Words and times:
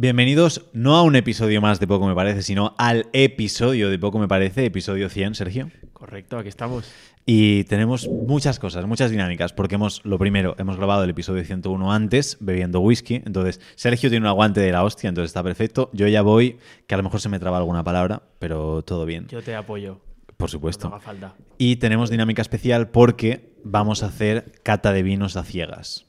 Bienvenidos 0.00 0.64
no 0.74 0.94
a 0.94 1.02
un 1.02 1.16
episodio 1.16 1.60
más 1.60 1.80
de 1.80 1.88
Poco 1.88 2.06
Me 2.06 2.14
Parece, 2.14 2.42
sino 2.42 2.72
al 2.78 3.08
episodio 3.12 3.90
de 3.90 3.98
Poco 3.98 4.20
Me 4.20 4.28
Parece, 4.28 4.64
episodio 4.64 5.08
100, 5.08 5.34
Sergio. 5.34 5.72
Correcto, 5.92 6.38
aquí 6.38 6.48
estamos. 6.48 6.88
Y 7.26 7.64
tenemos 7.64 8.06
muchas 8.06 8.60
cosas, 8.60 8.86
muchas 8.86 9.10
dinámicas, 9.10 9.52
porque 9.52 9.74
hemos, 9.74 10.04
lo 10.04 10.16
primero, 10.16 10.54
hemos 10.60 10.76
grabado 10.76 11.02
el 11.02 11.10
episodio 11.10 11.42
101 11.42 11.92
antes, 11.92 12.36
bebiendo 12.38 12.78
whisky, 12.78 13.16
entonces 13.16 13.60
Sergio 13.74 14.08
tiene 14.08 14.24
un 14.24 14.28
aguante 14.28 14.60
de 14.60 14.70
la 14.70 14.84
hostia, 14.84 15.08
entonces 15.08 15.30
está 15.30 15.42
perfecto. 15.42 15.90
Yo 15.92 16.06
ya 16.06 16.22
voy, 16.22 16.60
que 16.86 16.94
a 16.94 16.98
lo 16.98 17.02
mejor 17.02 17.20
se 17.20 17.28
me 17.28 17.40
traba 17.40 17.58
alguna 17.58 17.82
palabra, 17.82 18.22
pero 18.38 18.82
todo 18.82 19.04
bien. 19.04 19.26
Yo 19.26 19.42
te 19.42 19.56
apoyo. 19.56 20.00
Por 20.36 20.48
supuesto. 20.48 20.90
No 20.90 20.94
haga 20.94 21.04
falta. 21.04 21.34
Y 21.58 21.74
tenemos 21.74 22.08
dinámica 22.08 22.40
especial 22.40 22.90
porque 22.90 23.52
vamos 23.64 24.04
a 24.04 24.06
hacer 24.06 24.60
cata 24.62 24.92
de 24.92 25.02
vinos 25.02 25.36
a 25.36 25.42
ciegas. 25.42 26.06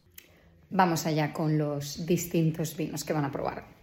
Vamos 0.69 1.07
allá 1.07 1.33
con 1.33 1.57
los 1.57 2.05
distintos 2.05 2.77
vinos 2.77 3.03
que 3.03 3.13
van 3.13 3.25
a 3.25 3.31
probar. 3.31 3.78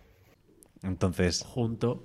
Entonces, 0.83 1.43
Junto, 1.43 2.03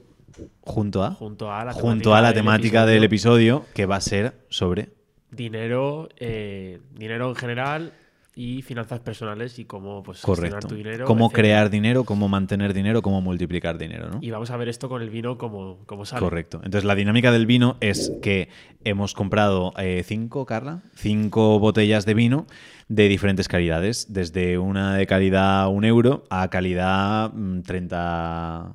junto 0.61 1.03
a, 1.03 1.11
junto 1.11 1.51
a 1.51 1.65
la 1.65 1.73
junto 1.73 2.15
a 2.15 2.21
la 2.21 2.33
temática 2.33 2.85
del 2.85 3.03
episodio, 3.03 3.65
que 3.73 3.85
va 3.85 3.97
a 3.97 4.01
ser 4.01 4.45
sobre 4.49 4.89
Dinero, 5.31 6.09
eh, 6.17 6.81
dinero 6.93 7.29
en 7.29 7.35
general 7.35 7.93
y 8.35 8.61
finanzas 8.61 9.01
personales 9.01 9.59
y 9.59 9.65
cómo 9.65 10.03
pues, 10.03 10.21
gestionar 10.21 10.63
tu 10.63 10.75
dinero. 10.75 11.05
cómo 11.05 11.25
etcétera. 11.25 11.41
crear 11.41 11.69
dinero, 11.69 12.03
cómo 12.05 12.29
mantener 12.29 12.73
dinero, 12.73 13.01
cómo 13.01 13.19
multiplicar 13.19 13.77
dinero, 13.77 14.09
¿no? 14.09 14.19
Y 14.21 14.31
vamos 14.31 14.51
a 14.51 14.57
ver 14.57 14.69
esto 14.69 14.87
con 14.87 15.01
el 15.01 15.09
vino 15.09 15.37
como, 15.37 15.79
como 15.85 16.05
sale. 16.05 16.21
Correcto. 16.21 16.57
Entonces, 16.63 16.85
la 16.85 16.95
dinámica 16.95 17.31
del 17.31 17.45
vino 17.45 17.77
es 17.81 18.11
que 18.21 18.47
hemos 18.85 19.13
comprado 19.13 19.73
eh, 19.77 20.03
cinco, 20.05 20.45
Carla, 20.45 20.81
cinco 20.95 21.59
botellas 21.59 22.05
de 22.05 22.13
vino 22.13 22.47
de 22.87 23.07
diferentes 23.07 23.47
calidades, 23.47 24.07
desde 24.13 24.57
una 24.57 24.95
de 24.95 25.07
calidad 25.07 25.69
un 25.69 25.85
euro 25.85 26.23
a 26.29 26.49
calidad 26.49 27.31
mm, 27.33 27.61
30, 27.61 28.73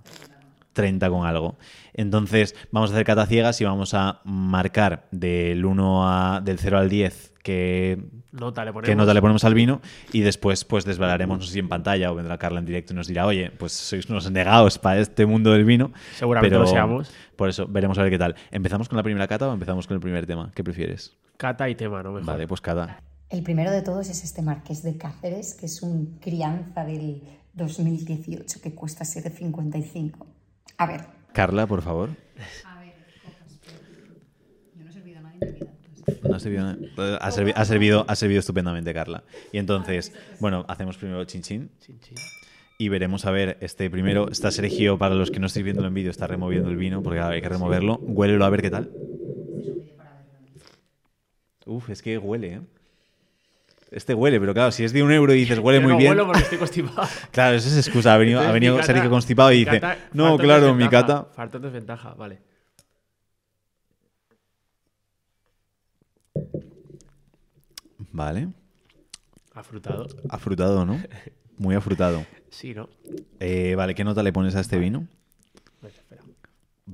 30 0.72 1.10
con 1.10 1.26
algo. 1.26 1.56
Entonces, 1.96 2.54
vamos 2.70 2.90
a 2.90 2.92
hacer 2.92 3.06
cata 3.06 3.26
ciegas 3.26 3.58
y 3.62 3.64
vamos 3.64 3.94
a 3.94 4.20
marcar 4.24 5.08
del 5.10 5.64
1 5.64 6.08
a, 6.08 6.40
del 6.42 6.58
0 6.58 6.78
al 6.78 6.90
10 6.90 7.32
que 7.42 7.98
Nota 8.32 8.64
le 8.64 8.72
ponemos. 8.72 8.88
qué 8.90 8.96
nota 8.96 9.14
le 9.14 9.20
ponemos 9.20 9.44
al 9.44 9.54
vino 9.54 9.80
y 10.12 10.20
después 10.20 10.64
pues 10.64 10.84
desvelaremos, 10.84 11.38
no 11.38 11.44
sé 11.44 11.52
si 11.52 11.58
en 11.58 11.68
pantalla 11.68 12.12
o 12.12 12.14
vendrá 12.14 12.36
Carla 12.36 12.58
en 12.58 12.66
directo 12.66 12.92
y 12.92 12.96
nos 12.96 13.06
dirá, 13.06 13.24
oye, 13.24 13.50
pues 13.50 13.72
sois 13.72 14.10
unos 14.10 14.30
negados 14.30 14.78
para 14.78 15.00
este 15.00 15.24
mundo 15.24 15.52
del 15.52 15.64
vino. 15.64 15.90
Seguramente 16.16 16.50
pero 16.50 16.64
lo 16.64 16.66
seamos. 16.66 17.10
Por 17.34 17.48
eso, 17.48 17.66
veremos 17.66 17.96
a 17.98 18.02
ver 18.02 18.10
qué 18.10 18.18
tal. 18.18 18.34
¿Empezamos 18.50 18.88
con 18.88 18.96
la 18.96 19.02
primera 19.02 19.26
cata 19.26 19.48
o 19.48 19.52
empezamos 19.54 19.86
con 19.86 19.94
el 19.94 20.00
primer 20.00 20.26
tema? 20.26 20.52
¿Qué 20.54 20.62
prefieres? 20.62 21.16
Cata 21.38 21.68
y 21.70 21.76
tema, 21.76 22.02
¿no? 22.02 22.12
Mejor. 22.12 22.26
Vale, 22.26 22.46
pues 22.46 22.60
cata. 22.60 23.00
El 23.30 23.42
primero 23.42 23.70
de 23.70 23.82
todos 23.82 24.08
es 24.10 24.22
este 24.22 24.42
Marqués 24.42 24.82
de 24.82 24.98
Cáceres, 24.98 25.54
que 25.54 25.66
es 25.66 25.82
un 25.82 26.18
crianza 26.20 26.84
del 26.84 27.22
2018 27.54 28.60
que 28.60 28.74
cuesta 28.74 29.04
7,55. 29.04 30.26
A 30.78 30.86
ver, 30.86 31.15
Carla, 31.36 31.66
por 31.66 31.82
favor. 31.82 32.08
A 32.64 32.80
ver, 32.80 32.94
yo 34.74 34.82
no 34.84 34.88
he 34.88 34.92
servido 34.92 35.18
a 35.18 35.22
nadie 35.22 35.38
en 35.42 35.52
mi 35.52 35.58
vida. 35.60 35.72
No 36.28 36.34
ha, 36.34 36.40
servido, 36.40 36.70
eh, 36.72 37.18
ha, 37.20 37.30
servi- 37.30 37.52
ha 37.54 37.64
servido, 37.66 38.04
ha 38.08 38.16
servido 38.16 38.40
estupendamente, 38.40 38.94
Carla. 38.94 39.22
Y 39.52 39.58
entonces, 39.58 40.14
bueno, 40.40 40.64
hacemos 40.66 40.96
primero 40.96 41.22
chin 41.26 41.42
chin 41.42 41.68
Chin, 41.80 42.00
chin. 42.00 42.16
y 42.78 42.88
veremos 42.88 43.26
a 43.26 43.30
ver 43.32 43.58
este 43.60 43.90
primero. 43.90 44.30
Está 44.30 44.50
Sergio, 44.50 44.96
para 44.96 45.14
los 45.14 45.30
que 45.30 45.38
no 45.38 45.46
estáis 45.48 45.64
viendo 45.64 45.86
en 45.86 45.92
vídeo, 45.92 46.10
está 46.10 46.26
removiendo 46.26 46.70
el 46.70 46.76
vino 46.76 47.02
porque 47.02 47.20
hay 47.20 47.42
que 47.42 47.48
removerlo. 47.50 47.98
Huélelo 48.02 48.44
a 48.46 48.50
ver 48.50 48.62
qué 48.62 48.70
tal. 48.70 48.90
Uf, 51.66 51.90
es 51.90 52.00
que 52.00 52.16
huele, 52.16 52.54
¿eh? 52.54 52.60
Este 53.90 54.14
huele, 54.14 54.40
pero 54.40 54.52
claro, 54.52 54.72
si 54.72 54.82
es 54.84 54.92
de 54.92 55.02
un 55.02 55.12
euro 55.12 55.32
y 55.32 55.38
dices 55.38 55.58
huele 55.60 55.78
Yo 55.80 55.82
muy 55.84 55.92
no 55.92 55.98
bien. 55.98 56.10
huelo 56.10 56.26
porque 56.26 56.42
estoy 56.42 56.58
constipado. 56.58 57.08
Claro, 57.30 57.56
esa 57.56 57.68
es 57.68 57.86
excusa. 57.86 58.14
Ha 58.14 58.18
venido, 58.18 58.38
ha 58.40 58.42
Entonces, 58.42 58.54
venido 58.54 58.74
mi 58.74 58.80
cata- 58.80 58.92
Sergio 58.92 59.10
constipado 59.10 59.52
y 59.52 59.58
dice: 59.64 59.80
cata- 59.80 59.98
No, 60.12 60.36
claro, 60.38 60.74
mi 60.74 60.88
cata. 60.88 61.26
Falta 61.34 61.58
desventaja, 61.58 62.14
vale. 62.14 62.40
Vale. 68.12 68.48
Afrutado. 69.54 70.06
Afrutado, 70.28 70.84
¿no? 70.84 71.00
Muy 71.58 71.74
afrutado. 71.74 72.24
Sí, 72.50 72.74
¿no? 72.74 72.88
Eh, 73.40 73.74
vale, 73.76 73.94
¿qué 73.94 74.04
nota 74.04 74.22
le 74.22 74.32
pones 74.32 74.54
a 74.54 74.60
este 74.60 74.78
vino? 74.78 75.06
Espera. 75.82 76.22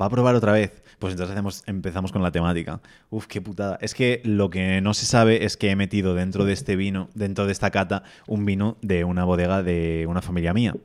¿Va 0.00 0.06
a 0.06 0.10
probar 0.10 0.34
otra 0.36 0.52
vez? 0.52 0.81
Pues 1.02 1.14
entonces 1.14 1.32
hacemos, 1.32 1.64
empezamos 1.66 2.12
con 2.12 2.22
la 2.22 2.30
temática. 2.30 2.80
Uf, 3.10 3.26
qué 3.26 3.40
putada. 3.40 3.76
Es 3.80 3.92
que 3.92 4.22
lo 4.24 4.50
que 4.50 4.80
no 4.80 4.94
se 4.94 5.04
sabe 5.04 5.44
es 5.44 5.56
que 5.56 5.70
he 5.70 5.74
metido 5.74 6.14
dentro 6.14 6.44
de 6.44 6.52
este 6.52 6.76
vino, 6.76 7.08
dentro 7.12 7.44
de 7.44 7.50
esta 7.50 7.72
cata, 7.72 8.04
un 8.28 8.44
vino 8.44 8.76
de 8.82 9.02
una 9.02 9.24
bodega 9.24 9.64
de 9.64 10.06
una 10.08 10.22
familia 10.22 10.54
mía. 10.54 10.76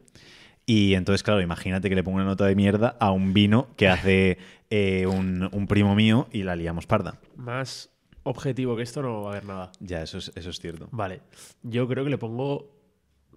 Y 0.66 0.95
entonces, 0.95 1.22
claro, 1.22 1.39
imagínate 1.39 1.88
que 1.88 1.94
le 1.94 2.03
pongo 2.03 2.16
una 2.16 2.25
nota 2.25 2.47
de 2.47 2.56
mierda 2.56 2.97
a 3.00 3.11
un 3.11 3.35
vino 3.35 3.67
que 3.75 3.89
hace 3.89 4.39
eh, 4.72 5.06
un, 5.06 5.50
un 5.51 5.67
primo 5.67 5.94
mío 5.94 6.27
y 6.31 6.41
la 6.41 6.56
liamos 6.56 6.88
parda. 6.88 7.19
Más 7.35 7.91
objetivo 8.23 8.75
que 8.75 8.81
esto 8.81 9.03
no 9.03 9.22
va 9.22 9.27
a 9.27 9.31
haber 9.33 9.45
nada. 9.45 9.72
Ya, 9.79 10.01
eso 10.01 10.17
es, 10.17 10.31
eso 10.33 10.50
es 10.50 10.59
cierto. 10.59 10.89
Vale. 10.89 11.22
Yo 11.61 11.88
creo 11.88 12.03
que 12.03 12.09
le 12.09 12.17
pongo, 12.17 12.72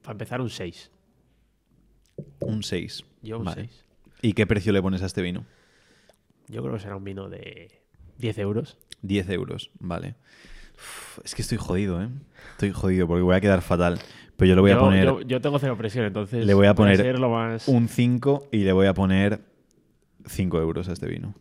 para 0.00 0.12
empezar, 0.12 0.40
un 0.40 0.48
6. 0.48 0.90
Un 2.40 2.62
6. 2.62 3.04
Yo 3.20 3.38
un 3.38 3.44
Vale. 3.44 3.68
6. 3.68 3.84
¿Y 4.22 4.32
qué 4.32 4.46
precio 4.46 4.72
le 4.72 4.80
pones 4.80 5.02
a 5.02 5.06
este 5.06 5.20
vino? 5.20 5.44
Yo 6.50 6.62
creo 6.62 6.74
que 6.74 6.80
será 6.80 6.96
un 6.96 7.04
vino 7.04 7.28
de 7.28 7.80
10 8.18 8.38
euros. 8.38 8.76
10 9.02 9.28
euros, 9.30 9.70
vale. 9.78 10.16
Uf, 10.74 11.18
es 11.24 11.34
que 11.34 11.42
estoy 11.42 11.58
jodido, 11.58 12.02
¿eh? 12.02 12.08
Estoy 12.52 12.70
jodido 12.72 13.06
porque 13.06 13.22
voy 13.22 13.36
a 13.36 13.40
quedar 13.40 13.62
fatal. 13.62 13.98
Pero 14.36 14.48
yo 14.48 14.54
le 14.54 14.60
voy 14.62 14.70
a 14.70 14.78
poner 14.78 15.04
yo- 15.04 15.20
yo 15.20 15.40
tengo 15.40 15.58
cero 15.58 15.76
presión, 15.76 16.06
entonces. 16.06 16.44
Le 16.46 16.54
voy 16.54 16.66
a 16.66 16.74
poner 16.74 16.96
ser 16.96 17.18
lo 17.18 17.28
más. 17.30 17.68
un 17.68 17.88
5 17.88 18.48
y 18.50 18.58
le 18.64 18.72
voy 18.72 18.86
a 18.86 18.94
poner 18.94 19.40
5 20.26 20.58
euros 20.60 20.88
a 20.88 20.92
este 20.92 21.06
vino. 21.06 21.34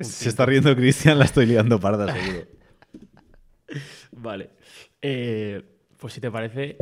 Se 0.00 0.28
está 0.28 0.44
riendo 0.44 0.74
Cristian, 0.74 1.18
la 1.18 1.24
estoy 1.24 1.46
liando 1.46 1.78
parda, 1.80 2.12
seguro. 2.12 2.46
Vale. 4.12 4.50
Eh, 5.00 5.62
pues 5.98 6.12
si 6.12 6.20
te 6.20 6.30
parece, 6.30 6.76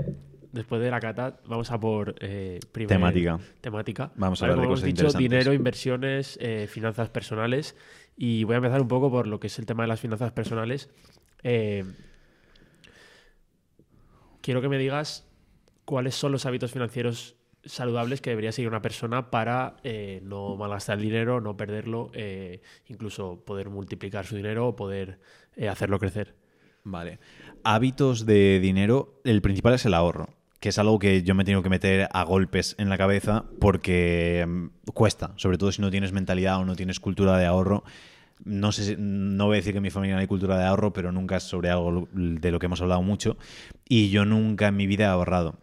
después 0.53 0.81
de 0.83 0.91
la 0.91 1.01
cata, 1.01 1.39
vamos 1.47 1.71
a 1.71 1.81
por 1.81 2.15
eh, 2.21 2.61
primer- 2.73 2.89
Temática. 2.89 3.39
temática. 3.61 4.13
Vamos 4.17 4.41
a 4.43 4.45
Vale, 4.47 4.53
hablar 4.53 4.67
de 4.67 4.71
cosas 4.71 4.83
hemos 4.85 4.95
dicho, 4.95 5.07
interesantes. 5.07 5.31
dinero, 5.31 5.53
inversiones, 5.55 6.39
eh, 6.41 6.67
finanzas 6.71 7.09
personales. 7.09 7.75
Y 8.17 8.45
voy 8.45 8.55
a 8.55 8.57
empezar 8.59 8.81
un 8.81 8.89
poco 8.89 9.11
por 9.11 9.27
lo 9.27 9.41
que 9.41 9.47
es 9.49 9.59
el 9.59 9.67
tema 9.67 9.83
de 9.85 9.89
las 9.89 10.01
finanzas 10.01 10.33
personales. 10.33 10.91
Eh, 11.43 11.85
quiero 14.41 14.61
que 14.61 14.69
me 14.69 14.79
digas 14.79 15.29
cuáles 15.85 16.15
son 16.15 16.33
los 16.33 16.47
hábitos 16.47 16.73
financieros 16.73 17.37
saludables 17.65 18.21
que 18.21 18.31
debería 18.31 18.51
seguir 18.53 18.69
una 18.69 18.83
persona 18.83 19.31
para 19.31 19.77
eh, 19.85 20.21
no 20.25 20.57
malgastar 20.57 20.99
el 20.99 21.05
dinero, 21.05 21.41
no 21.41 21.57
perderlo, 21.57 22.11
eh, 22.13 22.61
incluso 22.89 23.45
poder 23.45 23.71
multiplicar 23.71 24.27
su 24.27 24.35
dinero 24.37 24.67
o 24.69 24.77
poder 24.77 25.21
eh, 25.57 25.69
hacerlo 25.69 25.99
crecer. 25.99 26.35
Vale. 26.85 27.21
Hábitos 27.63 28.27
de 28.27 28.59
dinero, 28.61 29.21
el 29.25 29.41
principal 29.43 29.75
es 29.75 29.87
el 29.87 29.95
ahorro, 29.95 30.31
que 30.63 30.69
es 30.69 30.79
algo 30.79 31.01
que 31.01 31.25
yo 31.25 31.35
me 31.35 31.45
tengo 31.45 31.61
que 31.61 31.69
meter 31.69 32.09
a 32.13 32.23
golpes 32.23 32.77
en 32.79 32.89
la 32.89 32.97
cabeza 32.97 33.45
porque 33.59 34.47
mm, 34.47 34.91
cuesta, 34.95 35.33
sobre 35.35 35.59
todo 35.59 35.73
si 35.73 35.83
no 35.83 35.91
tienes 35.91 36.13
mentalidad 36.13 36.61
o 36.61 36.65
no 36.65 36.77
tienes 36.77 37.01
cultura 37.01 37.37
de 37.37 37.47
ahorro. 37.47 37.83
No 38.45 38.71
sé, 38.71 38.97
no 38.97 39.47
voy 39.47 39.57
a 39.57 39.57
decir 39.57 39.73
que 39.73 39.79
en 39.79 39.83
mi 39.83 39.91
familia 39.91 40.15
no 40.15 40.21
hay 40.21 40.29
cultura 40.29 40.57
de 40.57 40.65
ahorro, 40.65 40.93
pero 40.93 41.11
nunca 41.11 41.39
es 41.39 41.43
sobre 41.43 41.69
algo 41.69 42.09
de 42.13 42.53
lo 42.53 42.61
que 42.61 42.67
hemos 42.67 42.81
hablado 42.81 43.03
mucho. 43.03 43.37
Y 43.89 44.11
yo 44.11 44.25
nunca 44.25 44.69
en 44.69 44.77
mi 44.77 44.87
vida 44.87 45.07
he 45.07 45.09
ahorrado. 45.09 45.59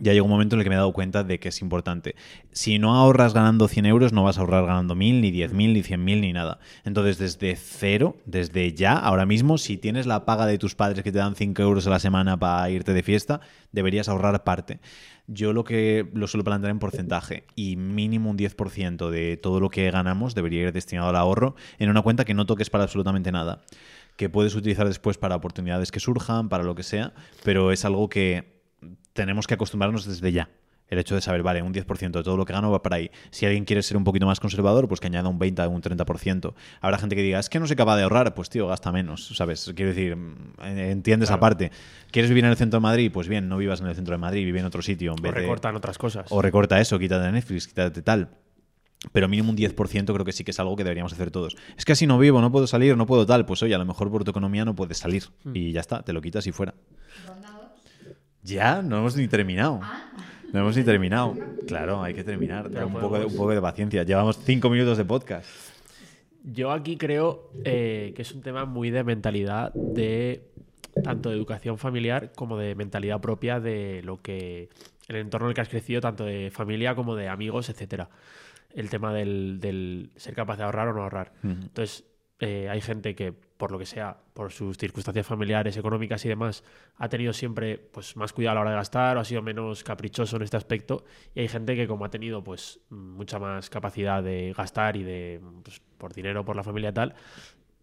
Ya 0.00 0.12
llega 0.12 0.22
un 0.22 0.30
momento 0.30 0.54
en 0.54 0.60
el 0.60 0.64
que 0.64 0.70
me 0.70 0.76
he 0.76 0.78
dado 0.78 0.92
cuenta 0.92 1.24
de 1.24 1.38
que 1.38 1.48
es 1.48 1.60
importante. 1.60 2.14
Si 2.52 2.78
no 2.78 2.94
ahorras 2.94 3.34
ganando 3.34 3.68
100 3.68 3.86
euros, 3.86 4.12
no 4.12 4.24
vas 4.24 4.38
a 4.38 4.40
ahorrar 4.40 4.66
ganando 4.66 4.94
1000, 4.94 5.20
ni 5.20 5.32
10.000, 5.32 5.52
ni 5.52 5.82
100.000, 5.82 6.20
ni 6.20 6.32
nada. 6.32 6.58
Entonces, 6.84 7.18
desde 7.18 7.56
cero, 7.56 8.16
desde 8.26 8.72
ya, 8.74 8.94
ahora 8.94 9.26
mismo, 9.26 9.58
si 9.58 9.76
tienes 9.76 10.06
la 10.06 10.24
paga 10.24 10.46
de 10.46 10.58
tus 10.58 10.74
padres 10.74 11.02
que 11.02 11.12
te 11.12 11.18
dan 11.18 11.34
5 11.34 11.62
euros 11.62 11.86
a 11.86 11.90
la 11.90 11.98
semana 11.98 12.38
para 12.38 12.70
irte 12.70 12.92
de 12.92 13.02
fiesta, 13.02 13.40
deberías 13.72 14.08
ahorrar 14.08 14.44
parte. 14.44 14.80
Yo 15.26 15.52
lo 15.52 15.64
que 15.64 16.08
lo 16.14 16.26
suelo 16.26 16.44
plantear 16.44 16.70
en 16.70 16.78
porcentaje 16.78 17.44
y 17.54 17.76
mínimo 17.76 18.30
un 18.30 18.38
10% 18.38 19.10
de 19.10 19.36
todo 19.36 19.60
lo 19.60 19.68
que 19.68 19.90
ganamos 19.90 20.34
debería 20.34 20.62
ir 20.62 20.72
destinado 20.72 21.10
al 21.10 21.16
ahorro 21.16 21.54
en 21.78 21.90
una 21.90 22.00
cuenta 22.00 22.24
que 22.24 22.32
no 22.32 22.46
toques 22.46 22.70
para 22.70 22.84
absolutamente 22.84 23.30
nada 23.30 23.60
que 24.16 24.28
puedes 24.28 24.56
utilizar 24.56 24.86
después 24.88 25.16
para 25.16 25.36
oportunidades 25.36 25.92
que 25.92 26.00
surjan, 26.00 26.48
para 26.48 26.64
lo 26.64 26.74
que 26.74 26.82
sea, 26.82 27.12
pero 27.44 27.70
es 27.70 27.84
algo 27.84 28.08
que 28.08 28.57
tenemos 29.18 29.46
que 29.46 29.54
acostumbrarnos 29.54 30.06
desde 30.06 30.30
ya. 30.32 30.48
El 30.90 30.98
hecho 30.98 31.14
de 31.14 31.20
saber, 31.20 31.42
vale, 31.42 31.60
un 31.60 31.74
10% 31.74 32.12
de 32.12 32.22
todo 32.22 32.36
lo 32.38 32.46
que 32.46 32.52
gano 32.54 32.70
va 32.70 32.80
para 32.82 32.96
ahí. 32.96 33.10
Si 33.30 33.44
alguien 33.44 33.66
quiere 33.66 33.82
ser 33.82 33.98
un 33.98 34.04
poquito 34.04 34.24
más 34.24 34.40
conservador, 34.40 34.88
pues 34.88 35.00
que 35.00 35.08
añada 35.08 35.28
un 35.28 35.38
20 35.38 35.60
o 35.62 35.70
un 35.70 35.82
30%. 35.82 36.54
Habrá 36.80 36.96
gente 36.96 37.14
que 37.14 37.22
diga, 37.22 37.38
es 37.40 37.50
que 37.50 37.60
no 37.60 37.66
soy 37.66 37.76
capaz 37.76 37.96
de 37.98 38.04
ahorrar. 38.04 38.32
Pues 38.34 38.48
tío, 38.48 38.66
gasta 38.68 38.90
menos, 38.90 39.26
¿sabes? 39.36 39.70
Quiero 39.76 39.90
decir, 39.90 40.16
mm, 40.16 40.54
entiendes 40.64 41.28
Claro. 41.28 41.40
aparte. 41.40 41.72
¿Quieres 42.10 42.30
vivir 42.30 42.44
en 42.44 42.50
el 42.52 42.56
centro 42.56 42.78
de 42.78 42.82
Madrid? 42.84 43.10
Pues 43.12 43.28
bien, 43.28 43.50
no 43.50 43.58
vivas 43.58 43.80
en 43.82 43.88
el 43.88 43.94
centro 43.96 44.12
de 44.12 44.18
Madrid, 44.18 44.46
vive 44.46 44.60
en 44.60 44.64
otro 44.64 44.80
sitio. 44.80 45.12
En 45.12 45.18
O 45.18 45.22
de- 45.22 45.30
recortan 45.30 45.76
otras 45.76 45.98
cosas. 45.98 46.24
o 46.30 46.40
recorta 46.40 46.80
eso, 46.80 46.98
quítate 46.98 47.30
Netflix, 47.32 47.68
quítate 47.68 48.00
tal. 48.00 48.30
Pero 49.12 49.28
mínimo 49.28 49.50
un 49.50 49.56
10% 49.56 50.14
creo 50.14 50.24
que 50.24 50.32
sí 50.32 50.42
que 50.42 50.52
es 50.52 50.58
algo 50.58 50.74
que 50.74 50.84
deberíamos 50.84 51.12
hacer 51.12 51.30
todos. 51.30 51.54
Es 51.76 51.84
que 51.84 51.92
así 51.92 52.06
no 52.06 52.18
vivo, 52.18 52.40
no 52.40 52.50
puedo 52.50 52.66
salir, 52.66 52.96
no 52.96 53.04
puedo 53.04 53.26
tal. 53.26 53.44
Pues 53.44 53.62
oye, 53.62 53.74
a 53.74 53.78
lo 53.78 53.84
mejor 53.84 54.10
por 54.10 54.24
tu 54.24 54.30
economía 54.30 54.64
no 54.64 54.74
puedes 54.74 54.96
salir. 54.96 55.24
Y 55.52 55.70
ya 55.72 55.80
está, 55.80 56.02
te 56.02 56.14
lo 56.14 56.22
quitas 56.22 56.46
y 56.46 56.52
fuera. 56.52 56.74
Ya, 58.42 58.82
no 58.82 58.98
hemos 58.98 59.16
ni 59.16 59.28
terminado. 59.28 59.80
No 60.52 60.60
hemos 60.60 60.76
ni 60.76 60.82
terminado. 60.84 61.36
Claro, 61.66 62.02
hay 62.02 62.14
que 62.14 62.24
terminar. 62.24 62.68
Pero 62.72 62.86
un, 62.86 62.92
poco 62.94 63.18
de, 63.18 63.24
podemos- 63.26 63.32
un 63.32 63.36
poco 63.38 63.50
de 63.54 63.60
paciencia. 63.60 64.02
Llevamos 64.04 64.38
cinco 64.44 64.70
minutos 64.70 64.96
de 64.98 65.04
podcast. 65.04 65.46
Yo 66.44 66.70
aquí 66.72 66.96
creo 66.96 67.50
eh, 67.64 68.12
que 68.16 68.22
es 68.22 68.32
un 68.32 68.40
tema 68.42 68.64
muy 68.64 68.90
de 68.90 69.04
mentalidad 69.04 69.72
de 69.74 70.44
tanto 71.04 71.28
de 71.30 71.36
educación 71.36 71.78
familiar 71.78 72.32
como 72.34 72.56
de 72.56 72.74
mentalidad 72.74 73.20
propia 73.20 73.60
de 73.60 74.02
lo 74.04 74.22
que 74.22 74.68
el 75.08 75.16
entorno 75.16 75.46
en 75.46 75.50
el 75.50 75.54
que 75.54 75.60
has 75.60 75.68
crecido, 75.68 76.00
tanto 76.00 76.24
de 76.24 76.50
familia 76.50 76.94
como 76.94 77.14
de 77.16 77.28
amigos, 77.28 77.68
etcétera. 77.68 78.08
El 78.74 78.88
tema 78.88 79.12
del, 79.12 79.58
del 79.60 80.10
ser 80.16 80.34
capaz 80.34 80.56
de 80.56 80.64
ahorrar 80.64 80.88
o 80.88 80.94
no 80.94 81.02
ahorrar. 81.02 81.32
Entonces, 81.42 82.04
eh, 82.40 82.68
hay 82.68 82.80
gente 82.80 83.14
que, 83.16 83.32
por 83.32 83.72
lo 83.72 83.78
que 83.78 83.86
sea, 83.86 84.16
por 84.32 84.52
sus 84.52 84.78
circunstancias 84.78 85.26
familiares, 85.26 85.76
económicas 85.76 86.24
y 86.24 86.28
demás, 86.28 86.62
ha 86.96 87.08
tenido 87.08 87.32
siempre 87.32 87.78
pues, 87.78 88.16
más 88.16 88.32
cuidado 88.32 88.52
a 88.52 88.54
la 88.54 88.60
hora 88.60 88.70
de 88.70 88.76
gastar 88.76 89.16
o 89.16 89.20
ha 89.20 89.24
sido 89.24 89.42
menos 89.42 89.82
caprichoso 89.82 90.36
en 90.36 90.42
este 90.42 90.56
aspecto. 90.56 91.04
Y 91.34 91.40
hay 91.40 91.48
gente 91.48 91.74
que, 91.74 91.88
como 91.88 92.04
ha 92.04 92.10
tenido 92.10 92.44
pues, 92.44 92.78
mucha 92.90 93.40
más 93.40 93.68
capacidad 93.70 94.22
de 94.22 94.54
gastar 94.56 94.96
y 94.96 95.02
de, 95.02 95.40
pues, 95.64 95.80
por 95.98 96.14
dinero, 96.14 96.44
por 96.44 96.54
la 96.54 96.62
familia 96.62 96.90
y 96.90 96.92
tal, 96.94 97.14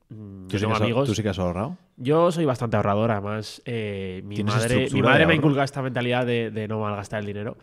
mm, 0.09 0.47
¿Tú 0.47 0.53
yo 0.53 0.57
sí, 0.57 0.57
que 0.57 0.59
tengo 0.61 0.75
has, 0.75 0.81
amigos. 0.81 1.07
¿Tú 1.09 1.15
sí 1.15 1.21
que 1.23 1.29
has 1.29 1.39
ahorrado? 1.39 1.77
Yo 1.97 2.31
soy 2.31 2.45
bastante 2.45 2.77
ahorrador, 2.77 3.11
además. 3.11 3.61
eh, 3.65 4.21
mi 4.23 4.35
¿Tienes 4.35 4.55
madre, 4.55 4.87
mi 4.93 5.01
madre 5.01 5.27
me 5.27 5.35
inculca 5.35 5.65
esta 5.65 5.81
mentalidad 5.81 6.25
de, 6.25 6.49
de 6.51 6.67
no 6.69 6.79
malgastar 6.79 7.19
el 7.19 7.25
dinero. 7.25 7.57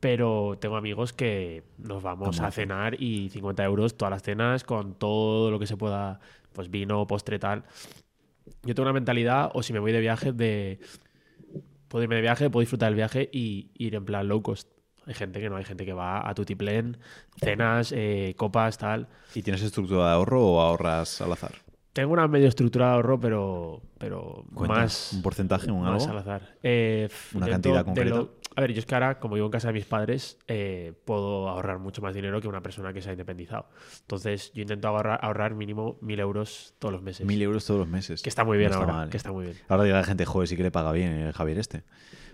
Pero 0.00 0.56
tengo 0.60 0.76
amigos 0.76 1.12
que 1.12 1.64
nos 1.78 2.02
vamos 2.02 2.36
¿Cómo 2.36 2.46
a 2.48 2.50
cenar 2.52 3.00
y 3.02 3.30
50 3.30 3.64
euros 3.64 3.96
todas 3.96 4.10
las 4.10 4.22
cenas 4.22 4.62
con 4.64 4.94
todo 4.94 5.50
lo 5.50 5.58
que 5.58 5.66
se 5.66 5.76
pueda, 5.76 6.20
pues 6.52 6.70
vino, 6.70 7.06
postre, 7.06 7.38
tal. 7.38 7.64
Yo 8.62 8.74
tengo 8.74 8.82
una 8.82 8.92
mentalidad, 8.92 9.50
o 9.54 9.62
si 9.62 9.72
me 9.72 9.78
voy 9.80 9.92
de 9.92 10.00
viaje, 10.00 10.32
de. 10.32 10.78
Puedo 11.88 12.02
irme 12.02 12.16
de 12.16 12.20
viaje, 12.20 12.50
puedo 12.50 12.60
disfrutar 12.60 12.88
del 12.88 12.96
viaje 12.96 13.28
y 13.32 13.70
ir 13.74 13.94
en 13.94 14.04
plan 14.04 14.28
low 14.28 14.42
cost. 14.42 14.68
Hay 15.06 15.14
gente 15.14 15.40
que 15.40 15.48
no, 15.48 15.56
hay 15.56 15.64
gente 15.64 15.86
que 15.86 15.94
va 15.94 16.28
a 16.28 16.34
tutiplén, 16.34 16.98
cenas, 17.40 17.92
eh, 17.96 18.34
copas, 18.36 18.76
tal. 18.76 19.08
¿Y 19.34 19.42
tienes 19.42 19.62
estructura 19.62 20.04
de 20.08 20.12
ahorro 20.12 20.46
o 20.46 20.60
ahorras 20.60 21.22
al 21.22 21.32
azar? 21.32 21.52
Tengo 21.94 22.12
una 22.12 22.28
medio 22.28 22.46
estructura 22.46 22.88
de 22.88 22.92
ahorro, 22.92 23.18
pero, 23.18 23.80
pero 23.96 24.44
más, 24.50 25.14
¿Un 25.14 25.22
porcentaje? 25.22 25.70
¿Un 25.70 25.80
más 25.82 26.02
algo? 26.02 26.12
al 26.12 26.18
azar. 26.18 26.42
Eh, 26.62 27.08
¿Una 27.34 27.48
cantidad 27.48 27.84
concreta? 27.86 28.16
lo- 28.16 28.34
a 28.56 28.60
ver, 28.60 28.72
yo 28.72 28.80
es 28.80 28.86
que 28.86 28.94
ahora, 28.94 29.18
como 29.20 29.34
vivo 29.34 29.46
en 29.46 29.52
casa 29.52 29.68
de 29.68 29.74
mis 29.74 29.84
padres, 29.84 30.38
eh, 30.48 30.92
puedo 31.04 31.48
ahorrar 31.48 31.78
mucho 31.78 32.02
más 32.02 32.14
dinero 32.14 32.40
que 32.40 32.48
una 32.48 32.62
persona 32.62 32.92
que 32.92 33.00
se 33.02 33.10
ha 33.10 33.12
independizado. 33.12 33.68
Entonces, 34.00 34.52
yo 34.54 34.62
intento 34.62 34.88
ahorrar, 34.88 35.20
ahorrar 35.22 35.54
mínimo 35.54 35.96
mil 36.00 36.18
euros 36.20 36.74
todos 36.78 36.92
los 36.92 37.02
meses. 37.02 37.26
Mil 37.26 37.40
euros 37.42 37.64
todos 37.64 37.80
los 37.80 37.88
meses. 37.88 38.22
que 38.22 38.28
está 38.28 38.44
muy 38.44 38.58
bien 38.58 38.70
No 38.70 38.76
está 38.76 38.84
ahora. 38.84 38.96
mal, 38.98 39.10
que 39.10 39.16
¿eh? 39.16 39.18
está 39.18 39.32
muy 39.32 39.44
bien. 39.46 39.56
Ahora 39.68 39.84
dirá 39.84 39.98
la 39.98 40.04
gente, 40.04 40.24
joder, 40.24 40.48
sí 40.48 40.56
que 40.56 40.62
le 40.62 40.70
paga 40.70 40.92
bien 40.92 41.12
el 41.12 41.32
Javier 41.32 41.58
este. 41.58 41.84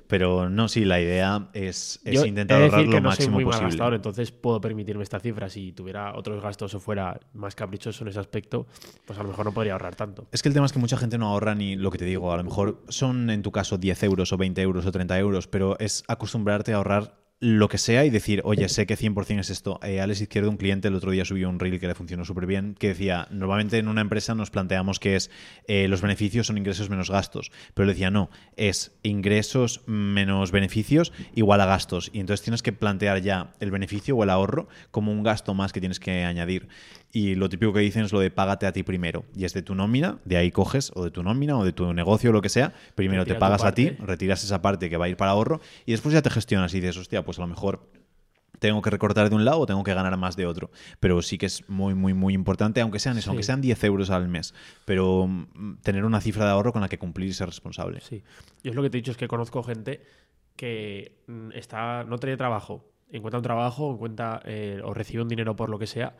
Pero 0.06 0.50
no, 0.50 0.68
sí, 0.68 0.84
la 0.84 1.00
idea 1.00 1.48
es, 1.54 1.98
es 2.04 2.20
Yo 2.20 2.26
intentar 2.26 2.60
ahorrar 2.60 2.80
decir 2.80 2.90
que 2.90 3.00
lo 3.00 3.00
no 3.00 3.10
soy 3.10 3.16
máximo 3.16 3.34
muy 3.36 3.44
mal 3.44 3.52
posible. 3.52 3.70
gastador, 3.70 3.94
entonces 3.94 4.32
puedo 4.32 4.60
permitirme 4.60 5.02
esta 5.02 5.18
cifra. 5.18 5.48
Si 5.48 5.72
tuviera 5.72 6.14
otros 6.14 6.42
gastos 6.42 6.74
o 6.74 6.78
fuera 6.80 7.18
más 7.32 7.54
caprichoso 7.54 8.04
en 8.04 8.08
ese 8.08 8.20
aspecto, 8.20 8.66
pues 9.06 9.18
a 9.18 9.22
lo 9.22 9.30
mejor 9.30 9.46
no 9.46 9.52
podría 9.52 9.72
ahorrar 9.72 9.94
tanto. 9.96 10.26
Es 10.30 10.42
que 10.42 10.50
el 10.50 10.54
tema 10.54 10.66
es 10.66 10.72
que 10.74 10.78
mucha 10.78 10.98
gente 10.98 11.16
no 11.16 11.28
ahorra 11.28 11.54
ni 11.54 11.76
lo 11.76 11.90
que 11.90 11.96
te 11.96 12.04
digo. 12.04 12.30
A 12.34 12.36
lo 12.36 12.44
mejor 12.44 12.82
son 12.90 13.30
en 13.30 13.40
tu 13.42 13.50
caso 13.50 13.78
10 13.78 14.02
euros 14.02 14.30
o 14.34 14.36
20 14.36 14.60
euros 14.60 14.84
o 14.84 14.92
30 14.92 15.18
euros, 15.18 15.46
pero 15.48 15.78
es 15.78 16.03
acostumbrarte 16.08 16.72
a 16.72 16.76
ahorrar 16.76 17.23
lo 17.40 17.68
que 17.68 17.78
sea 17.78 18.04
y 18.04 18.10
decir, 18.10 18.40
oye, 18.44 18.68
sé 18.68 18.86
que 18.86 18.96
100% 18.96 19.40
es 19.40 19.50
esto. 19.50 19.78
Eh, 19.82 20.00
Alex 20.00 20.22
Izquierdo, 20.22 20.50
un 20.50 20.56
cliente, 20.56 20.88
el 20.88 20.94
otro 20.94 21.10
día 21.10 21.24
subió 21.24 21.48
un 21.48 21.58
reel 21.58 21.78
que 21.78 21.86
le 21.86 21.94
funcionó 21.94 22.24
súper 22.24 22.46
bien, 22.46 22.74
que 22.78 22.88
decía, 22.88 23.26
normalmente 23.30 23.78
en 23.78 23.88
una 23.88 24.00
empresa 24.00 24.34
nos 24.34 24.50
planteamos 24.50 24.98
que 24.98 25.16
es 25.16 25.30
eh, 25.66 25.88
los 25.88 26.00
beneficios 26.00 26.46
son 26.46 26.58
ingresos 26.58 26.88
menos 26.88 27.10
gastos, 27.10 27.50
pero 27.74 27.88
él 27.88 27.94
decía, 27.94 28.10
no, 28.10 28.30
es 28.56 28.92
ingresos 29.02 29.82
menos 29.86 30.52
beneficios 30.52 31.12
igual 31.34 31.60
a 31.60 31.66
gastos. 31.66 32.10
Y 32.12 32.20
entonces 32.20 32.42
tienes 32.42 32.62
que 32.62 32.72
plantear 32.72 33.20
ya 33.20 33.52
el 33.60 33.70
beneficio 33.70 34.16
o 34.16 34.22
el 34.22 34.30
ahorro 34.30 34.68
como 34.90 35.12
un 35.12 35.22
gasto 35.22 35.54
más 35.54 35.72
que 35.72 35.80
tienes 35.80 36.00
que 36.00 36.24
añadir. 36.24 36.68
Y 37.14 37.36
lo 37.36 37.48
típico 37.48 37.72
que 37.72 37.78
dicen 37.78 38.04
es 38.04 38.12
lo 38.12 38.18
de 38.18 38.32
págate 38.32 38.66
a 38.66 38.72
ti 38.72 38.82
primero. 38.82 39.24
Y 39.36 39.44
es 39.44 39.54
de 39.54 39.62
tu 39.62 39.76
nómina, 39.76 40.18
de 40.24 40.36
ahí 40.36 40.50
coges, 40.50 40.90
o 40.96 41.04
de 41.04 41.12
tu 41.12 41.22
nómina, 41.22 41.56
o 41.56 41.64
de 41.64 41.72
tu 41.72 41.92
negocio, 41.94 42.30
o 42.30 42.32
lo 42.32 42.42
que 42.42 42.48
sea. 42.48 42.72
Primero 42.96 43.22
Retira 43.22 43.36
te 43.36 43.40
pagas 43.40 43.64
a 43.64 43.72
ti, 43.72 43.90
retiras 44.00 44.42
esa 44.42 44.60
parte 44.60 44.90
que 44.90 44.96
va 44.96 45.04
a 45.04 45.08
ir 45.08 45.16
para 45.16 45.30
ahorro, 45.30 45.60
y 45.86 45.92
después 45.92 46.12
ya 46.12 46.22
te 46.22 46.30
gestionas 46.30 46.74
y 46.74 46.80
dices, 46.80 46.96
hostia, 46.96 47.23
pues 47.24 47.38
a 47.38 47.42
lo 47.42 47.48
mejor 47.48 47.90
tengo 48.60 48.80
que 48.82 48.90
recortar 48.90 49.28
de 49.28 49.34
un 49.34 49.44
lado 49.44 49.58
o 49.60 49.66
tengo 49.66 49.82
que 49.82 49.92
ganar 49.92 50.16
más 50.16 50.36
de 50.36 50.46
otro. 50.46 50.70
Pero 51.00 51.20
sí 51.22 51.36
que 51.38 51.46
es 51.46 51.68
muy, 51.68 51.94
muy, 51.94 52.14
muy 52.14 52.32
importante, 52.34 52.80
aunque 52.80 52.98
sean 52.98 53.16
eso, 53.18 53.24
Sí. 53.24 53.28
aunque 53.30 53.42
sean 53.42 53.60
10 53.60 53.82
euros 53.84 54.10
al 54.10 54.28
mes, 54.28 54.54
pero 54.84 55.26
mm, 55.26 55.78
tener 55.82 56.04
una 56.04 56.20
cifra 56.20 56.44
de 56.44 56.52
ahorro 56.52 56.72
con 56.72 56.80
la 56.80 56.88
que 56.88 56.98
cumplir 56.98 57.28
y 57.28 57.32
ser 57.34 57.48
responsable. 57.48 58.00
Sí. 58.00 58.22
Yo 58.62 58.70
es 58.70 58.76
lo 58.76 58.82
que 58.82 58.90
te 58.90 58.98
he 58.98 59.00
dicho 59.00 59.10
es 59.10 59.16
que 59.16 59.28
conozco 59.28 59.62
gente 59.62 60.02
que 60.56 61.18
mm, 61.26 61.50
está, 61.52 62.04
no 62.04 62.18
tiene 62.18 62.36
trabajo, 62.36 62.88
encuentra 63.10 63.38
un 63.38 63.42
trabajo, 63.44 63.92
encuentra 63.92 64.40
eh, 64.44 64.80
o 64.84 64.94
recibe 64.94 65.22
un 65.22 65.28
dinero 65.28 65.56
por 65.56 65.68
lo 65.68 65.78
que 65.78 65.86
sea, 65.86 66.16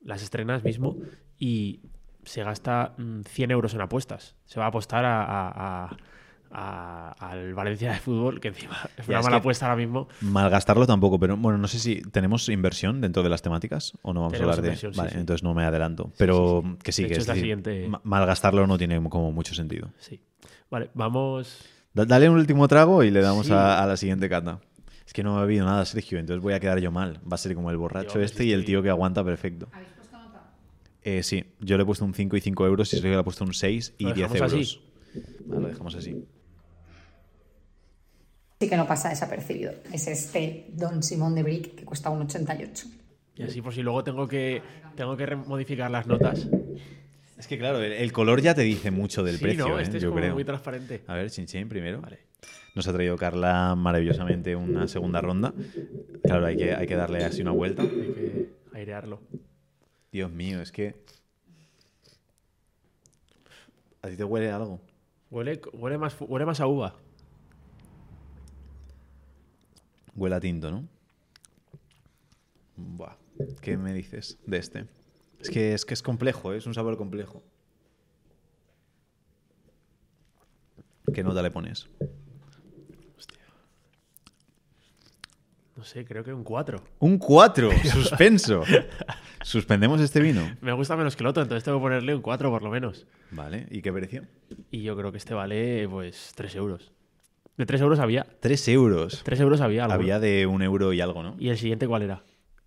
las 0.00 0.22
estrenas 0.22 0.64
mismo 0.64 0.96
y 1.38 1.80
se 2.24 2.42
gasta 2.44 2.94
mm, 2.96 3.22
100 3.22 3.50
euros 3.50 3.74
en 3.74 3.80
apuestas. 3.80 4.36
Se 4.44 4.58
va 4.60 4.66
a 4.66 4.68
apostar 4.68 5.04
a, 5.04 5.22
a- 5.24 5.84
a- 5.86 5.96
a- 6.52 7.12
al 7.18 7.54
Valencia 7.54 7.92
de 7.92 7.98
fútbol, 7.98 8.40
que 8.40 8.48
encima 8.48 8.76
es 8.96 9.06
Ya, 9.06 9.12
una 9.12 9.18
es 9.20 9.24
mala 9.24 9.36
que- 9.36 9.40
apuesta 9.40 9.66
ahora 9.66 9.76
mismo. 9.76 10.08
Malgastarlo 10.20 10.86
tampoco, 10.86 11.18
pero 11.18 11.36
bueno, 11.36 11.58
no 11.58 11.68
sé 11.68 11.78
si 11.78 12.02
tenemos 12.02 12.48
inversión 12.48 13.00
dentro 13.00 13.22
de 13.22 13.28
las 13.28 13.42
temáticas 13.42 13.92
o 14.02 14.12
no 14.12 14.20
vamos 14.20 14.34
Tenemos 14.34 14.56
a 14.56 14.58
hablar 14.60 14.70
de. 14.72 14.76
sí, 14.76 14.86
vale, 14.96 15.10
sí. 15.10 15.18
entonces 15.18 15.42
no 15.42 15.54
me 15.54 15.64
adelanto. 15.64 16.12
Pero 16.18 16.62
sí, 16.64 16.68
sí. 16.70 16.76
que 16.82 16.92
sí, 16.92 17.02
De 17.02 17.08
que 17.08 17.14
hecho, 17.14 17.18
es 17.20 17.24
es 17.24 17.28
la 17.28 17.34
decir, 17.34 17.42
siguiente- 17.44 17.88
ma- 17.88 18.00
malgastarlo 18.04 18.66
no 18.66 18.78
tiene 18.78 19.02
como 19.08 19.32
mucho 19.32 19.54
sentido. 19.54 19.90
Sí. 19.98 20.20
Vale, 20.70 20.90
vamos. 20.94 21.64
Da- 21.94 22.04
Dale 22.06 22.28
un 22.28 22.36
último 22.38 22.66
trago 22.68 23.02
y 23.04 23.10
le 23.10 23.20
damos 23.20 23.46
Sí. 23.46 23.52
a, 23.52 23.82
a 23.82 23.86
la 23.86 23.96
siguiente 23.96 24.28
cata. 24.28 24.60
Es 25.06 25.12
que 25.12 25.22
no 25.22 25.34
me 25.34 25.38
ha 25.40 25.42
bebido 25.42 25.66
nada, 25.66 25.84
Sergio, 25.84 26.18
entonces 26.18 26.42
voy 26.42 26.54
a 26.54 26.60
quedar 26.60 26.78
yo 26.80 26.90
mal. 26.90 27.20
Va 27.30 27.34
a 27.34 27.38
ser 27.38 27.54
como 27.54 27.70
el 27.70 27.76
borracho 27.76 28.20
este 28.20 28.44
y 28.44 28.52
el 28.52 28.64
tío 28.64 28.82
que 28.82 28.88
aguanta 28.88 29.22
perfecto. 29.24 29.68
Eh, 31.04 31.22
sí, 31.24 31.44
yo 31.60 31.76
le 31.76 31.82
he 31.82 31.86
puesto 31.86 32.04
un 32.04 32.14
5 32.14 32.36
y 32.36 32.40
5 32.40 32.64
euros 32.64 32.88
y 32.92 32.96
Sergio 32.96 33.10
le 33.10 33.16
ha 33.18 33.24
puesto 33.24 33.44
un 33.44 33.52
6 33.52 33.94
y 33.98 34.04
¿Lo 34.04 34.14
10 34.14 34.30
dejamos 34.32 34.52
euros. 34.52 34.68
así? 35.14 35.40
Vale, 35.46 35.60
lo 35.62 35.68
dejamos 35.68 35.94
así. 35.96 36.24
Sí 38.62 38.68
que 38.68 38.76
no 38.76 38.86
pasa 38.86 39.08
desapercibido. 39.08 39.72
Es 39.92 40.06
este 40.06 40.66
Don 40.68 41.02
Simón 41.02 41.34
de 41.34 41.42
Brick 41.42 41.74
que 41.74 41.84
cuesta 41.84 42.10
un 42.10 42.22
88. 42.22 42.86
Y 43.34 43.42
así 43.42 43.60
por 43.60 43.74
si 43.74 43.82
luego 43.82 44.04
tengo 44.04 44.28
que, 44.28 44.62
tengo 44.94 45.16
que 45.16 45.34
modificar 45.34 45.90
las 45.90 46.06
notas. 46.06 46.46
Es 47.36 47.48
que 47.48 47.58
claro, 47.58 47.82
el, 47.82 47.90
el 47.90 48.12
color 48.12 48.40
ya 48.40 48.54
te 48.54 48.62
dice 48.62 48.92
mucho 48.92 49.24
del 49.24 49.38
sí, 49.38 49.42
precio, 49.42 49.66
¿no? 49.66 49.80
¿eh? 49.80 49.82
Este 49.82 49.96
es 49.96 50.04
yo 50.04 50.10
como 50.10 50.20
creo. 50.20 50.34
muy 50.34 50.44
transparente. 50.44 51.02
A 51.08 51.14
ver, 51.14 51.28
Chin 51.28 51.46
Chin 51.46 51.68
primero. 51.68 52.00
Vale. 52.00 52.20
Nos 52.76 52.86
ha 52.86 52.92
traído 52.92 53.16
Carla 53.16 53.74
maravillosamente 53.74 54.54
una 54.54 54.86
segunda 54.86 55.20
ronda. 55.20 55.52
Claro, 56.22 56.46
hay 56.46 56.56
que, 56.56 56.72
hay 56.72 56.86
que 56.86 56.94
darle 56.94 57.24
así 57.24 57.42
una 57.42 57.50
vuelta. 57.50 57.82
Hay 57.82 57.88
que 57.88 58.48
airearlo. 58.74 59.22
Dios 60.12 60.30
mío, 60.30 60.62
es 60.62 60.70
que. 60.70 60.94
¿A 64.02 64.08
ti 64.08 64.16
te 64.16 64.22
huele 64.22 64.52
algo? 64.52 64.80
Huele, 65.32 65.60
huele, 65.72 65.98
más, 65.98 66.14
huele 66.20 66.46
más 66.46 66.60
a 66.60 66.68
uva. 66.68 66.94
Huele 70.14 70.36
a 70.36 70.40
tinto, 70.40 70.70
¿no? 70.70 70.88
Buah. 72.76 73.16
¿Qué 73.60 73.76
me 73.76 73.92
dices 73.92 74.38
de 74.46 74.58
este? 74.58 74.86
Es 75.40 75.50
que 75.50 75.74
es, 75.74 75.84
que 75.84 75.94
es 75.94 76.02
complejo, 76.02 76.52
¿eh? 76.52 76.58
es 76.58 76.66
un 76.66 76.74
sabor 76.74 76.96
complejo. 76.96 77.42
¿Qué 81.12 81.22
nota 81.22 81.42
le 81.42 81.50
pones? 81.50 81.88
No 85.76 85.84
sé, 85.84 86.04
creo 86.04 86.22
que 86.22 86.32
un 86.32 86.44
4. 86.44 86.80
Un 87.00 87.18
4, 87.18 87.70
suspenso. 87.92 88.62
Suspendemos 89.42 90.00
este 90.00 90.20
vino. 90.20 90.42
Me 90.60 90.72
gusta 90.72 90.96
menos 90.96 91.16
que 91.16 91.24
el 91.24 91.26
otro, 91.26 91.42
entonces 91.42 91.64
tengo 91.64 91.78
que 91.78 91.82
ponerle 91.82 92.14
un 92.14 92.22
4 92.22 92.50
por 92.50 92.62
lo 92.62 92.70
menos. 92.70 93.06
Vale, 93.32 93.66
¿y 93.68 93.82
qué 93.82 93.92
precio? 93.92 94.24
Y 94.70 94.82
yo 94.82 94.96
creo 94.96 95.10
que 95.10 95.18
este 95.18 95.34
vale, 95.34 95.88
pues, 95.88 96.32
3 96.36 96.54
euros. 96.54 96.92
De 97.62 97.66
3 97.66 97.80
euros 97.80 98.00
había. 98.00 98.26
3 98.40 98.68
euros. 98.68 99.20
3 99.22 99.38
euros 99.38 99.60
había 99.60 99.84
algo. 99.84 99.94
Había 99.94 100.18
de 100.18 100.46
un 100.46 100.62
euro 100.62 100.92
y 100.92 101.00
algo, 101.00 101.22
¿no? 101.22 101.36
¿Y 101.38 101.48
el 101.48 101.56
siguiente 101.56 101.86
cuál 101.86 102.02
era? 102.02 102.24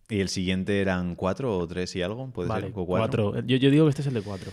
Y 0.08 0.22
el 0.22 0.30
siguiente 0.30 0.80
eran 0.80 1.16
4 1.16 1.58
o 1.58 1.68
3 1.68 1.96
y 1.98 2.02
algo, 2.02 2.30
puede 2.30 2.48
vale, 2.48 2.68
ser. 2.68 2.72
o 2.78 2.86
cuatro. 2.86 3.32
4. 3.32 3.46
Yo, 3.46 3.58
yo 3.58 3.70
digo 3.72 3.84
que 3.86 3.90
este 3.90 4.02
es 4.04 4.08
el 4.08 4.14
de 4.14 4.22
4. 4.22 4.52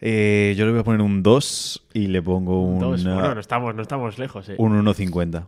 Eh, 0.00 0.54
yo 0.56 0.66
le 0.66 0.70
voy 0.70 0.80
a 0.82 0.84
poner 0.84 1.00
un 1.00 1.24
2 1.24 1.82
y 1.94 2.06
le 2.06 2.22
pongo 2.22 2.62
un, 2.62 2.78
Dos. 2.78 3.04
uh, 3.04 3.08
Bueno, 3.08 3.34
no 3.34 3.40
estamos, 3.40 3.74
no 3.74 3.82
estamos 3.82 4.18
lejos, 4.20 4.48
eh. 4.50 4.54
un 4.58 4.84
1,50. 4.84 5.46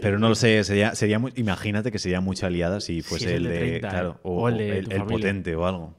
Pero 0.00 0.18
no 0.18 0.30
lo 0.30 0.34
sé, 0.34 0.64
sería, 0.64 0.94
sería 0.94 1.18
muy- 1.18 1.32
imagínate 1.36 1.92
que 1.92 1.98
sería 1.98 2.22
mucha 2.22 2.48
liada 2.48 2.80
si 2.80 3.02
fuese 3.02 3.26
es 3.26 3.30
el 3.32 3.44
el 3.46 3.52
de, 3.52 3.58
de 3.58 3.68
30, 3.80 3.88
claro, 3.90 4.10
eh. 4.16 4.20
o, 4.22 4.42
O 4.44 4.48
el 4.48 4.56
de 4.56 4.78
el, 4.78 4.92
el 4.92 5.02
potente 5.04 5.54
o 5.54 5.66
algo. 5.66 5.94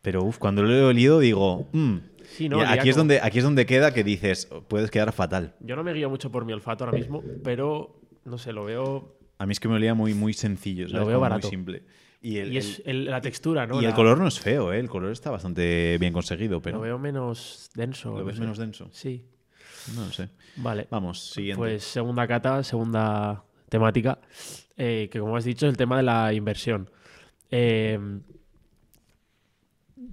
Pero 0.00 0.22
uf, 0.24 0.38
cuando 0.38 0.62
lo 0.62 0.72
he 0.74 0.82
olido 0.82 1.18
digo, 1.20 1.66
mm. 1.72 1.96
Sí, 2.36 2.48
no, 2.48 2.58
Y 2.58 2.62
aquí 2.64 2.88
es 2.88 2.94
como- 2.96 3.00
donde 3.02 3.20
aquí 3.22 3.38
es 3.38 3.44
donde 3.44 3.64
queda 3.66 3.94
que 3.94 4.02
dices, 4.04 4.48
puedes 4.68 4.90
quedar 4.90 5.12
fatal. 5.12 5.54
Yo 5.60 5.76
no 5.76 5.84
me 5.84 5.92
guío 5.92 6.10
mucho 6.10 6.30
por 6.32 6.44
mi 6.44 6.52
olfato 6.52 6.84
ahora 6.84 6.96
mismo, 6.98 7.22
pero 7.42 8.00
no 8.24 8.38
sé, 8.38 8.52
lo 8.52 8.64
veo. 8.64 9.16
A 9.38 9.46
mí 9.46 9.52
es 9.52 9.60
que 9.60 9.68
me 9.68 9.74
olía 9.74 9.94
muy 9.94 10.14
muy 10.14 10.32
sencillo, 10.32 10.88
¿sabes? 10.88 11.06
veo 11.06 11.16
Como 11.16 11.20
barato. 11.20 11.46
muy 11.46 11.50
simple. 11.50 11.82
Y 12.20 12.38
el, 12.38 12.52
y 12.52 12.56
es 12.56 12.82
el- 12.86 13.04
la 13.04 13.20
textura, 13.20 13.66
¿no? 13.66 13.82
y 13.82 13.84
el 13.84 13.92
color 13.94 14.18
no 14.18 14.26
es 14.26 14.40
feo, 14.40 14.72
¿eh? 14.72 14.78
El 14.80 14.88
color 14.88 15.12
está 15.12 15.30
bastante 15.30 15.98
bien 15.98 16.12
conseguido, 16.12 16.60
pero 16.62 16.78
Lo 16.78 16.82
veo 16.82 16.98
menos 16.98 17.70
denso. 17.74 18.16
¿Lo 18.18 18.24
ves 18.24 18.40
menos 18.40 18.56
denso? 18.58 18.88
Sí. 18.92 19.26
No 19.94 20.06
lo 20.06 20.12
sé. 20.12 20.30
Vale. 20.56 20.86
Vamos, 20.90 21.20
siguiente. 21.32 21.58
Pues 21.58 21.84
segunda 21.84 22.26
cata, 22.26 22.62
segunda 22.62 23.44
temática, 23.68 24.18
eh, 24.78 25.08
que 25.12 25.20
como 25.20 25.36
has 25.36 25.44
dicho, 25.44 25.66
es 25.66 25.70
el 25.72 25.76
tema 25.76 25.98
de 25.98 26.02
la 26.04 26.32
inversión. 26.32 26.88
Eh, 27.50 27.98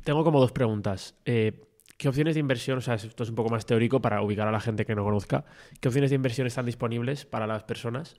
tengo 0.03 0.23
como 0.23 0.39
dos 0.39 0.51
preguntas. 0.51 1.15
Eh, 1.25 1.61
¿Qué 2.01 2.09
opciones 2.09 2.33
de 2.33 2.39
inversión, 2.39 2.79
o 2.79 2.81
sea, 2.81 2.95
esto 2.95 3.21
es 3.21 3.29
un 3.29 3.35
poco 3.35 3.51
más 3.51 3.67
teórico 3.67 4.01
para 4.01 4.23
ubicar 4.23 4.47
a 4.47 4.51
la 4.51 4.59
gente 4.59 4.87
que 4.87 4.95
no 4.95 5.03
conozca, 5.03 5.45
qué 5.79 5.87
opciones 5.87 6.09
de 6.09 6.15
inversión 6.15 6.47
están 6.47 6.65
disponibles 6.65 7.25
para 7.25 7.45
las 7.45 7.63
personas 7.63 8.15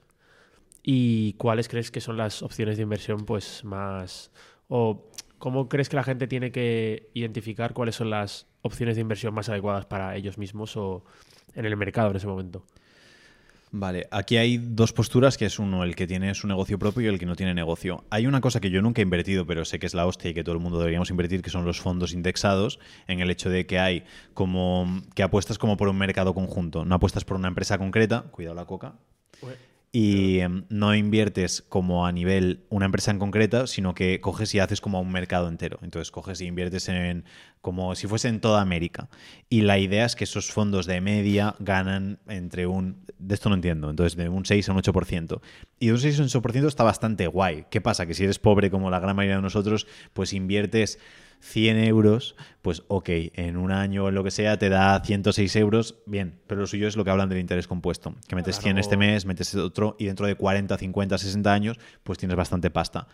y 0.85 1.33
cuáles 1.33 1.67
crees 1.67 1.91
que 1.91 2.01
son 2.01 2.17
las 2.17 2.45
opciones 2.45 2.77
de 2.77 2.85
inversión 2.85 3.25
pues 3.25 3.65
más... 3.65 4.31
o 4.69 5.11
cómo 5.39 5.69
crees 5.69 5.89
que 5.89 5.97
la 5.97 6.05
gente 6.05 6.29
tiene 6.29 6.53
que 6.53 7.11
identificar 7.15 7.73
cuáles 7.73 7.97
son 7.97 8.11
las 8.11 8.47
opciones 8.61 8.95
de 8.95 9.01
inversión 9.01 9.35
más 9.35 9.49
adecuadas 9.49 9.85
para 9.87 10.15
ellos 10.15 10.39
mismos 10.39 10.77
o 10.77 11.05
en 11.57 11.65
el 11.65 11.77
mercado 11.77 12.11
en 12.11 12.17
ese 12.19 12.29
momento? 12.29 12.65
Vale, 13.75 14.07
aquí 14.11 14.37
hay 14.37 14.59
dos 14.59 14.93
posturas, 14.93 15.39
que 15.39 15.47
es 15.47 15.59
uno 15.59 15.83
el 15.83 15.97
que 15.97 16.07
tiene 16.07 16.35
su 16.35 16.47
negocio 16.47 16.79
propio 16.79 17.05
y 17.05 17.07
el 17.07 17.19
que 17.19 17.25
no 17.25 17.37
tiene 17.37 17.55
negocio. 17.55 18.05
Hay 18.11 18.27
una 18.27 18.43
cosa 18.43 18.61
que 18.61 18.69
yo 18.69 18.83
nunca 18.83 19.01
he 19.01 19.03
invertido, 19.03 19.47
pero 19.47 19.65
sé 19.65 19.79
que 19.79 19.87
es 19.87 19.95
la 19.95 20.05
hostia 20.05 20.31
y 20.31 20.35
que 20.35 20.45
todo 20.45 20.55
el 20.55 20.61
mundo 20.61 20.79
deberíamos 20.79 21.09
invertir, 21.09 21.41
que 21.41 21.49
son 21.49 21.65
los 21.65 21.81
fondos 21.81 22.13
indexados, 22.13 22.79
en 23.09 23.21
el 23.21 23.31
hecho 23.31 23.49
de 23.49 23.65
que 23.65 23.79
hay 23.79 24.05
como 24.35 25.01
que 25.15 25.23
apuestas 25.23 25.57
como 25.57 25.79
por 25.79 25.89
un 25.89 25.97
mercado 25.97 26.35
conjunto, 26.35 26.85
no 26.85 26.97
apuestas 26.97 27.25
por 27.25 27.39
una 27.39 27.49
empresa 27.49 27.79
concreta, 27.79 28.25
cuidado 28.31 28.55
la 28.55 28.67
coca, 28.67 28.93
y 29.91 30.41
em, 30.41 30.65
no 30.71 30.95
inviertes 30.95 31.63
como 31.69 32.07
a 32.07 32.13
nivel 32.13 32.65
una 32.71 32.87
empresa 32.87 33.11
en 33.11 33.19
concreta, 33.19 33.67
sino 33.67 33.95
que 33.95 34.21
coges 34.21 34.55
y 34.55 34.59
haces 34.59 34.81
como 34.81 35.01
un 35.01 35.13
mercado 35.13 35.49
entero. 35.49 35.79
Entonces 35.83 36.11
coges 36.11 36.41
y 36.41 36.47
inviertes 36.47 36.89
en 36.89 37.25
como 37.63 37.95
si 37.95 38.07
fuese 38.09 38.29
en 38.29 38.41
toda 38.41 38.61
América. 38.61 39.09
Y 39.49 39.63
la 39.63 39.79
idea 39.79 40.05
es 40.05 40.17
que 40.17 40.25
esos 40.25 40.51
fondos 40.51 40.85
de 40.85 41.01
media 41.01 41.55
ganan 41.61 42.19
entre 42.29 42.67
un... 42.67 43.07
De 43.19 43.35
esto 43.35 43.49
no 43.49 43.55
entiendo, 43.55 43.89
entonces 43.89 44.17
de 44.17 44.29
un 44.29 44.45
6 44.45 44.69
a 44.69 44.73
un 44.73 44.79
8%. 44.79 45.41
Y 45.79 45.87
de 45.87 45.93
un 45.93 45.99
6 45.99 46.19
a 46.19 46.23
un 46.23 46.29
8% 46.29 46.67
está 46.67 46.83
bastante 46.85 47.27
guay. 47.29 47.67
¿Qué 47.71 47.81
pasa? 47.81 48.05
Que 48.05 48.15
si 48.15 48.25
eres 48.25 48.41
pobre 48.41 48.71
como 48.71 48.91
la 48.91 48.99
gran 48.99 49.15
mayoría 49.15 49.37
de 49.37 49.43
nosotros, 49.43 49.87
pues 50.13 50.33
inviertes 50.33 50.99
100 51.39 51.79
euros, 51.85 52.37
pues 52.63 52.83
ok, 52.89 53.09
en 53.35 53.57
un 53.57 53.73
año 53.73 54.05
o 54.05 54.09
en 54.09 54.15
lo 54.17 54.25
que 54.25 54.31
sea 54.31 54.59
te 54.59 54.69
da 54.69 55.01
106 55.01 55.57
euros, 55.57 55.97
bien, 56.07 56.41
pero 56.47 56.61
lo 56.61 56.67
suyo 56.67 56.87
es 56.87 56.97
lo 56.97 57.05
que 57.05 57.11
hablan 57.11 57.29
del 57.29 57.39
interés 57.39 57.67
compuesto, 57.67 58.15
que 58.29 58.37
metes 58.37 58.61
100 58.61 58.79
este 58.79 58.97
mes, 58.97 59.27
metes 59.27 59.55
otro 59.57 59.97
y 59.99 60.07
dentro 60.07 60.27
de 60.27 60.37
40, 60.37 60.79
50, 60.79 61.19
60 61.19 61.53
años, 61.53 61.79
pues 62.05 62.19
tienes 62.19 62.37
bastante 62.37 62.71
pasta. 62.71 63.09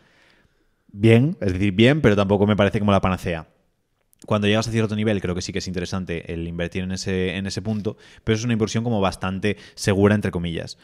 Bien, 0.92 1.36
es 1.40 1.54
decir, 1.54 1.72
bien, 1.72 2.00
pero 2.02 2.16
tampoco 2.16 2.46
me 2.46 2.56
parece 2.56 2.80
como 2.80 2.92
la 2.92 3.00
panacea. 3.00 3.46
Cuando 4.26 4.48
llegas 4.48 4.66
a 4.68 4.72
cierto 4.72 4.96
nivel, 4.96 5.20
creo 5.20 5.34
que 5.34 5.42
sí 5.42 5.52
que 5.52 5.60
es 5.60 5.68
interesante 5.68 6.32
el 6.32 6.48
invertir 6.48 6.82
en 6.82 6.92
ese, 6.92 7.36
en 7.36 7.46
ese 7.46 7.62
punto, 7.62 7.96
pero 8.24 8.36
es 8.36 8.44
una 8.44 8.52
inversión 8.52 8.82
como 8.84 9.00
bastante 9.00 9.56
segura, 9.74 10.14
entre 10.14 10.30
comillas. 10.30 10.76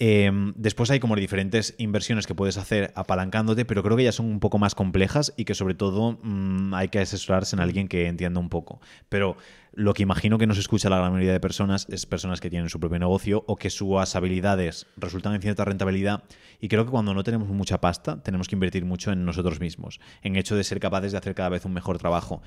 Eh, 0.00 0.30
después 0.54 0.90
hay 0.90 1.00
como 1.00 1.16
diferentes 1.16 1.74
inversiones 1.78 2.26
que 2.26 2.34
puedes 2.34 2.56
hacer 2.56 2.92
apalancándote, 2.94 3.64
pero 3.64 3.82
creo 3.82 3.96
que 3.96 4.04
ya 4.04 4.12
son 4.12 4.26
un 4.26 4.38
poco 4.38 4.58
más 4.58 4.76
complejas 4.76 5.34
y 5.36 5.44
que 5.44 5.54
sobre 5.54 5.74
todo 5.74 6.18
mmm, 6.22 6.72
hay 6.74 6.88
que 6.88 7.00
asesorarse 7.00 7.56
en 7.56 7.60
alguien 7.60 7.88
que 7.88 8.06
entienda 8.06 8.38
un 8.38 8.48
poco. 8.48 8.80
Pero 9.08 9.36
lo 9.72 9.94
que 9.94 10.04
imagino 10.04 10.38
que 10.38 10.46
nos 10.46 10.58
escucha 10.58 10.88
la 10.88 10.98
gran 10.98 11.12
mayoría 11.12 11.32
de 11.32 11.40
personas 11.40 11.86
es 11.90 12.06
personas 12.06 12.40
que 12.40 12.48
tienen 12.48 12.68
su 12.68 12.78
propio 12.78 12.98
negocio 12.98 13.44
o 13.46 13.56
que 13.56 13.70
sus 13.70 14.14
habilidades 14.14 14.86
resultan 14.96 15.34
en 15.34 15.42
cierta 15.42 15.64
rentabilidad. 15.64 16.22
Y 16.60 16.68
creo 16.68 16.84
que 16.84 16.90
cuando 16.90 17.12
no 17.12 17.24
tenemos 17.24 17.48
mucha 17.48 17.80
pasta, 17.80 18.22
tenemos 18.22 18.48
que 18.48 18.54
invertir 18.54 18.84
mucho 18.84 19.10
en 19.10 19.24
nosotros 19.24 19.60
mismos, 19.60 20.00
en 20.22 20.36
hecho 20.36 20.54
de 20.56 20.64
ser 20.64 20.78
capaces 20.78 21.12
de 21.12 21.18
hacer 21.18 21.34
cada 21.34 21.48
vez 21.48 21.64
un 21.64 21.72
mejor 21.72 21.98
trabajo. 21.98 22.42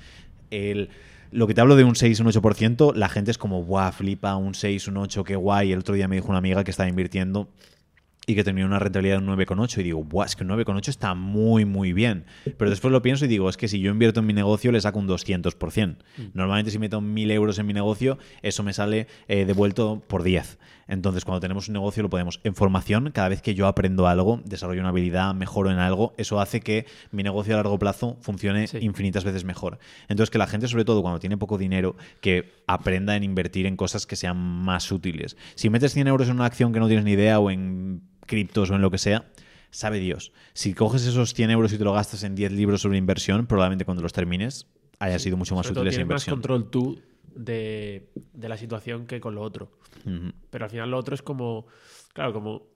El 0.50 0.90
lo 1.32 1.46
que 1.46 1.54
te 1.54 1.60
hablo 1.60 1.76
de 1.76 1.84
un 1.84 1.96
6, 1.96 2.20
un 2.20 2.26
8%, 2.26 2.94
la 2.94 3.08
gente 3.08 3.30
es 3.30 3.38
como, 3.38 3.64
¡buah, 3.64 3.90
flipa! 3.92 4.36
Un 4.36 4.54
6, 4.54 4.88
un 4.88 4.98
8, 4.98 5.24
qué 5.24 5.34
guay. 5.34 5.72
El 5.72 5.80
otro 5.80 5.94
día 5.94 6.06
me 6.06 6.16
dijo 6.16 6.28
una 6.28 6.38
amiga 6.38 6.62
que 6.62 6.70
estaba 6.70 6.88
invirtiendo 6.88 7.48
y 8.26 8.34
que 8.34 8.44
tenía 8.44 8.64
una 8.66 8.78
rentabilidad 8.78 9.18
de 9.18 9.26
un 9.26 9.36
9,8 9.36 9.78
y 9.78 9.82
digo, 9.82 10.04
¡buah! 10.04 10.26
Es 10.26 10.36
que 10.36 10.44
un 10.44 10.50
9,8 10.50 10.88
está 10.88 11.14
muy, 11.14 11.64
muy 11.64 11.92
bien. 11.92 12.26
Pero 12.56 12.70
después 12.70 12.92
lo 12.92 13.00
pienso 13.02 13.24
y 13.24 13.28
digo, 13.28 13.48
es 13.48 13.56
que 13.56 13.66
si 13.66 13.80
yo 13.80 13.90
invierto 13.90 14.20
en 14.20 14.26
mi 14.26 14.34
negocio 14.34 14.70
le 14.72 14.80
saco 14.80 14.98
un 14.98 15.08
200%. 15.08 15.96
Mm. 16.18 16.22
Normalmente 16.34 16.70
si 16.70 16.78
meto 16.78 17.00
1.000 17.00 17.30
euros 17.32 17.58
en 17.58 17.66
mi 17.66 17.72
negocio, 17.72 18.18
eso 18.42 18.62
me 18.62 18.74
sale 18.74 19.06
eh, 19.26 19.46
devuelto 19.46 20.02
por 20.06 20.22
10. 20.22 20.58
Entonces, 20.88 21.24
cuando 21.24 21.40
tenemos 21.40 21.68
un 21.68 21.74
negocio, 21.74 22.02
lo 22.02 22.10
podemos. 22.10 22.40
En 22.44 22.54
formación, 22.54 23.10
cada 23.12 23.28
vez 23.28 23.42
que 23.42 23.54
yo 23.54 23.66
aprendo 23.66 24.06
algo, 24.06 24.40
desarrollo 24.44 24.80
una 24.80 24.90
habilidad, 24.90 25.34
mejoro 25.34 25.70
en 25.70 25.78
algo, 25.78 26.14
eso 26.16 26.40
hace 26.40 26.60
que 26.60 26.86
mi 27.10 27.22
negocio 27.22 27.54
a 27.54 27.56
largo 27.56 27.78
plazo 27.78 28.16
funcione 28.20 28.66
sí. 28.66 28.78
infinitas 28.80 29.24
veces 29.24 29.44
mejor. 29.44 29.78
Entonces, 30.08 30.30
que 30.30 30.38
la 30.38 30.46
gente, 30.46 30.68
sobre 30.68 30.84
todo 30.84 31.02
cuando 31.02 31.20
tiene 31.20 31.36
poco 31.36 31.58
dinero, 31.58 31.96
que 32.20 32.52
aprenda 32.66 33.16
en 33.16 33.24
invertir 33.24 33.66
en 33.66 33.76
cosas 33.76 34.06
que 34.06 34.16
sean 34.16 34.36
más 34.36 34.90
útiles. 34.92 35.36
Si 35.54 35.70
metes 35.70 35.92
100 35.94 36.08
euros 36.08 36.28
en 36.28 36.34
una 36.34 36.46
acción 36.46 36.72
que 36.72 36.80
no 36.80 36.86
tienes 36.86 37.04
ni 37.04 37.12
idea 37.12 37.38
o 37.38 37.50
en 37.50 38.02
criptos 38.26 38.70
o 38.70 38.74
en 38.74 38.82
lo 38.82 38.90
que 38.90 38.98
sea, 38.98 39.26
sabe 39.70 39.98
Dios. 39.98 40.32
Si 40.52 40.74
coges 40.74 41.06
esos 41.06 41.34
100 41.34 41.50
euros 41.50 41.72
y 41.72 41.78
te 41.78 41.84
lo 41.84 41.92
gastas 41.92 42.22
en 42.22 42.34
10 42.34 42.52
libros 42.52 42.82
sobre 42.82 42.98
inversión, 42.98 43.46
probablemente 43.46 43.84
cuando 43.84 44.02
los 44.02 44.12
termines 44.12 44.66
haya 44.98 45.18
sido 45.18 45.36
mucho 45.36 45.54
más 45.56 45.68
útil 45.68 45.86
esa 45.88 45.98
más 45.98 46.02
inversión. 46.02 46.36
control 46.36 46.70
tú 46.70 47.00
de, 47.34 48.10
de 48.32 48.48
la 48.48 48.56
situación 48.56 49.06
que 49.06 49.20
con 49.20 49.34
lo 49.34 49.42
otro. 49.42 49.72
Pero 50.50 50.64
al 50.64 50.70
final 50.70 50.90
lo 50.90 50.98
otro 50.98 51.14
es 51.14 51.22
como, 51.22 51.66
claro, 52.12 52.32
como 52.32 52.68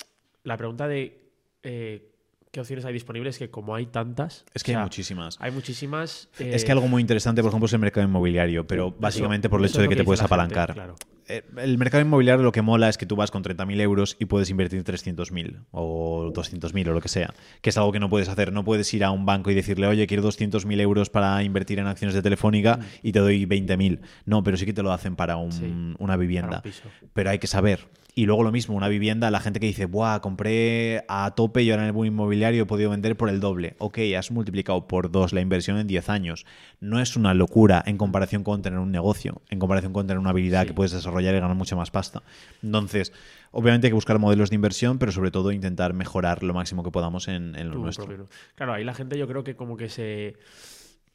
la 0.45 0.57
pregunta 0.57 0.87
de 0.87 1.21
eh, 1.63 2.13
qué 2.53 2.61
opciones 2.61 2.85
hay 2.85 2.93
disponibles, 2.93 3.39
que 3.39 3.51
como 3.51 3.75
hay 3.75 3.87
tantas... 3.87 4.45
Es 4.55 4.63
que 4.63 4.71
o 4.71 4.75
sea, 4.75 4.79
hay 4.81 4.85
muchísimas. 4.85 5.37
Hay 5.41 5.51
muchísimas... 5.51 6.29
eh, 6.39 6.53
Es 6.55 6.65
que 6.65 6.73
algo 6.73 6.87
muy 6.89 7.01
interesante, 7.01 7.43
por 7.43 7.49
ejemplo, 7.51 7.67
es 7.67 7.73
el 7.73 7.81
mercado 7.81 8.07
inmobiliario, 8.07 8.67
pero 8.67 8.93
básicamente 8.93 9.49
por 9.49 9.61
el 9.61 9.67
hecho 9.67 9.81
de 9.83 9.89
que 9.89 9.97
te 9.97 10.05
puedes 10.05 10.21
gente, 10.21 10.33
apalancar. 10.35 10.73
claro. 10.75 10.95
Eh, 11.28 11.42
El 11.56 11.76
mercado 11.78 12.02
inmobiliario 12.02 12.42
lo 12.45 12.52
que 12.52 12.62
mola 12.62 12.88
es 12.88 12.97
que 12.99 13.06
tú 13.06 13.16
vas 13.16 13.30
con 13.30 13.42
30.000 13.42 13.80
euros 13.80 14.16
y 14.21 14.26
puedes 14.26 14.49
invertir 14.50 14.85
300.000 14.85 15.64
o 15.73 16.30
200.000 16.33 16.88
o 16.88 16.92
lo 16.92 17.00
que 17.00 17.09
sea, 17.09 17.35
que 17.61 17.71
es 17.71 17.76
algo 17.78 17.90
que 17.92 17.99
no 18.00 18.09
puedes 18.09 18.28
hacer. 18.28 18.52
No 18.52 18.64
puedes 18.64 18.92
ir 18.95 19.02
a 19.04 19.11
un 19.11 19.26
banco 19.26 19.50
y 19.50 19.54
decirle, 19.54 19.87
oye, 19.87 20.06
quiero 20.06 20.23
200.000 20.23 20.80
euros 20.80 21.11
para 21.11 21.42
invertir 21.42 21.78
en 21.78 21.87
acciones 21.87 22.14
de 22.14 22.23
Telefónica 22.23 22.78
y 23.02 23.12
te 23.12 23.18
doy 23.18 23.45
20.000. 23.47 24.00
No, 24.25 24.42
pero 24.42 24.56
sí 24.56 24.66
que 24.66 24.73
te 24.73 24.83
lo 24.83 24.92
hacen 24.92 25.16
para 25.16 25.37
un- 25.37 25.52
Sí, 25.52 25.64
una 25.64 25.97
para 25.99 26.16
vivienda. 26.16 26.56
un 26.59 26.62
piso. 26.62 26.83
Pero 27.12 27.30
hay 27.30 27.38
que 27.38 27.47
saber. 27.47 27.80
Y 28.18 28.25
luego 28.25 28.42
lo 28.42 28.50
mismo, 28.50 28.75
una 28.75 28.88
vivienda, 28.88 29.30
la 29.30 29.40
gente 29.40 29.61
que 29.61 29.66
dice, 29.66 29.85
Buah, 29.85 30.20
compré 30.20 31.04
a 31.06 31.35
tope 31.37 31.62
y 31.62 31.70
ahora 31.70 31.82
en 31.82 31.88
el 31.88 31.92
boom 31.92 32.06
inmobiliario 32.06 32.62
he 32.62 32.66
podido 32.66 32.88
vender 32.88 33.14
por 33.14 33.28
el 33.28 33.40
doble. 33.40 33.75
Ok, 33.76 33.99
has 34.16 34.30
multiplicado 34.30 34.88
por 34.88 35.11
dos 35.11 35.35
la 35.35 35.42
inversión 35.42 35.76
en 35.76 35.87
10 35.87 36.08
años. 36.08 36.46
No 36.80 36.99
es 36.99 37.14
una 37.16 37.35
locura 37.35 37.82
en 37.85 37.99
comparación 37.99 38.42
con 38.42 38.62
tener 38.62 38.78
un 38.78 38.90
negocio, 38.90 39.42
en 39.50 39.58
comparación 39.58 39.92
con 39.92 40.06
tener 40.06 40.18
una 40.18 40.30
habilidad 40.30 40.62
Sí. 40.62 40.68
que 40.68 40.73
puedes 40.73 40.92
desarrollar 40.92 41.35
y 41.35 41.40
ganar 41.40 41.54
mucha 41.56 41.76
más 41.76 41.90
pasta. 41.90 42.23
Entonces, 42.62 43.12
obviamente 43.50 43.88
hay 43.88 43.90
que 43.90 43.94
buscar 43.96 44.18
modelos 44.18 44.49
de 44.49 44.56
inversión, 44.56 44.99
pero 44.99 45.12
sobre 45.12 45.30
todo 45.30 45.52
intentar 45.52 45.92
mejorar 45.92 46.42
lo 46.42 46.54
máximo 46.54 46.82
que 46.82 46.90
podamos 46.90 47.28
en, 47.28 47.54
en 47.54 47.68
lo 47.68 47.75
nuestro. 47.76 48.06
propio- 48.06 48.28
Claro, 48.54 48.73
ahí 48.73 48.85
la 48.85 48.94
gente 48.94 49.18
yo 49.18 49.28
creo 49.28 49.44
que 49.44 49.56
como 49.56 49.76
que 49.76 49.90
se, 49.90 50.37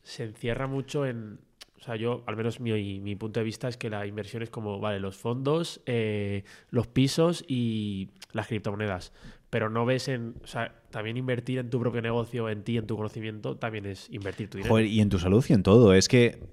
se 0.04 0.24
encierra 0.26 0.68
mucho 0.68 1.08
en... 1.08 1.40
O 1.82 1.84
sea, 1.84 1.96
yo, 1.96 2.24
al 2.28 2.36
menos 2.36 2.60
mi, 2.60 3.00
mi 3.00 3.16
punto 3.16 3.40
de 3.40 3.44
vista 3.44 3.68
es 3.68 3.76
que 3.76 3.90
la 3.90 4.06
inversión 4.06 4.44
es 4.44 4.52
como, 4.52 4.80
vale, 4.80 5.00
los 5.00 5.18
fondos, 5.18 5.82
eh, 5.88 6.44
los 6.70 6.86
pisos 6.86 7.44
y 7.48 8.10
las 8.34 8.48
criptomonedas. 8.48 9.14
Pero 9.50 9.72
no 9.72 9.84
ves 9.84 10.08
en... 10.08 10.36
O 10.44 10.48
sea, 10.48 10.76
también 10.92 11.18
invertir 11.18 11.58
en 11.58 11.72
tu 11.72 11.80
propio 11.80 12.04
negocio, 12.04 12.50
en 12.50 12.64
ti, 12.64 12.78
en 12.78 12.86
tu 12.86 12.96
conocimiento, 12.96 13.58
también 13.58 13.88
es 13.88 14.10
invertir 14.12 14.48
tu 14.48 14.58
dinero. 14.60 14.72
Joder, 14.72 14.86
y 14.86 15.02
en 15.02 15.10
tu 15.10 15.18
salud 15.18 15.44
y 15.50 15.54
en 15.54 15.64
todo. 15.64 15.96
Es 15.96 16.08
que. 16.08 16.44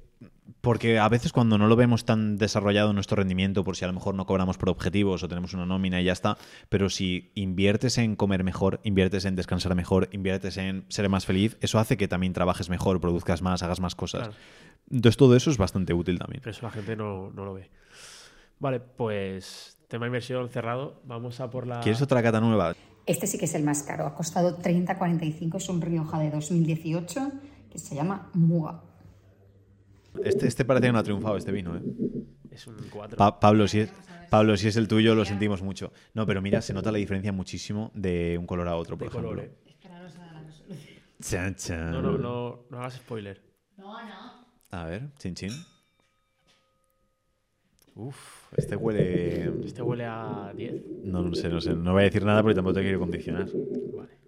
Porque 0.62 0.98
a 0.98 1.08
veces 1.08 1.30
cuando 1.30 1.58
no 1.58 1.68
lo 1.68 1.76
vemos 1.76 2.04
tan 2.04 2.36
desarrollado 2.36 2.92
nuestro 2.92 3.16
rendimiento, 3.16 3.62
por 3.64 3.76
si 3.76 3.84
a 3.84 3.88
lo 3.88 3.92
mejor 3.92 4.14
no 4.14 4.26
cobramos 4.26 4.56
por 4.56 4.70
objetivos 4.70 5.22
o 5.22 5.28
tenemos 5.28 5.52
una 5.52 5.66
nómina 5.66 6.00
y 6.00 6.04
ya 6.04 6.12
está, 6.12 6.36
pero 6.68 6.88
si 6.88 7.30
inviertes 7.34 7.98
en 7.98 8.16
comer 8.16 8.42
mejor, 8.42 8.80
inviertes 8.82 9.24
en 9.26 9.36
descansar 9.36 9.74
mejor, 9.76 10.08
inviertes 10.10 10.56
en 10.56 10.84
ser 10.88 11.08
más 11.08 11.26
feliz, 11.26 11.58
eso 11.60 11.78
hace 11.78 11.96
que 11.96 12.08
también 12.08 12.32
trabajes 12.32 12.70
mejor, 12.70 13.00
produzcas 13.00 13.40
más, 13.40 13.62
hagas 13.62 13.78
más 13.78 13.94
cosas. 13.94 14.28
Claro. 14.28 14.34
Entonces 14.90 15.16
todo 15.16 15.36
eso 15.36 15.50
es 15.50 15.58
bastante 15.58 15.92
útil 15.94 16.18
también. 16.18 16.40
Pero 16.42 16.50
eso 16.50 16.64
la 16.66 16.70
gente 16.70 16.96
no, 16.96 17.30
no 17.30 17.44
lo 17.44 17.54
ve. 17.54 17.70
Vale, 18.58 18.80
pues 18.80 19.78
tema 19.88 20.06
inversión 20.06 20.48
cerrado. 20.48 21.00
Vamos 21.04 21.40
a 21.40 21.50
por 21.50 21.66
la... 21.66 21.80
¿Quieres 21.80 22.00
otra 22.02 22.22
cata 22.22 22.40
nueva? 22.40 22.74
Este 23.06 23.26
sí 23.26 23.38
que 23.38 23.44
es 23.46 23.54
el 23.54 23.64
más 23.64 23.82
caro. 23.82 24.06
Ha 24.06 24.14
costado 24.14 24.58
30,45. 24.58 25.56
Es 25.56 25.68
un 25.68 25.80
Rioja 25.80 26.18
de 26.18 26.30
2018 26.30 27.32
que 27.70 27.78
se 27.78 27.94
llama 27.94 28.30
Muga. 28.34 28.82
Este, 30.24 30.46
este 30.48 30.64
parece 30.64 30.86
que 30.86 30.92
no 30.92 30.98
ha 30.98 31.02
triunfado 31.02 31.36
este 31.36 31.52
vino, 31.52 31.76
¿eh? 31.76 31.82
Es 32.50 32.66
un 32.66 32.76
4. 32.90 33.16
Pa- 33.16 33.38
Pablo, 33.38 33.68
si 33.68 33.80
es, 33.80 33.92
Pablo, 34.30 34.56
si 34.56 34.68
es 34.68 34.76
el 34.76 34.88
tuyo, 34.88 35.14
lo 35.14 35.24
sentimos 35.24 35.62
mucho. 35.62 35.92
No, 36.14 36.26
pero 36.26 36.42
mira, 36.42 36.60
se 36.60 36.74
nota 36.74 36.90
la 36.90 36.98
diferencia 36.98 37.32
muchísimo 37.32 37.92
de 37.94 38.36
un 38.38 38.46
color 38.46 38.66
a 38.68 38.76
otro, 38.76 38.98
por 38.98 39.08
de 39.08 39.12
color, 39.14 39.38
ejemplo. 39.38 39.58
¿eh? 39.62 39.68
Chan, 41.22 41.54
chan. 41.56 41.90
No, 41.92 42.02
no, 42.02 42.18
no, 42.18 42.60
no 42.70 42.78
hagas 42.78 42.94
spoiler. 42.94 43.40
A 44.70 44.84
ver, 44.86 45.08
chin 45.18 45.34
chin. 45.34 45.52
Uf, 47.94 48.52
este 48.56 48.76
huele. 48.76 49.50
Este 49.64 49.82
huele 49.82 50.04
a 50.04 50.52
10. 50.54 50.82
No, 51.04 51.22
no 51.22 51.34
sé, 51.34 51.48
no 51.48 51.60
sé. 51.60 51.74
No 51.74 51.92
voy 51.92 52.02
a 52.02 52.04
decir 52.04 52.24
nada 52.24 52.42
porque 52.42 52.54
tampoco 52.54 52.74
te 52.74 52.82
quiero 52.82 53.00
condicionar. 53.00 53.48
Vale. 53.96 54.18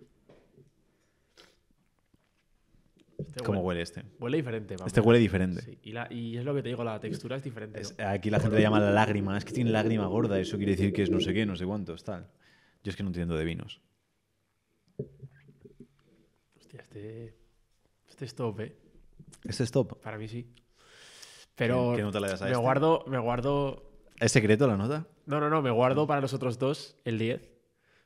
Este 3.19 3.45
¿Cómo 3.45 3.59
huele, 3.61 3.67
huele 3.69 3.83
este? 3.83 4.03
huele 4.19 4.37
diferente. 4.39 4.75
vamos. 4.77 4.87
Este 4.89 5.01
huele 5.01 5.21
diferente. 5.21 5.63
Sí, 5.63 5.79
Y, 5.85 5.93
la- 5.93 6.13
y 6.13 6.37
es 6.37 6.45
lo 6.45 6.55
que 6.55 6.63
te 6.63 6.71
digo, 6.71 6.83
la 6.83 6.99
textura 6.99 7.37
es 7.37 7.45
diferente. 7.45 7.81
Aquí 8.05 8.31
la 8.31 8.41
gente 8.41 8.57
le 8.57 8.63
llama 8.63 8.81
la 8.81 8.91
lágrima. 8.91 9.39
Es 9.39 9.45
que 9.45 9.53
tiene 9.53 9.71
lágrima 9.71 10.07
gorda. 10.07 10.41
Eso 10.41 10.57
quiere 10.57 10.73
decir 10.73 10.93
que 10.93 11.03
es 11.03 11.11
no 11.11 11.21
sé 11.21 11.33
qué, 11.33 11.47
no 11.47 11.55
sé 11.55 11.65
cuántos, 11.65 12.03
tal. 12.03 12.27
Yo 12.83 12.91
es 12.91 12.97
que 12.97 13.03
no 13.05 13.11
entiendo 13.11 13.37
de 13.37 13.45
vinos. 13.45 13.81
Hostia, 16.59 16.81
este, 16.81 17.37
este 18.09 18.25
es 18.25 18.35
top, 18.35 18.61
¿eh? 18.61 18.77
¿Este 19.45 19.65
es 19.65 19.71
top? 19.71 20.01
Para 20.01 20.19
mí 20.19 20.29
sí. 20.29 20.47
Pero 21.55 21.93
¿Qué- 21.97 22.03
nota 22.03 22.21
le 22.21 22.29
das 22.29 22.41
a 22.43 22.45
me 22.47 22.51
este? 22.53 22.63
guardo, 22.63 23.05
me 23.07 23.19
guardo. 23.19 23.91
¿Es 24.19 24.33
secreto 24.33 24.67
la 24.67 24.77
nota? 24.77 25.07
No, 25.27 25.41
no, 25.41 25.49
no, 25.51 25.63
me 25.63 25.71
guardo 25.71 26.07
para 26.07 26.21
los 26.21 26.33
otros 26.35 26.59
dos 26.59 26.97
el 27.05 27.19
10. 27.19 27.41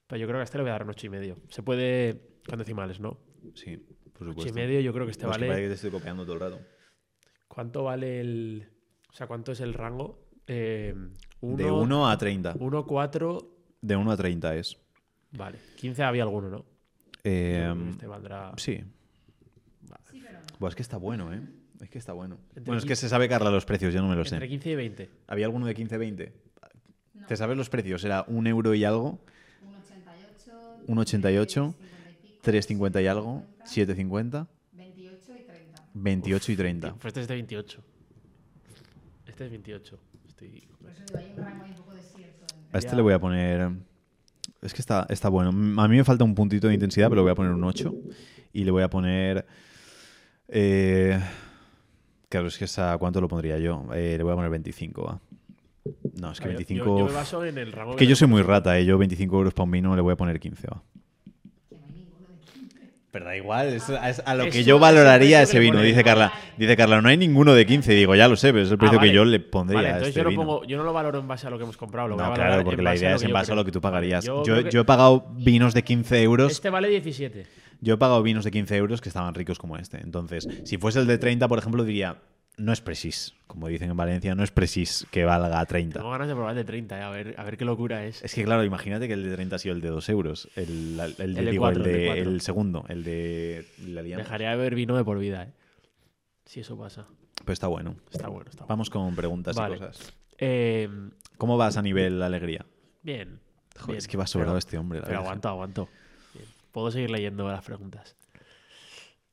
Pero 0.07 0.19
yo 0.21 0.27
creo 0.27 0.39
que 0.39 0.43
a 0.43 0.45
este 0.45 0.59
le 0.59 0.63
voy 0.65 0.71
a 0.71 0.73
dar 0.75 0.83
un 0.85 0.91
8 0.91 1.07
y 1.07 1.11
medio. 1.11 1.37
Se 1.49 1.63
puede 1.63 2.21
con 2.49 2.59
decimales, 2.59 3.01
¿no? 3.01 3.19
Sí, 3.55 3.77
por 4.13 4.29
8 4.29 4.31
supuesto. 4.33 4.49
y 4.49 4.53
medio, 4.53 4.81
yo 4.81 4.93
creo 4.93 5.07
que 5.07 5.13
este 5.13 5.25
No, 5.25 5.31
es 5.33 5.39
que 5.39 5.41
vale. 5.45 5.53
parece 5.53 5.63
que 5.65 5.69
te 5.69 5.75
estoy 5.75 5.91
copiando 5.91 6.25
todo 6.25 6.35
el 6.35 6.41
rato. 6.41 6.61
¿Cuánto 7.49 7.85
vale 7.85 8.21
el. 8.21 8.69
O 9.11 9.13
sea, 9.13 9.27
¿cuánto 9.27 9.53
es 9.53 9.61
el 9.61 9.75
rango? 9.75 10.27
Eh, 10.47 10.95
De 11.41 11.71
1 11.71 12.09
a 12.11 12.19
30. 12.19 12.55
1, 12.59 12.87
4. 12.87 13.51
De 13.81 13.97
1 13.97 14.11
a 14.11 14.17
30 14.17 14.57
es. 14.57 14.77
Vale. 15.33 15.59
15 15.77 16.03
había 16.03 16.23
alguno, 16.23 16.49
¿no? 16.51 16.65
Eh, 17.25 17.73
que 17.85 17.91
este 17.91 18.07
valdrá. 18.07 18.53
sí. 18.57 18.81
Buah, 20.59 20.69
es 20.71 20.75
que 20.75 20.83
está 20.83 20.97
bueno, 20.97 21.33
¿eh? 21.33 21.41
Es 21.81 21.91
que 21.91 21.99
está 21.99 22.13
bueno. 22.13 22.39
Entre 22.51 22.65
Bueno, 22.65 22.79
es 22.79 22.85
que 22.85 22.91
15 22.91 23.01
se 23.01 23.09
sabe, 23.09 23.29
Carla, 23.29 23.51
los 23.51 23.65
precios, 23.65 23.93
yo 23.93 24.01
no 24.01 24.09
me 24.09 24.17
lo 24.17 24.25
sé. 24.25 24.37
Entre 24.37 24.49
15 24.49 24.71
y 24.71 24.75
20. 24.77 25.11
¿Había 25.27 25.47
alguno 25.47 25.67
de 25.67 25.77
15-20? 25.77 26.33
¿Te 27.27 27.37
sabes 27.37 27.57
los 27.57 27.69
precios? 27.69 28.05
Era 28.05 28.25
un 28.29 28.47
euro 28.47 28.75
y 28.75 28.85
algo, 28.85 29.19
1,88, 30.87 31.75
1,88, 31.75 31.75
3,50 32.45 33.03
y 33.03 33.07
algo, 33.07 33.43
7,50, 33.65 34.47
28 34.73 35.33
y 35.33 35.45
30. 35.45 35.83
28 35.95 36.53
y 36.53 36.57
30. 36.57 36.95
Pues 36.95 37.05
este 37.07 37.21
es 37.23 37.29
de 37.29 37.35
28. 37.35 37.83
Este 39.27 39.45
es 39.47 39.51
28. 39.51 39.99
Estoy... 40.29 40.69
Por 40.81 40.91
eso 40.91 41.03
digo, 41.07 41.19
hay 41.19 41.33
un 41.37 41.45
rango 41.45 41.65
un 41.65 41.75
poco 41.75 41.95
desierto. 41.95 42.47
A 42.73 42.79
este 42.79 42.91
Ya. 42.91 42.97
le 42.97 43.03
voy 43.03 43.13
a 43.15 43.19
poner... 43.19 43.71
Es 44.63 44.73
que 44.73 44.81
está, 44.81 45.07
está 45.09 45.29
bueno. 45.29 45.51
A 45.51 45.89
mí 45.89 45.97
me 45.97 46.05
falta 46.05 46.25
un 46.25 46.35
puntito 46.35 46.69
de 46.69 46.75
intensidad, 46.75 47.09
pero 47.09 47.17
le 47.17 47.23
voy 47.23 47.33
a 47.33 47.35
poner 47.35 47.53
un 47.53 47.65
8. 47.65 47.95
Y 48.53 48.65
le 48.65 48.71
voy 48.71 48.83
a 48.83 48.91
poner... 48.91 49.47
eh, 50.49 51.19
claro, 52.29 52.49
es 52.49 52.59
que 52.59 52.65
esa, 52.67 52.97
¿cuánto 52.99 53.21
lo 53.21 53.29
pondría 53.29 53.59
yo? 53.59 53.87
Eh, 53.95 54.15
le 54.17 54.23
voy 54.23 54.33
a 54.33 54.37
poner 54.37 54.51
25, 54.51 55.03
va. 55.05 55.21
No, 56.21 56.33
es 56.33 56.39
que 56.41 56.45
A 56.45 56.49
ver, 56.49 56.57
25... 56.57 56.85
Yo, 56.85 56.99
yo 56.99 57.05
me 57.07 57.13
baso 57.13 57.45
en 57.45 57.59
el 57.59 57.73
rango 57.73 57.93
Es 57.93 57.97
que 57.99 58.07
yo 58.07 58.17
soy 58.17 58.29
muy 58.29 58.43
rata, 58.43 58.79
¿eh? 58.79 58.85
Yo 58.87 58.97
25 58.99 59.37
euros 59.37 59.53
para 59.55 59.65
un 59.65 59.71
vino 59.73 59.95
le 59.97 60.03
voy 60.03 60.13
a 60.13 60.17
poner 60.17 60.41
15, 60.41 60.67
va. 60.69 60.83
Pero 63.11 63.27
da 63.27 63.37
igual, 63.37 63.69
es, 63.69 63.89
es 63.89 64.23
a 64.27 64.35
lo 64.35 64.47
que 64.51 64.65
yo 64.65 64.81
valoraría 64.81 65.41
ese 65.43 65.61
vino, 65.61 65.81
dice 65.81 66.03
Carla. 66.03 66.33
Dice 66.59 66.77
Carla, 66.77 67.01
no 67.01 67.09
hay 67.09 67.17
ninguno 67.17 67.55
de 67.55 67.65
15. 67.65 67.93
Digo, 67.93 68.17
ya 68.17 68.27
lo 68.27 68.35
sé, 68.35 68.49
pero 68.53 68.65
es 68.65 68.71
el 68.71 68.75
Ah, 68.75 68.79
precio 68.79 68.99
vale. 68.99 69.09
que 69.11 69.15
yo 69.15 69.25
le 69.25 69.39
pondría 69.39 69.77
Vale, 69.79 69.89
a 69.89 69.91
entonces 69.93 70.09
este 70.09 70.19
yo 70.21 70.25
no, 70.25 70.31
vino. 70.31 70.43
pongo, 70.43 70.65
yo 70.65 70.77
no 70.79 70.83
lo 70.83 70.93
valoro 70.93 71.21
en 71.21 71.29
base 71.29 71.47
a 71.47 71.51
lo 71.51 71.57
que 71.57 71.63
hemos 71.63 71.77
comprado. 71.77 72.09
Lo 72.09 72.17
voy 72.17 72.23
a 72.23 72.27
No, 72.27 72.31
valorar 72.33 72.51
claro, 72.51 72.65
porque 72.65 72.81
en 72.81 72.85
la 72.85 72.91
base 72.91 72.97
a 72.97 73.07
idea 73.07 73.11
lo 73.11 73.17
es 73.17 73.21
que 73.23 73.27
en 73.27 73.31
yo 73.31 73.35
base 73.35 73.53
a 73.53 73.55
lo 73.55 73.65
que 73.65 73.71
tú 73.71 73.81
pagarías. 73.81 74.25
Yo 74.25 74.43
Yo, 74.45 74.61
yo 74.69 74.81
he 74.81 74.85
pagado 74.85 75.27
vinos 75.37 75.75
de 75.75 75.85
15 75.85 76.23
euros. 76.25 76.51
Este 76.51 76.71
vale 76.71 76.89
17. 76.89 77.47
Yo 77.85 77.95
he 77.95 77.99
pagado 77.99 78.23
vinos 78.23 78.45
de 78.45 78.51
15 78.51 78.77
euros 78.77 79.01
que 79.01 79.09
estaban 79.11 79.35
ricos 79.35 79.59
como 79.59 79.77
este. 79.77 79.99
Entonces, 80.01 80.49
si 80.65 80.79
fuese 80.79 81.01
el 81.01 81.07
de 81.07 81.19
30, 81.19 81.47
por 81.49 81.59
ejemplo, 81.59 81.85
diría, 81.85 82.17
no 82.57 82.73
es 82.73 82.81
precis. 82.81 83.35
Como 83.47 83.69
dicen 83.69 83.91
en 83.91 83.97
Valencia, 83.97 84.35
no 84.35 84.43
es 84.43 84.51
precis 84.51 85.07
que 85.11 85.25
valga 85.25 85.65
30. 85.67 85.99
Tengo 85.99 86.11
ganas 86.11 86.29
de 86.29 86.35
probar 86.35 86.53
el 86.53 86.57
de 86.57 86.65
30, 86.65 86.99
eh, 86.99 87.03
a, 87.03 87.11
ver, 87.11 87.35
a 87.37 87.45
ver 87.45 87.57
qué 87.59 87.65
locura 87.67 88.05
es. 88.07 88.23
Es 88.25 88.35
que, 88.35 88.43
claro, 88.43 88.65
imagínate 88.65 89.07
que 89.07 89.13
el 89.15 89.23
de 89.23 89.35
30 89.35 89.57
ha 89.57 89.59
sido 89.59 89.75
el 89.75 89.81
de 89.83 89.89
2 89.89 90.09
euros. 90.09 90.49
El, 90.57 90.99
el, 90.99 91.15
El 91.19 91.35
de 91.35 91.51
digo, 91.51 91.69
el, 91.69 91.77
el 91.77 91.83
de 91.83 92.19
el 92.21 92.41
segundo, 92.41 92.85
el 92.89 93.05
de 93.05 93.67
la. 93.87 94.03
Dejaría 94.03 94.51
de 94.53 94.57
beber 94.57 94.75
vino 94.75 94.97
de 94.97 95.05
por 95.05 95.19
vida, 95.19 95.43
¿eh? 95.45 95.53
Si 96.47 96.61
eso 96.61 96.79
pasa. 96.79 97.07
Pues 97.45 97.57
está 97.57 97.67
bueno. 97.67 97.97
Está 98.11 98.29
bueno, 98.29 98.49
está 98.49 98.61
bueno. 98.65 98.69
Vamos 98.69 98.89
con 98.89 99.15
preguntas 99.15 99.57
Vale. 99.57 99.77
y 99.77 99.79
cosas. 99.81 100.13
Eh, 100.39 100.89
¿Cómo 101.37 101.59
vas 101.59 101.77
a 101.77 101.83
nivel 101.83 102.23
alegría? 102.23 102.65
bien. 103.03 103.41
Joder, 103.77 103.87
bien, 103.89 103.99
es 103.99 104.07
que 104.09 104.17
va 104.17 104.27
sobrado 104.27 104.53
pero- 104.53 104.59
este 104.59 104.79
hombre. 104.79 105.01
la 105.01 105.07
Pero 105.07 105.19
aguanto, 105.19 105.49
aguanto. 105.49 105.89
Puedo 106.75 106.91
seguir 106.91 107.09
leyendo 107.09 107.47
las 107.47 107.65
preguntas. 107.65 108.17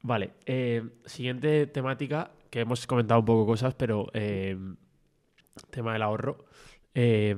Vale. 0.03 0.33
eh, 0.45 0.83
siguiente 1.05 1.65
temática, 1.65 2.29
que 2.51 2.59
hemos 2.59 2.85
comentado 2.85 3.19
un 3.19 3.25
poco 3.25 3.47
cosas, 3.47 3.73
pero 3.73 4.11
eh, 4.13 4.55
tema 5.71 5.93
del 5.93 6.03
ahorro. 6.03 6.45
Eh, 6.93 7.35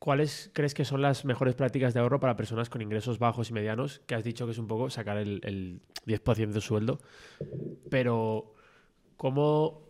¿Cuáles 0.00 0.50
crees 0.52 0.74
que 0.74 0.84
son 0.84 1.02
las 1.02 1.24
mejores 1.24 1.54
prácticas 1.54 1.94
de 1.94 2.00
ahorro 2.00 2.18
para 2.18 2.34
personas 2.34 2.68
con 2.68 2.82
ingresos 2.82 3.20
bajos 3.20 3.50
y 3.50 3.52
medianos? 3.52 4.00
Que 4.08 4.16
has 4.16 4.24
dicho 4.24 4.44
que 4.44 4.52
es 4.52 4.58
un 4.58 4.66
poco 4.66 4.90
sacar 4.90 5.16
el, 5.16 5.40
el 5.44 5.80
10% 6.04 6.50
de 6.50 6.60
sueldo. 6.60 6.98
Pero, 7.88 8.54
¿cómo, 9.16 9.82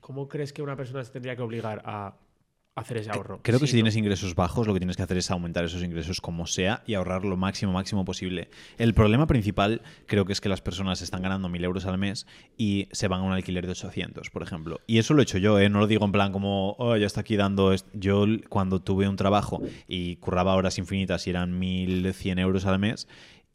¿cómo 0.00 0.28
crees 0.28 0.52
que 0.52 0.60
una 0.60 0.76
persona 0.76 1.02
se 1.04 1.12
tendría 1.12 1.36
que 1.36 1.42
obligar 1.42 1.80
a 1.86 2.18
hacer 2.76 2.98
ese 2.98 3.10
ahorro? 3.10 3.40
Creo 3.42 3.58
que 3.58 3.66
Sí, 3.66 3.72
si 3.72 3.76
¿no? 3.76 3.78
tienes 3.78 3.96
ingresos 3.96 4.34
bajos, 4.34 4.66
lo 4.66 4.74
que 4.74 4.80
tienes 4.80 4.96
que 4.96 5.02
hacer 5.02 5.16
es 5.16 5.30
aumentar 5.30 5.64
esos 5.64 5.82
ingresos 5.82 6.20
como 6.20 6.46
sea 6.46 6.82
y 6.86 6.94
ahorrar 6.94 7.24
lo 7.24 7.36
máximo, 7.36 7.72
máximo 7.72 8.04
posible. 8.04 8.48
El 8.76 8.92
problema 8.94 9.26
principal 9.26 9.80
creo 10.06 10.26
que 10.26 10.32
es 10.34 10.40
que 10.42 10.48
las 10.50 10.60
personas 10.60 11.00
están 11.00 11.22
ganando 11.22 11.48
1.000 11.48 11.64
euros 11.64 11.86
al 11.86 11.96
mes 11.96 12.26
y 12.58 12.88
se 12.92 13.08
van 13.08 13.20
a 13.20 13.24
un 13.24 13.32
alquiler 13.32 13.64
de 13.64 13.72
800, 13.72 14.28
por 14.30 14.42
ejemplo. 14.42 14.80
Y 14.86 14.98
eso 14.98 15.14
lo 15.14 15.20
he 15.20 15.24
hecho 15.24 15.38
yo, 15.38 15.58
¿eh? 15.58 15.68
no 15.70 15.80
lo 15.80 15.86
digo 15.86 16.04
en 16.04 16.12
plan 16.12 16.32
como, 16.32 16.76
oh, 16.78 16.96
ya 16.96 17.06
está 17.06 17.22
aquí 17.22 17.36
dando... 17.36 17.72
est-". 17.72 17.86
Yo 17.94 18.26
cuando 18.50 18.80
tuve 18.80 19.08
un 19.08 19.16
trabajo 19.16 19.62
y 19.88 20.16
curraba 20.16 20.54
horas 20.54 20.76
infinitas 20.78 21.26
y 21.26 21.30
eran 21.30 21.58
1.100 21.58 22.38
euros 22.40 22.66
al 22.66 22.78
mes, 22.78 23.08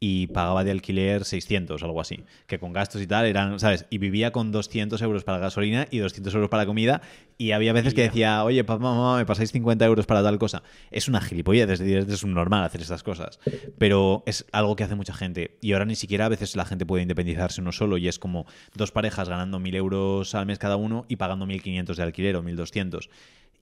y 0.04 0.26
pagaba 0.26 0.64
de 0.64 0.72
alquiler 0.72 1.24
600, 1.24 1.80
algo 1.80 2.00
así. 2.00 2.24
Que 2.48 2.58
con 2.58 2.72
gastos 2.72 3.00
y 3.00 3.06
tal 3.06 3.24
eran, 3.24 3.60
¿sabes? 3.60 3.86
Y 3.88 3.98
vivía 3.98 4.32
con 4.32 4.50
200 4.50 5.00
euros 5.00 5.22
para 5.22 5.38
gasolina 5.38 5.86
y 5.92 5.98
200 5.98 6.34
euros 6.34 6.50
para 6.50 6.66
comida. 6.66 7.02
Y 7.38 7.52
había 7.52 7.72
veces 7.72 7.94
que 7.94 8.02
decía, 8.02 8.42
oye, 8.42 8.64
papá, 8.64 8.82
mamá, 8.82 9.18
me 9.18 9.26
pasáis 9.26 9.52
50 9.52 9.84
euros 9.84 10.04
para 10.06 10.24
tal 10.24 10.40
cosa. 10.40 10.64
Es 10.90 11.06
una 11.06 11.20
gilipollez, 11.20 11.70
es 11.70 11.78
decir, 11.78 11.98
es 11.98 12.24
normal 12.24 12.64
hacer 12.64 12.80
estas 12.80 13.04
cosas. 13.04 13.38
Pero 13.78 14.24
es 14.26 14.44
algo 14.50 14.74
que 14.74 14.82
hace 14.82 14.96
mucha 14.96 15.14
gente. 15.14 15.56
Y 15.60 15.72
ahora 15.72 15.84
ni 15.84 15.94
siquiera 15.94 16.26
a 16.26 16.28
veces 16.28 16.56
la 16.56 16.64
gente 16.64 16.84
puede 16.84 17.02
independizarse 17.02 17.60
uno 17.60 17.70
solo 17.70 17.96
y 17.96 18.08
es 18.08 18.18
como 18.18 18.46
dos 18.74 18.90
parejas 18.90 19.28
ganando 19.28 19.60
1.000 19.60 19.76
euros 19.76 20.34
al 20.34 20.46
mes 20.46 20.58
cada 20.58 20.74
uno 20.74 21.04
y 21.06 21.14
pagando 21.14 21.46
1.500 21.46 21.94
de 21.94 22.02
alquiler 22.02 22.34
o 22.34 22.42
1.200. 22.42 23.08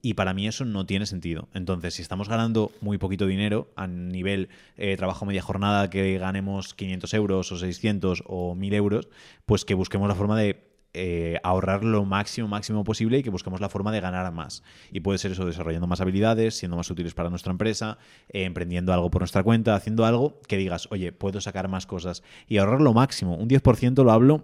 Y 0.01 0.15
para 0.15 0.33
mí 0.33 0.47
eso 0.47 0.65
no 0.65 0.85
tiene 0.85 1.05
sentido. 1.05 1.47
Entonces, 1.53 1.93
si 1.93 2.01
estamos 2.01 2.27
ganando 2.27 2.71
muy 2.81 2.97
poquito 2.97 3.27
dinero 3.27 3.69
a 3.75 3.87
nivel 3.87 4.49
eh, 4.77 4.97
trabajo 4.97 5.25
media 5.25 5.41
jornada, 5.41 5.89
que 5.89 6.17
ganemos 6.17 6.73
500 6.73 7.13
euros 7.13 7.51
o 7.51 7.57
600 7.57 8.23
o 8.25 8.55
1000 8.55 8.73
euros, 8.73 9.09
pues 9.45 9.63
que 9.63 9.75
busquemos 9.75 10.07
la 10.07 10.15
forma 10.15 10.39
de 10.39 10.71
eh, 10.93 11.39
ahorrar 11.43 11.85
lo 11.85 12.03
máximo, 12.03 12.49
máximo 12.49 12.83
posible 12.83 13.19
y 13.19 13.23
que 13.23 13.29
busquemos 13.29 13.61
la 13.61 13.69
forma 13.69 13.91
de 13.91 14.01
ganar 14.01 14.29
más. 14.33 14.61
Y 14.91 14.99
puede 14.99 15.19
ser 15.19 15.31
eso 15.31 15.45
desarrollando 15.45 15.87
más 15.87 16.01
habilidades, 16.01 16.55
siendo 16.55 16.75
más 16.75 16.89
útiles 16.89 17.13
para 17.13 17.29
nuestra 17.29 17.51
empresa, 17.51 17.97
eh, 18.29 18.43
emprendiendo 18.43 18.91
algo 18.93 19.09
por 19.09 19.21
nuestra 19.21 19.43
cuenta, 19.43 19.75
haciendo 19.75 20.05
algo 20.05 20.41
que 20.47 20.57
digas, 20.57 20.89
oye, 20.91 21.13
puedo 21.13 21.39
sacar 21.39 21.69
más 21.69 21.85
cosas 21.85 22.23
y 22.47 22.57
ahorrar 22.57 22.81
lo 22.81 22.93
máximo. 22.93 23.37
Un 23.37 23.47
10% 23.47 24.03
lo 24.03 24.11
hablo 24.11 24.43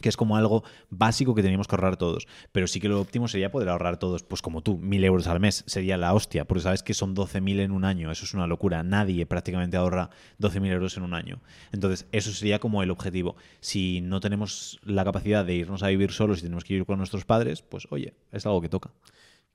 que 0.00 0.08
es 0.08 0.16
como 0.16 0.36
algo 0.36 0.64
básico 0.90 1.34
que 1.34 1.42
teníamos 1.42 1.66
que 1.66 1.74
ahorrar 1.74 1.96
todos. 1.96 2.26
Pero 2.52 2.66
sí 2.66 2.80
que 2.80 2.88
lo 2.88 3.00
óptimo 3.00 3.28
sería 3.28 3.50
poder 3.50 3.68
ahorrar 3.68 3.98
todos, 3.98 4.22
pues 4.22 4.42
como 4.42 4.62
tú, 4.62 4.78
mil 4.78 5.04
euros 5.04 5.26
al 5.26 5.40
mes. 5.40 5.64
Sería 5.66 5.96
la 5.96 6.14
hostia, 6.14 6.46
porque 6.46 6.62
sabes 6.62 6.82
que 6.82 6.94
son 6.94 7.14
12.000 7.14 7.60
en 7.60 7.70
un 7.72 7.84
año. 7.84 8.10
Eso 8.10 8.24
es 8.24 8.34
una 8.34 8.46
locura. 8.46 8.82
Nadie 8.82 9.26
prácticamente 9.26 9.76
ahorra 9.76 10.10
12.000 10.40 10.72
euros 10.72 10.96
en 10.96 11.02
un 11.02 11.14
año. 11.14 11.40
Entonces, 11.72 12.06
eso 12.12 12.32
sería 12.32 12.58
como 12.58 12.82
el 12.82 12.90
objetivo. 12.90 13.36
Si 13.60 14.00
no 14.00 14.20
tenemos 14.20 14.78
la 14.84 15.04
capacidad 15.04 15.44
de 15.44 15.54
irnos 15.54 15.82
a 15.82 15.88
vivir 15.88 16.12
solos 16.12 16.38
y 16.38 16.42
tenemos 16.42 16.64
que 16.64 16.74
ir 16.74 16.86
con 16.86 16.98
nuestros 16.98 17.24
padres, 17.24 17.62
pues 17.62 17.86
oye, 17.90 18.14
es 18.32 18.46
algo 18.46 18.60
que 18.60 18.68
toca. 18.68 18.90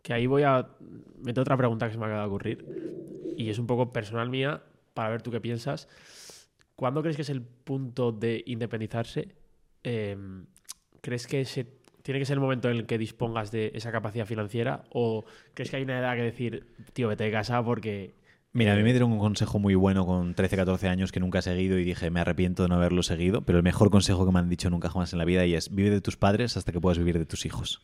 Que 0.01 0.13
ahí 0.13 0.27
voy 0.27 0.43
a 0.43 0.67
meter 1.21 1.41
otra 1.41 1.55
pregunta 1.55 1.87
que 1.87 1.93
se 1.93 1.97
me 1.97 2.05
acaba 2.05 2.21
de 2.21 2.27
ocurrir. 2.27 3.33
Y 3.37 3.49
es 3.49 3.57
un 3.57 3.67
poco 3.67 3.91
personal 3.91 4.29
mía, 4.29 4.61
para 4.93 5.09
ver 5.09 5.21
tú 5.21 5.31
qué 5.31 5.41
piensas. 5.41 5.87
¿Cuándo 6.75 7.01
crees 7.01 7.15
que 7.15 7.21
es 7.21 7.29
el 7.29 7.41
punto 7.41 8.11
de 8.11 8.43
independizarse? 8.45 9.35
Eh, 9.83 10.17
¿Crees 11.01 11.27
que 11.27 11.43
se, 11.45 11.65
tiene 12.03 12.19
que 12.19 12.25
ser 12.25 12.35
el 12.35 12.39
momento 12.41 12.69
en 12.69 12.77
el 12.77 12.85
que 12.85 12.97
dispongas 12.97 13.51
de 13.51 13.71
esa 13.73 13.91
capacidad 13.91 14.25
financiera? 14.25 14.83
¿O 14.91 15.25
crees 15.53 15.69
que 15.69 15.77
hay 15.77 15.83
una 15.83 15.99
edad 15.99 16.15
que 16.15 16.23
decir, 16.23 16.67
tío, 16.93 17.07
vete 17.07 17.23
de 17.23 17.31
casa 17.31 17.63
porque. 17.63 18.13
Mira, 18.51 18.73
a 18.73 18.75
mí 18.75 18.81
eh, 18.81 18.83
me 18.83 18.91
dieron 18.91 19.11
un 19.11 19.19
consejo 19.19 19.57
muy 19.57 19.73
bueno 19.73 20.05
con 20.05 20.35
13, 20.35 20.55
14 20.55 20.87
años 20.87 21.11
que 21.11 21.19
nunca 21.19 21.39
he 21.39 21.41
seguido 21.41 21.79
y 21.79 21.83
dije, 21.83 22.11
me 22.11 22.19
arrepiento 22.19 22.63
de 22.63 22.69
no 22.69 22.75
haberlo 22.75 23.01
seguido, 23.01 23.41
pero 23.41 23.57
el 23.57 23.63
mejor 23.63 23.89
consejo 23.89 24.25
que 24.25 24.31
me 24.31 24.39
han 24.39 24.49
dicho 24.49 24.69
nunca 24.69 24.89
jamás 24.89 25.11
en 25.13 25.19
la 25.19 25.25
vida 25.25 25.45
y 25.45 25.55
es, 25.55 25.73
vive 25.73 25.89
de 25.89 26.01
tus 26.01 26.17
padres 26.17 26.55
hasta 26.55 26.71
que 26.71 26.79
puedas 26.79 26.99
vivir 26.99 27.17
de 27.17 27.25
tus 27.25 27.45
hijos. 27.45 27.81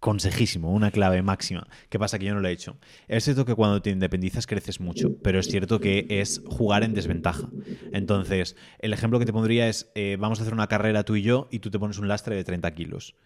Consejísimo, 0.00 0.72
una 0.72 0.92
clave 0.92 1.22
máxima. 1.22 1.66
¿Qué 1.88 1.98
pasa? 1.98 2.18
Que 2.18 2.26
yo 2.26 2.34
no 2.34 2.40
lo 2.40 2.48
he 2.48 2.52
hecho. 2.52 2.78
Es 3.08 3.24
cierto 3.24 3.44
que 3.44 3.56
cuando 3.56 3.82
te 3.82 3.90
independizas 3.90 4.46
creces 4.46 4.80
mucho, 4.80 5.16
pero 5.22 5.40
es 5.40 5.48
cierto 5.48 5.80
que 5.80 6.06
es 6.08 6.40
jugar 6.46 6.84
en 6.84 6.94
desventaja. 6.94 7.48
Entonces, 7.92 8.54
el 8.78 8.92
ejemplo 8.92 9.18
que 9.18 9.26
te 9.26 9.32
pondría 9.32 9.68
es, 9.68 9.90
eh, 9.96 10.16
vamos 10.18 10.38
a 10.38 10.42
hacer 10.42 10.54
una 10.54 10.68
carrera 10.68 11.02
tú 11.02 11.16
y 11.16 11.22
yo 11.22 11.48
y 11.50 11.58
tú 11.58 11.70
te 11.70 11.80
pones 11.80 11.98
un 11.98 12.06
lastre 12.06 12.36
de 12.36 12.44
30 12.44 12.70
kilos. 12.74 13.16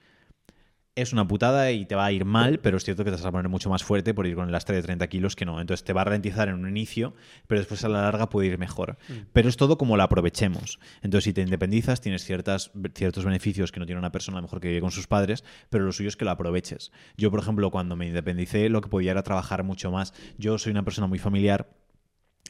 Es 0.95 1.13
una 1.13 1.27
putada 1.27 1.71
y 1.73 1.87
te 1.87 1.95
va 1.95 2.05
a 2.05 2.13
ir 2.13 2.27
mal, 2.27 2.59
pero 2.59 2.77
es 2.77 2.85
cierto 2.85 3.03
que 3.03 3.11
te 3.11 3.17
vas 3.17 3.25
a 3.25 3.33
poner 3.33 3.49
mucho 3.49 3.71
más 3.71 3.83
fuerte 3.83 4.13
por 4.13 4.27
ir 4.27 4.35
con 4.35 4.47
el 4.47 4.53
lastre 4.53 4.77
de 4.77 4.83
30 4.83 5.07
kilos 5.07 5.37
que 5.37 5.47
no. 5.47 5.61
Entonces 5.61 5.85
te 5.85 5.95
va 5.95 6.03
a 6.03 6.05
ralentizar 6.05 6.49
en 6.49 6.57
un 6.57 6.69
inicio, 6.69 7.15
pero 7.47 7.61
después 7.61 7.83
a 7.85 7.89
la 7.89 8.03
larga 8.03 8.29
puede 8.29 8.49
ir 8.49 8.59
mejor. 8.59 8.99
Pero 9.33 9.49
es 9.49 9.57
todo 9.57 9.79
como 9.79 9.97
lo 9.97 10.03
aprovechemos. 10.03 10.79
Entonces 11.01 11.25
si 11.25 11.33
te 11.33 11.41
independizas 11.41 12.03
tienes 12.03 12.25
ciertas, 12.25 12.73
ciertos 12.95 13.25
beneficios 13.25 13.73
que 13.73 13.81
no 13.81 13.87
tiene 13.87 14.01
una 14.01 14.13
persona 14.13 14.39
a 14.39 14.41
lo 14.41 14.47
mejor 14.47 14.61
que 14.61 14.69
vive 14.69 14.81
con 14.83 14.91
sus 14.91 15.07
padres, 15.07 15.45
pero 15.71 15.85
lo 15.85 15.93
suyo 15.93 16.09
es 16.09 16.17
que 16.17 16.27
lo 16.27 16.31
aproveches. 16.31 16.93
Yo, 17.17 17.31
por 17.31 17.41
ejemplo, 17.41 17.71
cuando 17.71 17.97
me 17.97 18.07
independicé, 18.07 18.69
lo 18.69 18.83
que 18.83 18.91
podía 18.91 19.13
era 19.13 19.23
trabajar 19.23 19.65
mucho 19.65 19.91
más. 19.91 20.13
Yo 20.37 20.59
soy 20.59 20.73
una 20.73 20.85
persona 20.85 21.07
muy 21.07 21.19
familiar 21.19 21.71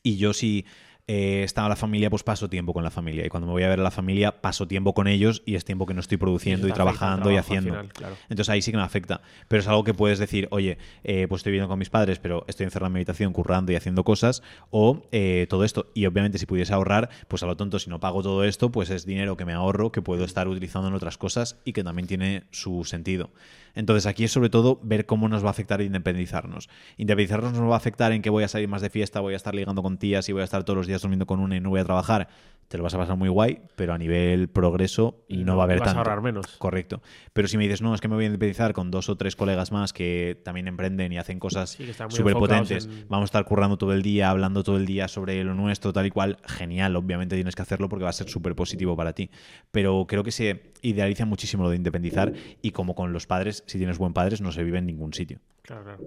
y 0.02 0.16
yo 0.16 0.32
sí 0.32 0.66
eh, 1.08 1.42
estaba 1.42 1.68
la 1.68 1.76
familia, 1.76 2.10
pues 2.10 2.22
paso 2.22 2.48
tiempo 2.48 2.72
con 2.72 2.84
la 2.84 2.90
familia. 2.90 3.26
Y 3.26 3.28
cuando 3.28 3.46
me 3.46 3.52
voy 3.52 3.64
a 3.64 3.68
ver 3.68 3.80
a 3.80 3.82
la 3.82 3.90
familia, 3.90 4.40
paso 4.40 4.68
tiempo 4.68 4.94
con 4.94 5.08
ellos 5.08 5.42
y 5.44 5.56
es 5.56 5.64
tiempo 5.64 5.84
que 5.84 5.94
no 5.94 6.00
estoy 6.00 6.16
produciendo 6.16 6.68
y, 6.68 6.72
trabajando 6.72 7.30
y 7.32 7.36
haciendo. 7.36 7.70
final, 7.70 7.92
claro. 7.92 8.16
Entonces 8.28 8.48
ahí 8.50 8.62
sí 8.62 8.70
que 8.70 8.76
me 8.76 8.84
afecta. 8.84 9.20
Pero 9.48 9.60
es 9.60 9.68
algo 9.68 9.82
que 9.82 9.94
puedes 9.94 10.20
decir, 10.20 10.46
oye, 10.50 10.78
eh, 11.02 11.26
pues 11.28 11.40
estoy 11.40 11.50
viviendo 11.50 11.68
con 11.68 11.78
mis 11.78 11.90
padres, 11.90 12.18
pero 12.20 12.44
estoy 12.46 12.64
encerrado 12.64 12.86
en 12.86 12.92
mi 12.92 12.98
habitación 12.98 13.32
currando 13.32 13.72
y 13.72 13.74
haciendo 13.74 14.04
cosas, 14.04 14.42
o 14.70 15.02
eh, 15.10 15.46
todo 15.50 15.64
esto. 15.64 15.90
Y 15.94 16.06
obviamente 16.06 16.38
si 16.38 16.46
pudiese 16.46 16.72
ahorrar, 16.72 17.10
pues 17.26 17.42
a 17.42 17.46
lo 17.46 17.56
tonto, 17.56 17.78
si 17.80 17.90
no 17.90 17.98
pago 17.98 18.22
todo 18.22 18.44
esto, 18.44 18.70
pues 18.70 18.90
es 18.90 19.04
dinero 19.04 19.36
que 19.36 19.44
me 19.44 19.52
ahorro, 19.52 19.90
que 19.90 20.02
puedo 20.02 20.24
estar 20.24 20.46
utilizando 20.46 20.88
en 20.88 20.94
otras 20.94 21.18
cosas 21.18 21.58
y 21.64 21.72
que 21.72 21.82
también 21.82 22.06
tiene 22.06 22.44
su 22.50 22.84
sentido. 22.84 23.30
Entonces 23.74 24.06
aquí 24.06 24.24
es 24.24 24.32
sobre 24.32 24.50
todo 24.50 24.78
ver 24.82 25.06
cómo 25.06 25.28
nos 25.28 25.42
va 25.42 25.48
a 25.48 25.50
afectar 25.50 25.80
independizarnos. 25.80 26.68
Independizarnos 26.96 27.54
nos 27.54 27.70
va 27.70 27.74
a 27.74 27.78
afectar 27.78 28.12
en 28.12 28.22
que 28.22 28.30
voy 28.30 28.44
a 28.44 28.48
salir 28.48 28.68
más 28.68 28.82
de 28.82 28.90
fiesta, 28.90 29.20
voy 29.20 29.32
a 29.32 29.36
estar 29.36 29.54
ligando 29.54 29.82
con 29.82 29.96
tías 29.96 30.28
y 30.28 30.32
voy 30.32 30.42
a 30.42 30.44
estar 30.44 30.64
todos 30.64 30.76
los 30.76 30.86
días 30.86 30.91
durmiendo 31.00 31.24
con 31.26 31.40
una 31.40 31.56
y 31.56 31.60
no 31.60 31.70
voy 31.70 31.80
a 31.80 31.84
trabajar. 31.84 32.28
Te 32.68 32.78
lo 32.78 32.84
vas 32.84 32.94
a 32.94 32.98
pasar 32.98 33.18
muy 33.18 33.28
guay, 33.28 33.60
pero 33.76 33.92
a 33.92 33.98
nivel 33.98 34.48
progreso 34.48 35.22
y 35.28 35.44
no, 35.44 35.58
va 35.58 35.64
a 35.64 35.66
haber 35.66 35.80
vas 35.80 35.88
tanto. 35.88 35.98
a 35.98 36.00
ahorrar 36.00 36.22
menos. 36.22 36.46
Correcto. 36.56 37.02
Pero 37.34 37.46
si 37.46 37.58
me 37.58 37.64
dices, 37.64 37.82
no, 37.82 37.94
es 37.94 38.00
que 38.00 38.08
me 38.08 38.14
voy 38.14 38.24
a 38.24 38.28
independizar 38.28 38.72
con 38.72 38.90
dos 38.90 39.10
o 39.10 39.16
tres 39.16 39.36
colegas 39.36 39.72
más 39.72 39.92
que 39.92 40.40
también 40.42 40.68
emprenden 40.68 41.12
y 41.12 41.18
hacen 41.18 41.38
cosas 41.38 41.72
súper 42.08 42.32
potentes, 42.32 42.86
en- 42.86 43.08
vamos 43.10 43.24
a 43.24 43.26
estar 43.26 43.44
currando 43.44 43.76
todo 43.76 43.92
el 43.92 44.00
día, 44.00 44.30
hablando 44.30 44.64
todo 44.64 44.78
el 44.78 44.86
día 44.86 45.06
sobre 45.08 45.44
lo 45.44 45.52
nuestro, 45.52 45.92
tal 45.92 46.06
y 46.06 46.10
cual, 46.10 46.38
genial, 46.46 46.96
obviamente 46.96 47.34
tienes 47.34 47.54
que 47.54 47.60
hacerlo 47.60 47.90
porque 47.90 48.04
va 48.04 48.10
a 48.10 48.14
ser 48.14 48.30
súper 48.30 48.54
positivo 48.54 48.96
para 48.96 49.12
ti. 49.12 49.28
Pero 49.70 50.06
creo 50.08 50.24
que 50.24 50.30
se 50.32 50.72
idealiza 50.80 51.26
muchísimo 51.26 51.64
lo 51.64 51.68
de 51.68 51.76
independizar 51.76 52.32
y 52.62 52.70
como 52.70 52.94
con 52.94 53.12
los 53.12 53.26
padres, 53.26 53.64
si 53.66 53.76
tienes 53.76 53.98
buen 53.98 54.14
padres, 54.14 54.40
no 54.40 54.50
se 54.50 54.64
vive 54.64 54.78
en 54.78 54.86
ningún 54.86 55.12
sitio. 55.12 55.40
Claro, 55.60 55.84
claro. 55.84 55.98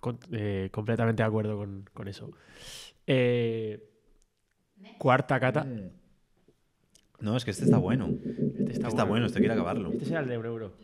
Con- 0.00 0.18
eh, 0.32 0.70
completamente 0.72 1.22
de 1.22 1.26
acuerdo 1.28 1.56
con, 1.56 1.84
con 1.94 2.08
eso. 2.08 2.30
Eh, 3.10 3.88
cuarta 4.98 5.40
cata. 5.40 5.66
No, 7.20 7.36
es 7.36 7.44
que 7.44 7.50
este 7.50 7.64
está 7.64 7.78
bueno. 7.78 8.10
Este 8.58 8.72
Está, 8.72 8.88
está, 8.88 9.04
bueno, 9.04 9.26
este 9.26 9.38
quiere 9.38 9.54
acabarlo. 9.54 9.90
Este 9.92 10.04
será 10.04 10.20
el 10.20 10.28
de 10.28 10.38
un 10.38 10.44
euro. 10.44 10.76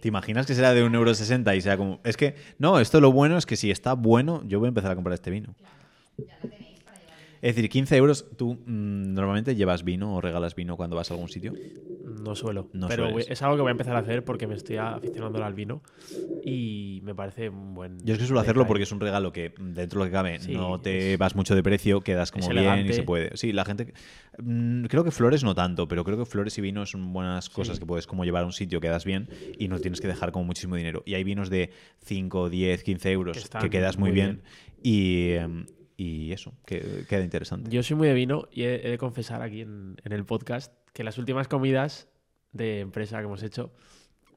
¿Te 0.00 0.06
imaginas 0.08 0.46
que 0.46 0.54
será 0.54 0.72
de 0.72 0.84
un 0.84 0.94
euro 0.94 1.12
sesenta 1.12 1.56
y 1.56 1.60
sea 1.60 1.76
como... 1.76 2.00
Es 2.04 2.16
que, 2.16 2.36
no, 2.58 2.78
esto 2.78 3.00
lo 3.00 3.10
bueno 3.10 3.36
es 3.36 3.46
que 3.46 3.56
si 3.56 3.70
está 3.70 3.94
bueno, 3.94 4.42
yo 4.46 4.60
voy 4.60 4.66
a 4.66 4.68
empezar 4.68 4.92
a 4.92 4.94
comprar 4.94 5.14
este 5.14 5.30
vino. 5.30 5.54
Es 7.42 7.54
decir, 7.56 7.70
15 7.70 7.96
euros, 7.96 8.26
¿tú 8.36 8.54
mm, 8.54 9.14
normalmente 9.14 9.54
llevas 9.54 9.84
vino 9.84 10.14
o 10.14 10.20
regalas 10.20 10.54
vino 10.54 10.76
cuando 10.76 10.96
vas 10.96 11.10
a 11.10 11.14
algún 11.14 11.28
sitro? 11.28 11.54
No 12.02 12.34
suelo. 12.34 12.68
No 12.72 12.88
pero 12.88 13.08
sueles. 13.08 13.30
es 13.30 13.42
algo 13.42 13.56
que 13.56 13.62
voy 13.62 13.70
a 13.70 13.72
empezar 13.72 13.96
a 13.96 14.00
hacer 14.00 14.24
porque 14.24 14.46
me 14.46 14.54
estoy 14.54 14.76
aficionando 14.76 15.42
al 15.42 15.54
vino 15.54 15.82
y 16.42 17.00
me 17.04 17.14
parece 17.14 17.50
un 17.50 17.74
buen. 17.74 17.98
Yo 18.02 18.14
es 18.14 18.18
que 18.20 18.26
suelo 18.26 18.40
hacerlo 18.40 18.66
porque 18.66 18.84
es 18.84 18.92
un 18.92 19.00
regalo 19.00 19.32
que 19.32 19.52
mm, 19.58 19.72
dentro 19.74 20.00
de 20.00 20.04
lo 20.06 20.10
que 20.10 20.12
cabe 20.12 20.38
Sí, 20.38 20.52
no 20.54 20.80
te 20.80 21.12
es- 21.14 21.18
vas 21.18 21.36
mucho 21.36 21.54
de 21.54 21.62
precio, 21.62 22.00
quedas 22.00 22.30
como 22.30 22.48
bien 22.48 22.86
y 22.88 22.92
se 22.92 23.02
puede. 23.02 23.36
Sí, 23.36 23.52
la 23.52 23.64
gente... 23.64 23.92
mm, 24.38 24.84
Creo 24.86 25.04
que 25.04 25.10
flores 25.10 25.44
no 25.44 25.54
tanto, 25.54 25.86
pero 25.88 26.04
creo 26.04 26.16
que 26.18 26.24
flores 26.24 26.56
y 26.56 26.62
vinos 26.62 26.90
son 26.90 27.12
buenas 27.12 27.50
cosas 27.50 27.78
que 27.78 27.84
puedes 27.86 28.06
como 28.06 28.24
llevar 28.24 28.44
a 28.44 28.46
un 28.46 28.52
sitio, 28.52 28.80
quedas 28.80 29.04
bien 29.04 29.28
y 29.58 29.68
no 29.68 29.80
tienes 29.80 30.00
que 30.00 30.08
dejar 30.08 30.32
como 30.32 30.44
muchísimo 30.46 30.76
dinero. 30.76 31.02
Y 31.04 31.14
hay 31.14 31.24
vinos 31.24 31.50
de 31.50 31.70
5, 32.02 32.48
10, 32.48 32.82
15 32.84 33.12
euros 33.12 33.36
Que 33.60 33.68
quedas 33.70 33.98
muy 33.98 34.10
muy 34.10 34.14
bien, 34.14 34.42
Y, 34.82 35.32
em, 35.32 35.66
y 36.02 36.32
eso, 36.32 36.54
que 36.64 37.04
queda 37.08 37.22
interesante. 37.22 37.70
Yo 37.70 37.82
soy 37.82 37.96
muy 37.96 38.08
de 38.08 38.14
vino 38.14 38.48
y 38.50 38.62
he, 38.62 38.86
he 38.86 38.90
de 38.90 38.96
confesar 38.98 39.42
aquí 39.42 39.60
en, 39.60 39.96
en 40.02 40.12
el 40.12 40.24
podcast 40.24 40.72
que 40.94 41.04
las 41.04 41.18
últimas 41.18 41.46
comidas 41.46 42.08
de 42.52 42.80
empresa 42.80 43.18
que 43.18 43.24
hemos 43.24 43.42
hecho, 43.42 43.72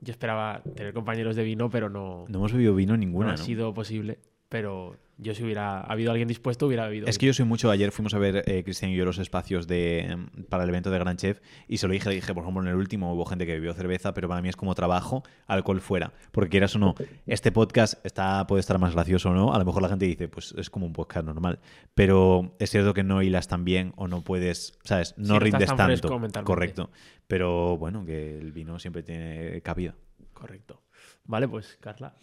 yo 0.02 0.12
esperaba 0.12 0.62
tener 0.76 0.93
compañeros 0.93 1.36
de 1.38 1.43
vino, 1.43 1.69
pero 1.69 1.89
no, 1.89 2.26
No 2.28 2.38
hemos 2.39 2.52
bebido 2.52 2.76
vino 2.76 2.93
no 2.93 2.97
ninguna, 2.97 3.30
ha 3.30 3.38
¿no? 3.38 3.38
sido 3.38 3.73
posible. 3.73 4.19
Pero 4.49 4.97
yo 5.17 5.36
si 5.36 5.43
hubiera 5.43 5.82
habido 5.82 6.12
alguien 6.12 6.28
dispuesto, 6.28 6.67
hubiera 6.67 6.88
bebido. 6.88 7.08
Es 7.08 7.17
que 7.17 7.26
yo 7.28 7.34
soy 7.34 7.45
mucho. 7.45 7.69
Ayer 7.69 7.91
fuimos 7.91 8.13
a 8.13 8.17
ver 8.17 8.43
eh, 8.47 8.63
Cristian 8.63 8.91
y 8.91 8.95
yo 8.95 9.06
los 9.06 9.19
espacios 9.19 9.67
de, 9.67 9.99
em, 9.99 10.28
para 10.49 10.63
el 10.63 10.69
evento 10.69 10.89
de 10.89 10.99
Gran 10.99 11.17
Chef 11.17 11.39
y 11.67 11.78
se 11.78 11.88
lo 11.88 11.93
dije, 11.93 12.10
le 12.10 12.15
dije, 12.15 12.34
por 12.34 12.43
ejemplo, 12.43 12.63
en 12.63 12.69
el 12.69 12.76
último 12.76 13.13
hubo 13.13 13.26
gente 13.26 13.45
que 13.45 13.54
bebió 13.54 13.73
cerveza, 13.73 14.13
pero 14.13 14.28
para 14.28 14.41
mí 14.41 14.49
es 14.49 14.56
como 14.56 14.73
trabajo, 14.76 15.23
alcohol 15.47 15.82
fuera. 15.82 16.13
Porque 16.32 16.49
quieras 16.49 16.76
o 16.76 16.80
no, 16.80 16.95
este 17.28 17.52
podcast 17.52 18.04
está, 18.06 18.45
puede 18.47 18.62
estar 18.62 18.80
más 18.80 18.93
gracioso 18.93 19.30
o 19.30 19.34
no. 19.34 19.54
A 19.54 19.60
lo 19.60 19.65
mejor 19.65 19.82
la 19.82 19.89
gente 19.89 20.06
dice, 20.06 20.28
pues 20.28 20.54
es 20.58 20.69
como 20.69 20.86
un 20.86 20.93
podcast 20.93 21.26
normal. 21.26 21.60
Pero 21.93 22.56
es 22.60 22.71
cierto 22.71 22.93
que 22.93 23.04
no 23.04 23.21
hilas 23.21 23.47
tan 23.47 23.65
bien 23.65 23.93
o 23.95 24.08
no 24.08 24.23
puedes, 24.23 24.78
¿sabes? 24.84 25.13
No 25.17 25.39
rindes 25.39 25.69
tan 25.76 25.78
tanto. 25.78 26.43
Correcto. 26.43 26.89
Pero 27.28 27.78
bueno, 27.78 28.06
que 28.06 28.39
el 28.39 28.52
vino 28.52 28.80
siempre 28.80 29.04
tiene 29.04 29.62
cabida. 29.62 29.95
Correcto. 30.34 30.82
Vale, 31.26 31.47
pues 31.47 31.78
Carla. 31.80 32.15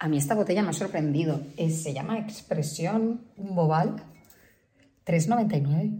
A 0.00 0.08
mí 0.08 0.16
esta 0.16 0.34
botella 0.34 0.62
me 0.62 0.70
ha 0.70 0.72
sorprendido. 0.72 1.42
Es- 1.56 1.82
se 1.82 1.92
llama 1.92 2.18
Expresión 2.18 3.20
Bobal 3.36 3.96
3,99. 5.04 5.92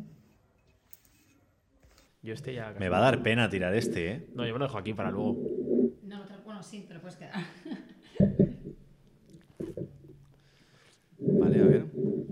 Yo 2.22 2.34
este 2.34 2.54
ya. 2.54 2.74
Me 2.78 2.88
va 2.88 2.98
a 2.98 3.00
dar 3.02 3.22
pena 3.22 3.48
tirar 3.48 3.74
este, 3.74 4.10
¿eh? 4.12 4.26
No, 4.34 4.46
yo 4.46 4.52
me 4.54 4.58
lo 4.58 4.64
dejo 4.66 4.78
aquí 4.78 4.94
para 4.94 5.10
luego. 5.10 5.36
No, 6.02 6.22
te- 6.26 6.34
bueno, 6.44 6.62
sí, 6.62 6.80
te 6.88 6.94
lo 6.94 7.00
puedes 7.00 7.16
quedar. 7.16 7.34
Vale, 11.18 11.60
a 11.60 11.64
ver. 11.64 11.86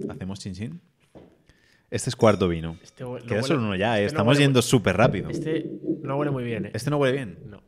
Hacemos 0.09 0.39
chin 0.41 0.55
chin. 0.55 0.81
Este 1.91 2.11
es 2.11 2.17
cuarto 2.17 2.49
vino. 2.49 2.77
Este 2.83 3.03
no 3.05 3.17
Queda 3.17 3.41
huele- 3.41 3.47
solo 3.47 3.61
uno 3.61 3.77
ya, 3.77 3.99
¿eh? 3.99 4.05
este 4.05 4.15
no 4.15 4.19
Estamos 4.21 4.33
huele 4.37 4.45
yendo 4.45 4.63
súper 4.63 4.97
rápido. 4.97 5.31
Este 5.31 5.71
no 6.03 6.17
huele 6.17 6.31
muy 6.31 6.45
bien, 6.45 6.67
¿eh? 6.67 6.71
¿Este 6.75 6.91
no 6.91 6.97
huele 6.99 7.13
bien? 7.15 7.39
No. 7.47 7.63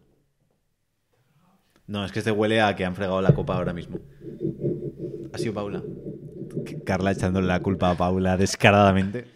No, 1.91 2.05
es 2.05 2.13
que 2.13 2.21
este 2.21 2.31
huele 2.31 2.61
a 2.61 2.77
que 2.77 2.85
han 2.85 2.95
fregado 2.95 3.21
la 3.21 3.35
copa 3.35 3.57
ahora 3.57 3.73
mismo. 3.73 3.99
Ha 5.33 5.39
sido 5.39 5.55
Paula. 5.55 5.83
Carla 6.87 7.11
echándole 7.11 7.49
la 7.49 7.59
culpa 7.59 7.91
a 7.91 7.97
Paula 7.97 8.37
descaradamente. 8.37 9.27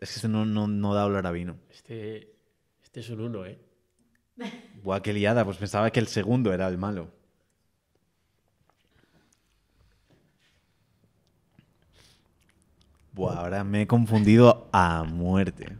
Es 0.00 0.08
que 0.08 0.16
este 0.16 0.28
no, 0.28 0.46
no, 0.46 0.66
no 0.66 0.94
da 0.94 1.04
olor 1.04 1.26
a 1.26 1.30
vino. 1.30 1.56
Este, 1.70 2.32
este 2.82 3.00
es 3.00 3.10
un 3.10 3.20
uno, 3.20 3.44
¿eh? 3.44 3.58
Buah, 4.82 5.00
qué 5.00 5.12
liada. 5.12 5.44
Pues 5.44 5.58
pensaba 5.58 5.90
que 5.90 6.00
el 6.00 6.06
segundo 6.06 6.54
era 6.54 6.66
el 6.68 6.78
malo. 6.78 7.10
Buah, 13.12 13.40
ahora 13.40 13.62
me 13.62 13.82
he 13.82 13.86
confundido 13.86 14.70
a 14.72 15.04
muerte. 15.04 15.76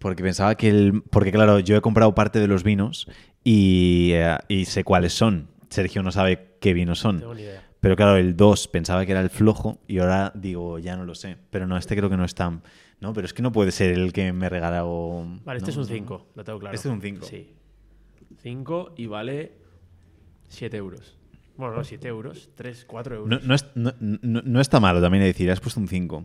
Porque 0.00 0.24
pensaba 0.24 0.56
que 0.56 0.68
el... 0.68 1.04
Porque 1.10 1.30
claro, 1.30 1.60
yo 1.60 1.76
he 1.76 1.80
comprado 1.80 2.12
parte 2.16 2.40
de 2.40 2.48
los 2.48 2.64
vinos 2.64 3.06
y, 3.44 4.10
eh, 4.14 4.36
y 4.48 4.64
sé 4.64 4.82
cuáles 4.84 5.12
son. 5.12 5.48
Sergio 5.68 6.02
no 6.02 6.10
sabe 6.10 6.56
qué 6.60 6.72
vinos 6.74 6.98
son. 6.98 7.16
No 7.16 7.20
tengo 7.20 7.34
ni 7.34 7.42
idea. 7.42 7.62
Pero 7.80 7.96
claro, 7.96 8.16
el 8.16 8.34
2 8.36 8.68
pensaba 8.68 9.04
que 9.04 9.12
era 9.12 9.20
el 9.20 9.28
flojo 9.30 9.78
y 9.86 9.98
ahora 9.98 10.32
digo, 10.34 10.78
ya 10.78 10.96
no 10.96 11.04
lo 11.04 11.14
sé. 11.14 11.36
Pero 11.50 11.66
no, 11.66 11.76
este 11.76 11.94
creo 11.96 12.08
que 12.08 12.16
no 12.16 12.24
es 12.24 12.34
tan... 12.34 12.62
No, 13.00 13.12
pero 13.12 13.26
es 13.26 13.34
que 13.34 13.42
no 13.42 13.52
puede 13.52 13.72
ser 13.72 13.92
el 13.92 14.12
que 14.14 14.32
me 14.32 14.48
regaló... 14.48 15.26
Vale, 15.44 15.58
este 15.58 15.66
no, 15.66 15.82
es 15.82 15.88
un 15.88 15.92
no. 15.92 15.98
5, 15.98 16.26
lo 16.34 16.44
tengo 16.44 16.58
claro. 16.60 16.74
Este 16.74 16.88
es 16.88 16.94
un 16.94 17.02
cinco. 17.02 17.26
Sí. 17.26 17.52
5 18.42 18.94
y 18.96 19.06
vale 19.06 19.52
7 20.48 20.76
euros. 20.78 21.18
Bueno, 21.56 21.76
no, 21.76 21.84
7 21.84 22.08
euros, 22.08 22.48
3, 22.54 22.84
4 22.86 23.16
euros. 23.16 23.28
No, 23.28 23.46
no, 23.46 23.54
es- 23.54 23.66
no- 23.74 23.92
no- 24.00 24.42
no 24.42 24.60
está 24.60 24.80
malo 24.80 25.00
también 25.02 25.20
de 25.22 25.28
decir, 25.28 25.50
has 25.50 25.60
puesto 25.60 25.78
un 25.80 25.88
5. 25.88 26.24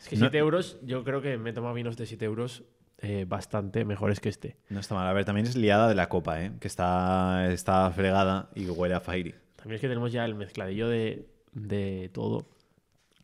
es 0.00 0.08
que 0.08 0.16
no- 0.16 0.20
7 0.26 0.36
euros, 0.38 0.78
yo 0.84 1.02
creo 1.02 1.22
que 1.22 1.38
me 1.38 1.50
he 1.50 1.52
tomado 1.54 1.74
vinos 1.74 1.96
de 1.96 2.04
7 2.06 2.24
euros 2.26 2.62
eh, 3.02 3.24
bastante 3.26 3.84
mejores 3.84 4.20
que 4.20 4.28
este. 4.28 4.56
No 4.68 4.80
está 4.80 4.94
mal. 4.94 5.06
A 5.06 5.12
ver, 5.12 5.24
también 5.24 5.46
es 5.46 5.56
liada 5.56 5.88
de 5.88 5.94
la 5.94 6.08
copa, 6.08 6.42
¿eh? 6.42 6.52
Que 6.60 6.68
está, 6.68 7.50
está 7.52 7.90
fregada 7.90 8.50
y 8.54 8.68
huele 8.68 8.94
a 8.94 9.00
Fairy. 9.00 9.34
También 9.56 9.76
es 9.76 9.80
que 9.80 9.88
tenemos 9.88 10.12
ya 10.12 10.24
el 10.24 10.34
mezcladillo 10.34 10.88
de, 10.88 11.28
de 11.52 12.10
todo. 12.12 12.46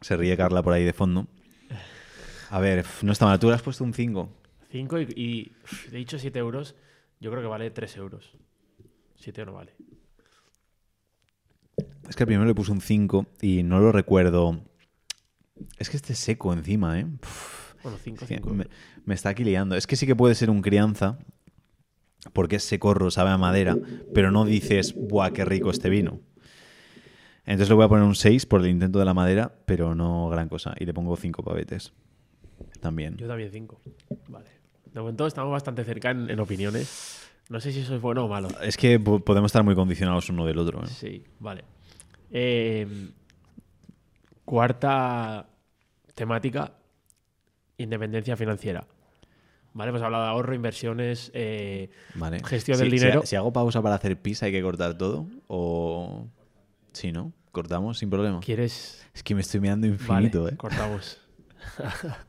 Se 0.01 0.17
ríe 0.17 0.37
Carla 0.37 0.63
por 0.63 0.73
ahí 0.73 0.85
de 0.85 0.93
fondo. 0.93 1.27
A 2.51 2.61
ver, 2.61 2.85
no 3.03 3.13
está 3.13 3.27
mal. 3.27 3.39
Tú 3.39 3.49
le 3.49 3.55
has 3.55 3.63
puesto 3.63 3.85
un 3.85 3.93
5. 3.93 4.29
5 4.71 5.01
y, 5.01 5.03
y 5.17 5.53
he 5.93 5.97
dicho 5.97 6.19
7 6.19 6.39
euros, 6.39 6.75
yo 7.21 7.31
creo 7.31 7.43
que 7.43 7.49
vale 7.49 7.71
3 7.71 7.97
euros. 7.97 8.33
7 9.17 9.45
no 9.47 9.55
vale. 9.55 9.73
Es 12.09 12.15
que 12.15 12.23
al 12.23 12.27
primero 12.27 12.47
le 12.47 12.55
puse 12.55 12.73
un 12.73 12.81
5 12.81 13.27
y 13.43 13.63
no 13.63 13.81
lo 13.81 13.93
recuerdo. 13.93 14.61
Es 15.79 15.91
que 15.91 15.97
este 15.97 16.13
es 16.13 16.19
seco 16.19 16.53
encima, 16.53 17.01
¿eh? 17.01 17.07
Uf, 17.23 17.66
Bueno, 17.83 17.99
5, 18.03 18.25
es 18.25 18.29
que 18.29 18.35
5. 18.37 18.51
me, 18.51 18.67
me 19.05 19.15
está 19.15 19.31
aquí 19.31 19.45
liando. 19.45 19.77
Es 19.77 19.87
que 19.87 19.97
sí 19.97 20.07
que 20.07 20.17
puede 20.17 20.35
ser 20.35 20.51
un 20.51 20.63
crianza, 20.63 21.19
porque 22.33 22.57
es 22.57 22.63
secorro, 22.65 23.11
sabe 23.11 23.31
a 23.31 23.39
madera, 23.39 23.77
pero 24.15 24.31
no 24.31 24.45
dices, 24.45 24.95
¡buah, 24.97 25.31
qué 25.31 25.45
rico 25.45 25.71
este 25.71 25.89
vino! 25.89 26.21
Entonces 27.45 27.69
le 27.69 27.75
voy 27.77 27.85
a 27.85 27.89
poner 27.89 28.05
un 28.05 28.17
6 28.17 28.45
por 28.47 28.61
el 28.61 28.69
intento 28.69 28.99
de 28.99 29.05
la 29.05 29.15
madera, 29.15 29.55
pero 29.67 29.95
no 29.95 30.29
gran 30.29 30.49
cosa. 30.49 30.75
Y 30.81 30.85
le 30.85 30.93
pongo 30.93 31.17
5 31.17 31.45
pavetes. 31.45 31.93
También. 32.81 33.17
Yo 33.17 33.29
también 33.29 33.51
5. 33.53 33.81
Vale. 34.29 34.47
De 34.93 35.01
momento 35.01 35.27
estamos 35.27 35.53
bastante 35.53 35.85
cerca 35.85 36.11
en, 36.11 36.29
en 36.29 36.41
opiniones. 36.41 37.21
No 37.49 37.61
sé 37.61 37.71
si 37.71 37.81
eso 37.81 37.95
es 37.95 38.01
bueno 38.01 38.25
o 38.25 38.29
malo. 38.29 38.49
Es 38.63 38.77
que 38.77 38.99
po- 38.99 39.21
podemos 39.21 39.51
estar 39.51 39.63
muy 39.63 39.77
condicionados 39.77 40.29
uno 40.31 40.45
del 40.45 40.59
otro. 40.59 40.83
¿eh? 40.83 40.87
Sí, 40.89 41.23
vale. 41.39 41.63
Eh, 42.33 43.11
cuarta 44.45 45.47
temática, 46.15 46.73
independencia 47.79 48.37
financiera. 48.37 48.87
Vale, 49.75 49.91
hemos 49.91 50.01
hablado 50.03 50.25
de 50.25 50.31
ahorro, 50.31 50.55
inversiones, 50.55 51.31
eh, 51.35 51.91
Vale. 52.15 52.43
Gestión 52.45 52.79
Si- 52.79 52.83
del 52.85 52.91
dinero. 52.93 53.23
Si, 53.25 53.37
hago 53.37 53.53
pausa 53.53 53.83
para 53.83 53.95
hacer 53.97 54.21
pis, 54.21 54.43
hay 54.43 54.53
que 54.53 54.63
cortar 54.63 54.97
todo. 54.97 55.27
O. 55.49 56.27
Sí, 56.93 57.13
¿no? 57.13 57.33
Cortamos 57.53 57.99
sin 57.99 58.09
problema. 58.09 58.41
¿Quieres? 58.41 59.07
Es 59.15 59.23
que 59.23 59.35
me 59.35 59.43
estoy 59.43 59.61
mirando 59.61 59.87
Vale, 59.87 59.95
infinito, 59.95 60.49
¿eh? 60.49 60.57
cortamos. 60.57 61.21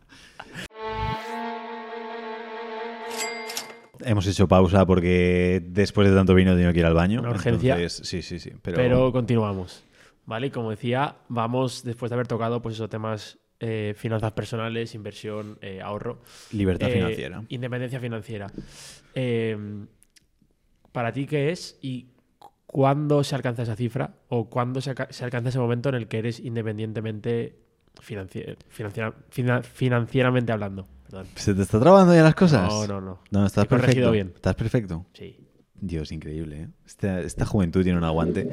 Hemos 4.00 4.28
hecho 4.28 4.48
pausa 4.48 4.86
porque 4.86 5.62
después 5.66 6.08
de 6.10 6.16
tanto 6.16 6.36
vino 6.36 6.52
he 6.52 6.56
tenido 6.56 6.72
que 6.72 6.80
ir 6.80 6.86
al 6.86 6.94
baño. 6.94 7.20
Una 7.20 7.32
urgencia. 7.32 7.76
Entonces, 7.76 8.08
sí, 8.08 8.22
sí, 8.22 8.40
sí. 8.40 8.52
Pero, 8.62 8.78
Pero 8.78 9.12
continuamos. 9.12 9.84
Vale, 10.26 10.48
y 10.48 10.50
como 10.52 10.70
decía, 10.70 11.16
vamos 11.30 11.84
después 11.84 12.10
de 12.10 12.16
haber 12.16 12.28
tocado 12.28 12.62
pues 12.62 12.76
esos 12.76 12.90
temas 12.90 13.40
eh, 13.60 13.94
finanzas 13.98 14.32
personales, 14.34 14.94
inversión, 14.96 15.58
eh, 15.62 15.82
ahorro. 15.82 16.22
libertad 16.52 16.90
eh, 16.90 16.94
financiera. 16.94 17.44
Independencia 17.50 18.00
financiera. 18.00 18.48
Eh, 19.16 19.58
¿Para 20.92 21.12
ti 21.12 21.26
qué 21.26 21.52
es 21.52 21.78
y 21.82 22.08
cuándo 22.66 23.24
se 23.24 23.36
alcanza 23.36 23.64
esa 23.64 23.76
cifra 23.76 24.16
o 24.30 24.50
cuándo 24.50 24.82
se, 24.82 24.92
alca- 24.92 25.08
se 25.12 25.24
alcanza 25.24 25.50
ese 25.50 25.60
momento 25.60 25.90
en 25.90 25.96
el 25.96 26.08
que 26.08 26.20
eres 26.20 26.40
independientemente 26.40 27.56
financi- 28.02 28.58
financiera- 28.70 29.14
fina- 29.30 29.62
financieramente 29.64 30.52
hablando? 30.52 30.88
Perdón. 31.04 31.28
¿Se 31.36 31.54
te 31.54 31.62
está 31.62 31.80
trabando 31.80 32.14
ya 32.14 32.24
las 32.24 32.36
cosas? 32.36 32.68
No, 32.68 32.86
no, 32.88 33.02
no. 33.02 33.20
No, 33.32 33.46
estás 33.46 33.66
He 33.66 33.68
perfecto. 33.68 34.12
bien. 34.12 34.34
Estás 34.36 34.56
perfecto. 34.56 35.06
Sí. 35.14 35.47
Dios, 35.80 36.12
increíble. 36.12 36.62
¿eh? 36.64 36.68
Esta, 37.24 37.46
juventud 37.46 37.84
tiene 37.84 37.98
un 37.98 38.04
aguante. 38.04 38.48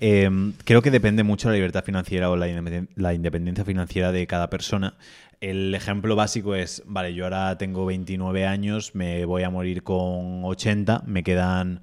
Eh, 0.00 0.30
creo 0.64 0.82
que 0.82 0.90
depende 0.90 1.22
mucho 1.22 1.48
la 1.48 1.54
libertad 1.54 1.84
financiera 1.84 2.30
o 2.30 2.36
la, 2.36 2.48
independen- 2.48 2.88
la 2.96 3.14
independencia 3.14 3.64
financiera 3.64 4.12
de 4.12 4.26
cada 4.26 4.48
persona. 4.48 4.94
El 5.40 5.74
ejemplo 5.74 6.14
básico 6.14 6.54
es, 6.54 6.82
vale, 6.86 7.14
yo 7.14 7.24
ahora 7.24 7.58
tengo 7.58 7.84
29 7.84 8.46
años, 8.46 8.94
me 8.94 9.24
voy 9.24 9.42
a 9.42 9.50
morir 9.50 9.82
con 9.82 10.44
80, 10.44 11.02
me 11.06 11.22
quedan... 11.24 11.82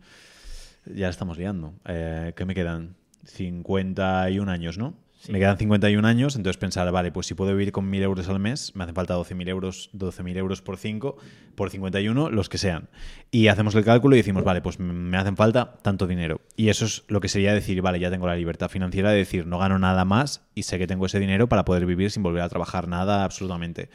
Ya 0.85 1.09
estamos 1.09 1.37
liando. 1.37 1.73
Eh, 1.85 2.33
¿Qué 2.35 2.45
me 2.45 2.55
quedan? 2.55 2.95
51 3.25 4.49
años, 4.49 4.77
¿no? 4.77 4.95
Me 5.27 5.37
quedan 5.37 5.57
51 5.57 6.07
años, 6.07 6.37
entonces 6.37 6.57
pensar, 6.57 6.89
vale, 6.91 7.11
pues 7.11 7.27
si 7.27 7.33
puedo 7.33 7.51
vivir 7.51 7.73
con 7.73 7.91
1.000 7.91 8.01
euros 8.03 8.29
al 8.29 8.39
mes, 8.39 8.73
me 8.75 8.83
hacen 8.83 8.95
falta 8.95 9.17
12.000 9.17 9.49
euros, 9.49 9.89
12.000 9.93 10.37
euros 10.37 10.61
por 10.61 10.77
5, 10.77 11.17
por 11.55 11.69
51, 11.69 12.29
los 12.29 12.47
que 12.47 12.57
sean. 12.57 12.89
Y 13.29 13.47
hacemos 13.47 13.75
el 13.75 13.83
cálculo 13.83 14.15
y 14.15 14.19
decimos, 14.19 14.45
vale, 14.45 14.61
pues 14.61 14.79
me 14.79 15.17
hacen 15.17 15.35
falta 15.35 15.73
tanto 15.81 16.07
dinero. 16.07 16.39
Y 16.55 16.69
eso 16.69 16.85
es 16.85 17.03
lo 17.09 17.19
que 17.19 17.27
sería 17.27 17.53
decir, 17.53 17.81
vale, 17.81 17.99
ya 17.99 18.09
tengo 18.09 18.27
la 18.27 18.35
libertad 18.35 18.69
financiera 18.69 19.11
de 19.11 19.17
decir, 19.17 19.45
no 19.45 19.59
gano 19.59 19.77
nada 19.77 20.05
más 20.05 20.47
y 20.55 20.63
sé 20.63 20.79
que 20.79 20.87
tengo 20.87 21.05
ese 21.05 21.19
dinero 21.19 21.49
para 21.49 21.65
poder 21.65 21.85
vivir 21.85 22.11
sin 22.11 22.23
volver 22.23 22.41
a 22.41 22.49
trabajar 22.49 22.87
nada 22.87 23.25
absolutamente. 23.25 23.89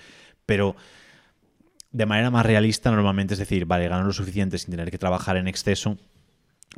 Pero 0.45 0.77
de 1.91 2.07
manera 2.07 2.31
más 2.31 2.45
realista 2.45 2.91
normalmente 2.91 3.33
es 3.33 3.41
decir, 3.41 3.65
vale, 3.65 3.89
gano 3.89 4.05
lo 4.05 4.13
suficiente 4.13 4.59
sin 4.59 4.73
tener 4.73 4.91
que 4.91 4.99
trabajar 4.99 5.39
en 5.39 5.49
exceso 5.49 5.97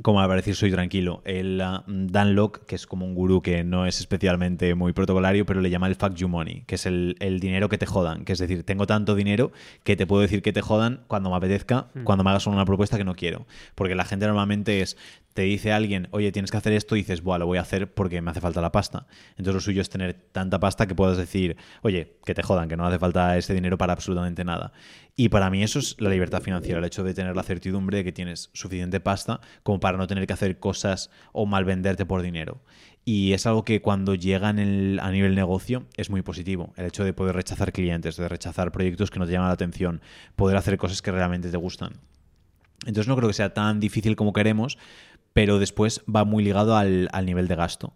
como 0.03 0.21
al 0.21 0.29
parecer 0.29 0.55
soy 0.55 0.71
tranquilo. 0.71 1.23
El 1.25 1.61
uh, 1.61 1.83
Dan 1.87 2.35
Locke, 2.35 2.65
que 2.67 2.75
es 2.75 2.87
como 2.87 3.07
un 3.07 3.15
gurú 3.15 3.43
que 3.43 3.65
no 3.65 3.87
es 3.87 4.01
especialmente 4.01 4.75
muy 4.75 4.93
protocolario, 4.93 5.47
pero 5.47 5.61
le 5.61 5.71
llama 5.71 5.87
el 5.87 5.95
fuck 5.95 6.15
you 6.15 6.29
money, 6.29 6.63
que 6.67 6.77
es 6.77 6.87
el, 6.87 7.17
el 7.21 7.41
dinero 7.41 7.69
que 7.69 7.79
te 7.79 7.87
jodan. 7.87 8.25
Que 8.25 8.33
es 8.33 8.39
decir, 8.39 8.65
tengo 8.65 8.87
tanto 8.87 9.15
dinero 9.15 9.53
que 9.85 9.97
te 9.97 10.07
puedo 10.07 10.23
decir 10.23 10.43
que 10.43 10.53
te 10.53 10.61
jodan 10.61 11.01
cuando 11.07 11.31
me 11.31 11.37
apetezca, 11.37 11.89
cuando 12.05 12.25
me 12.25 12.31
hagas 12.31 12.47
una 12.47 12.65
propuesta 12.65 12.97
que 12.97 13.05
no 13.05 13.15
quiero. 13.15 13.47
Porque 13.75 13.95
la 13.95 14.05
gente 14.05 14.27
normalmente 14.27 14.81
es, 14.81 14.97
te 15.35 15.43
dice 15.43 15.73
alguien, 15.73 16.09
oye, 16.13 16.33
tienes 16.33 16.51
que 16.51 16.57
hacer 16.57 16.73
esto, 16.73 16.97
y 16.97 17.01
dices, 17.01 17.23
buah, 17.23 17.39
lo 17.39 17.47
voy 17.47 17.59
a 17.59 17.63
hacer 17.63 17.93
porque 17.93 18.21
me 18.23 18.31
hace 18.31 18.41
falta 18.41 18.61
la 18.61 18.73
pasta. 18.73 19.07
Entonces 19.31 19.55
lo 19.55 19.61
suyo 19.61 19.83
es 19.83 19.91
tener 19.91 20.15
tanta 20.33 20.59
pasta 20.61 20.87
que 20.87 20.95
puedas 20.95 21.17
decir, 21.17 21.57
oye, 21.83 22.17
que 22.25 22.35
te 22.35 22.43
jodan, 22.43 22.69
que 22.69 22.77
no 22.77 22.87
hace 22.87 22.99
falta 22.99 23.37
ese 23.37 23.55
dinero 23.55 23.77
para 23.77 23.93
absolutamente 23.93 24.45
nada. 24.45 24.73
Y 25.19 25.31
para 25.31 25.49
mí 25.49 25.63
eso 25.63 25.79
es 25.79 25.99
la 25.99 26.11
libertad 26.11 26.43
financiera, 26.43 26.79
el 26.79 26.85
hecho 26.85 27.03
de 27.03 27.15
tener 27.15 27.35
la 27.35 27.43
certidumbre 27.43 27.97
de 27.99 28.05
que 28.05 28.13
tienes 28.13 28.51
suficiente 28.53 29.01
pasta 29.01 29.41
como 29.63 29.81
para 29.81 29.97
no 29.97 30.07
tener 30.07 30.27
que 30.27 30.35
hacer 30.35 30.59
cosas 30.59 31.11
o 31.33 31.47
mal 31.47 31.65
venderte 31.65 32.05
por 32.05 32.21
dinero. 32.21 32.61
Y 33.07 33.33
es 33.33 33.47
algo 33.47 33.65
que 33.65 33.81
cuando 33.81 34.15
llega 34.15 34.51
en 34.51 34.59
el- 34.59 35.01
a 35.01 35.11
nivel 35.11 35.35
negocio 35.35 35.87
es 35.97 36.11
muy 36.11 36.21
positivo. 36.21 36.75
El 36.77 36.85
hecho 36.85 37.03
de 37.03 37.15
poder 37.15 37.35
rechazar 37.35 37.73
clientes, 37.73 38.17
de 38.19 38.29
rechazar 38.29 38.73
proyectos 38.73 39.11
que 39.11 39.19
no 39.19 39.25
te 39.27 39.33
llaman 39.33 39.49
la 39.49 39.55
atención, 39.55 40.03
poder 40.35 40.59
hacer 40.59 40.77
cosas 40.77 41.01
que 41.01 41.13
realmente 41.13 41.51
te 41.51 41.57
gustan. 41.57 41.95
Entonces 42.81 43.09
no 43.09 43.17
creo 43.17 43.29
que 43.29 43.35
sea 43.35 43.55
tan 43.55 43.81
difícil 43.81 44.17
como 44.17 44.35
queremos, 44.35 44.77
pero 45.33 45.59
después 45.59 46.03
va 46.15 46.25
muy 46.25 46.45
ligado 46.45 46.77
al, 46.77 47.09
al 47.13 47.25
nivel 47.25 47.49
de 47.49 47.57
gasto. 47.57 47.95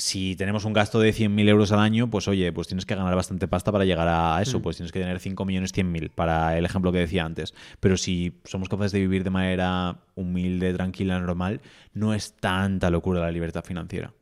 Si 0.00 0.36
tenemos 0.36 0.64
un 0.64 0.72
gasto 0.72 1.00
de 1.00 1.12
100.000 1.12 1.48
euros 1.48 1.72
al 1.72 1.80
año, 1.80 2.08
pues 2.08 2.28
oye, 2.28 2.52
pues 2.52 2.68
tienes 2.68 2.86
que 2.86 2.94
ganar 2.94 3.16
bastante 3.16 3.48
pasta 3.48 3.72
para 3.72 3.84
llegar 3.84 4.06
a 4.08 4.40
eso, 4.40 4.62
pues 4.62 4.76
tienes 4.76 4.92
que 4.92 5.00
tener 5.00 5.18
5 5.18 5.44
millones 5.44 5.74
100.000 5.74 6.10
para 6.14 6.56
el 6.56 6.64
ejemplo 6.64 6.92
que 6.92 6.98
decía 6.98 7.24
antes. 7.24 7.52
Pero 7.80 7.96
si 7.96 8.38
somos 8.44 8.68
capaces 8.68 8.92
de 8.92 9.00
vivir 9.00 9.24
de 9.24 9.30
manera 9.30 9.98
humilde, 10.14 10.72
tranquila, 10.72 11.18
normal, 11.18 11.60
no 11.94 12.14
es 12.14 12.34
tanta 12.34 12.90
locura 12.90 13.20
la 13.20 13.32
libertad 13.32 13.64
financiera. 13.64 14.12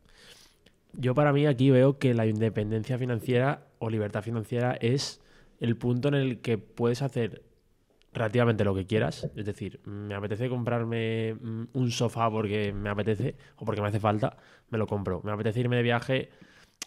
Yo 0.94 1.14
para 1.14 1.34
mí 1.34 1.44
aquí 1.44 1.70
veo 1.70 1.98
que 1.98 2.14
la 2.14 2.26
independencia 2.26 2.96
financiera 2.96 3.66
o 3.78 3.90
libertad 3.90 4.22
financiera 4.22 4.78
es 4.80 5.20
el 5.60 5.76
punto 5.76 6.08
en 6.08 6.14
el 6.14 6.38
que 6.40 6.56
puedes 6.56 7.02
hacer 7.02 7.42
relativamente 8.16 8.64
lo 8.64 8.74
que 8.74 8.86
quieras. 8.86 9.30
Es 9.36 9.44
decir, 9.44 9.80
me 9.84 10.14
apetece 10.14 10.48
comprarme 10.48 11.34
mm, 11.34 11.64
un 11.74 11.90
sofá 11.90 12.30
porque 12.30 12.72
me 12.72 12.88
apetece 12.88 13.36
o 13.56 13.64
porque 13.64 13.82
me 13.82 13.88
hace 13.88 14.00
falta, 14.00 14.36
me 14.70 14.78
lo 14.78 14.86
compro. 14.86 15.20
Me 15.22 15.32
apetece 15.32 15.60
irme 15.60 15.76
de 15.76 15.82
viaje, 15.82 16.30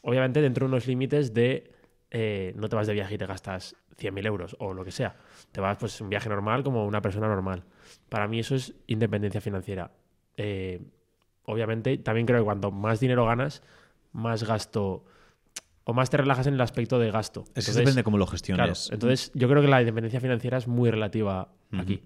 obviamente 0.02 0.42
dentro 0.42 0.66
de 0.66 0.74
unos 0.74 0.88
límites 0.88 1.34
de 1.34 1.72
eh, 2.10 2.54
no 2.56 2.68
te 2.68 2.76
vas 2.76 2.88
de 2.88 2.94
viaje 2.94 3.14
y 3.14 3.18
te 3.20 3.28
gastas 3.28 3.76
100.000 3.98 4.26
euros 4.26 4.56
o 4.60 4.74
lo 4.74 4.84
que 4.84 4.92
sea. 4.92 5.16
Te 5.52 5.62
vas 5.62 5.78
pues 5.78 6.02
un 6.02 6.10
viaje 6.10 6.30
normal 6.30 6.64
como 6.64 6.86
una 6.86 7.02
persona 7.02 7.28
normal. 7.28 7.64
Para 8.10 8.28
mí 8.28 8.40
eso 8.40 8.56
es 8.56 8.74
independencia 8.88 9.40
financiera. 9.40 9.92
Eh, 10.36 10.82
obviamente 11.44 11.98
también 12.00 12.26
creo 12.26 12.40
que 12.40 12.46
cuanto 12.46 12.72
más 12.72 13.00
dinero 13.00 13.26
ganas, 13.26 13.62
más 14.14 14.44
gasto 14.44 15.06
o 15.90 15.94
más 15.94 16.10
te 16.10 16.18
relajas 16.18 16.46
en 16.48 16.54
el 16.54 16.62
aspecto 16.62 17.00
de 17.00 17.12
gasto. 17.12 17.42
Es 17.42 17.46
que 17.46 17.60
Entonces, 17.60 17.76
depende 17.78 18.04
cómo 18.04 18.18
lo 18.18 18.26
claro, 18.26 18.32
gestiones. 18.32 18.90
entonces 18.92 19.32
yo 19.34 19.50
creo 19.50 19.62
que 19.62 19.68
la 19.68 19.82
independencia 19.82 20.20
financiera 20.20 20.58
es 20.58 20.68
muy 20.68 20.92
relativa 20.92 21.50
aquí. 21.78 22.04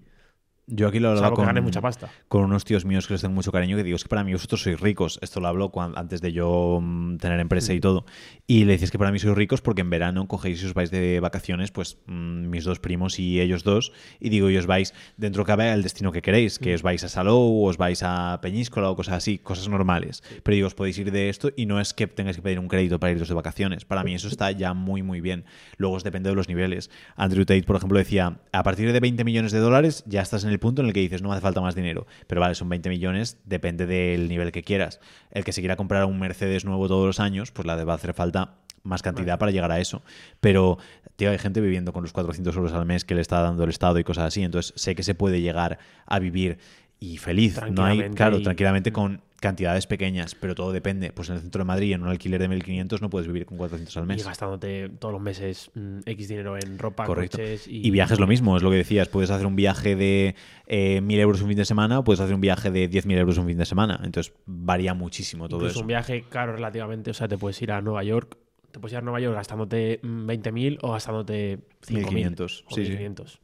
Yo 0.66 0.88
aquí 0.88 0.98
lo 0.98 1.14
Salvo 1.16 1.30
que 1.32 1.36
con, 1.36 1.46
ganes 1.46 1.62
mucha 1.62 1.82
pasta. 1.82 2.08
con 2.28 2.42
unos 2.44 2.64
tíos 2.64 2.84
míos 2.86 3.06
que 3.06 3.12
les 3.14 3.20
tengo 3.20 3.34
mucho 3.34 3.52
cariño, 3.52 3.76
que 3.76 3.82
digo, 3.84 3.96
es 3.96 4.02
que 4.02 4.08
para 4.08 4.24
mí 4.24 4.32
vosotros 4.32 4.62
sois 4.62 4.80
ricos. 4.80 5.18
Esto 5.20 5.40
lo 5.40 5.48
hablo 5.48 5.70
cuan- 5.70 5.92
antes 5.96 6.22
de 6.22 6.32
yo 6.32 6.78
mm, 6.82 7.18
tener 7.18 7.38
empresa 7.40 7.74
y 7.74 7.80
todo. 7.80 8.06
Y 8.46 8.64
le 8.64 8.72
decís 8.72 8.90
que 8.90 8.98
para 8.98 9.12
mí 9.12 9.18
sois 9.18 9.36
ricos 9.36 9.60
porque 9.60 9.82
en 9.82 9.90
verano 9.90 10.26
cogéis 10.26 10.62
y 10.62 10.66
os 10.66 10.72
vais 10.72 10.90
de 10.90 11.20
vacaciones, 11.20 11.70
pues 11.70 11.98
mm, 12.06 12.48
mis 12.48 12.64
dos 12.64 12.78
primos 12.80 13.18
y 13.18 13.40
ellos 13.40 13.62
dos. 13.62 13.92
Y 14.20 14.30
digo, 14.30 14.48
y 14.48 14.56
os 14.56 14.66
vais 14.66 14.94
dentro 15.18 15.44
que 15.44 15.48
cabe 15.48 15.70
el 15.72 15.82
destino 15.82 16.12
que 16.12 16.22
queréis, 16.22 16.58
que 16.58 16.74
os 16.74 16.80
vais 16.82 17.04
a 17.04 17.08
Salou, 17.10 17.66
os 17.66 17.76
vais 17.76 18.02
a 18.02 18.38
Peñíscola 18.40 18.88
o 18.90 18.96
cosas 18.96 19.14
así, 19.16 19.36
cosas 19.38 19.68
normales. 19.68 20.22
Pero 20.42 20.54
digo, 20.54 20.66
os 20.66 20.74
podéis 20.74 20.96
ir 20.98 21.12
de 21.12 21.28
esto 21.28 21.50
y 21.56 21.66
no 21.66 21.78
es 21.78 21.92
que 21.92 22.06
tengáis 22.06 22.36
que 22.36 22.42
pedir 22.42 22.58
un 22.58 22.68
crédito 22.68 22.98
para 22.98 23.12
iros 23.12 23.28
de 23.28 23.34
vacaciones. 23.34 23.84
Para 23.84 24.02
mí 24.02 24.14
eso 24.14 24.28
está 24.28 24.50
ya 24.50 24.72
muy, 24.72 25.02
muy 25.02 25.20
bien. 25.20 25.44
Luego 25.76 25.96
os 25.96 26.04
depende 26.04 26.30
de 26.30 26.36
los 26.36 26.48
niveles. 26.48 26.90
Andrew 27.16 27.44
Tate, 27.44 27.64
por 27.64 27.76
ejemplo, 27.76 27.98
decía, 27.98 28.38
a 28.52 28.62
partir 28.62 28.90
de 28.92 29.00
20 29.00 29.24
millones 29.24 29.52
de 29.52 29.58
dólares 29.58 30.04
ya 30.06 30.22
estás 30.22 30.44
en 30.44 30.50
el 30.50 30.53
punto 30.58 30.82
en 30.82 30.88
el 30.88 30.94
que 30.94 31.00
dices, 31.00 31.22
no 31.22 31.28
me 31.28 31.34
hace 31.34 31.42
falta 31.42 31.60
más 31.60 31.74
dinero. 31.74 32.06
Pero 32.26 32.40
vale, 32.40 32.54
son 32.54 32.68
20 32.68 32.88
millones, 32.88 33.38
depende 33.44 33.86
del 33.86 34.28
nivel 34.28 34.52
que 34.52 34.62
quieras. 34.62 35.00
El 35.30 35.44
que 35.44 35.52
se 35.52 35.60
quiera 35.60 35.76
comprar 35.76 36.04
un 36.04 36.18
Mercedes 36.18 36.64
nuevo 36.64 36.88
todos 36.88 37.06
los 37.06 37.20
años, 37.20 37.50
pues 37.52 37.66
la 37.66 37.82
va 37.84 37.92
a 37.92 37.96
hacer 37.96 38.14
falta 38.14 38.54
más 38.82 39.00
cantidad 39.02 39.38
para 39.38 39.50
llegar 39.50 39.70
a 39.72 39.80
eso. 39.80 40.02
Pero, 40.40 40.78
tío, 41.16 41.30
hay 41.30 41.38
gente 41.38 41.60
viviendo 41.60 41.92
con 41.92 42.02
los 42.02 42.12
400 42.12 42.54
euros 42.56 42.72
al 42.72 42.84
mes 42.84 43.04
que 43.04 43.14
le 43.14 43.20
está 43.22 43.40
dando 43.40 43.64
el 43.64 43.70
Estado 43.70 43.98
y 43.98 44.04
cosas 44.04 44.24
así. 44.24 44.42
Entonces, 44.42 44.72
sé 44.76 44.94
que 44.94 45.02
se 45.02 45.14
puede 45.14 45.40
llegar 45.40 45.78
a 46.06 46.18
vivir 46.18 46.58
y 47.00 47.16
feliz. 47.18 47.58
No 47.70 47.84
hay, 47.84 48.10
claro, 48.10 48.38
y- 48.38 48.42
tranquilamente 48.42 48.92
con 48.92 49.22
cantidades 49.44 49.86
pequeñas, 49.86 50.34
pero 50.34 50.54
todo 50.54 50.72
depende. 50.72 51.12
Pues 51.12 51.28
en 51.28 51.36
el 51.36 51.42
centro 51.42 51.60
de 51.60 51.64
Madrid, 51.66 51.92
en 51.92 52.02
un 52.02 52.08
alquiler 52.08 52.40
de 52.40 52.48
1.500, 52.48 53.00
no 53.00 53.10
puedes 53.10 53.26
vivir 53.28 53.44
con 53.46 53.58
400 53.58 53.96
al 53.98 54.04
Y 54.04 54.06
mes. 54.06 54.24
gastándote 54.24 54.88
todos 54.98 55.12
los 55.12 55.20
meses 55.20 55.70
mm, 55.74 55.98
X 56.06 56.28
dinero 56.28 56.56
en 56.56 56.78
ropa, 56.78 57.04
Correcto. 57.04 57.36
coches 57.38 57.68
y... 57.68 57.86
Y 57.86 57.90
viajes 57.90 58.18
lo 58.18 58.26
mismo, 58.26 58.56
es 58.56 58.62
lo 58.62 58.70
que 58.70 58.76
decías. 58.76 59.08
Puedes 59.08 59.30
hacer 59.30 59.46
un 59.46 59.54
viaje 59.54 59.94
de 59.96 60.34
eh, 60.66 61.00
1.000 61.02 61.18
euros 61.20 61.42
un 61.42 61.48
fin 61.48 61.56
de 61.58 61.64
semana 61.66 61.98
o 61.98 62.04
puedes 62.04 62.20
hacer 62.20 62.34
un 62.34 62.40
viaje 62.40 62.70
de 62.70 62.90
10.000 62.90 63.18
euros 63.18 63.36
un 63.38 63.46
fin 63.46 63.58
de 63.58 63.66
semana. 63.66 64.00
Entonces 64.02 64.32
varía 64.46 64.94
muchísimo 64.94 65.48
todo 65.48 65.60
Incluso 65.60 65.74
eso. 65.74 65.80
un 65.82 65.86
viaje 65.88 66.24
caro 66.28 66.54
relativamente, 66.54 67.10
o 67.10 67.14
sea, 67.14 67.28
te 67.28 67.36
puedes 67.36 67.60
ir 67.60 67.70
a 67.72 67.82
Nueva 67.82 68.02
York, 68.02 68.36
te 68.70 68.80
puedes 68.80 68.94
ir 68.94 68.98
a 68.98 69.02
Nueva 69.02 69.20
York 69.20 69.36
gastándote 69.36 70.00
mm, 70.02 70.26
20.000 70.26 70.78
o 70.82 70.92
gastándote 70.92 71.58
5.000. 71.86 72.36
1.500, 72.36 72.64
o 72.66 72.74
sí, 72.74 72.86
sí. 72.86 72.92
1.500. 72.92 73.38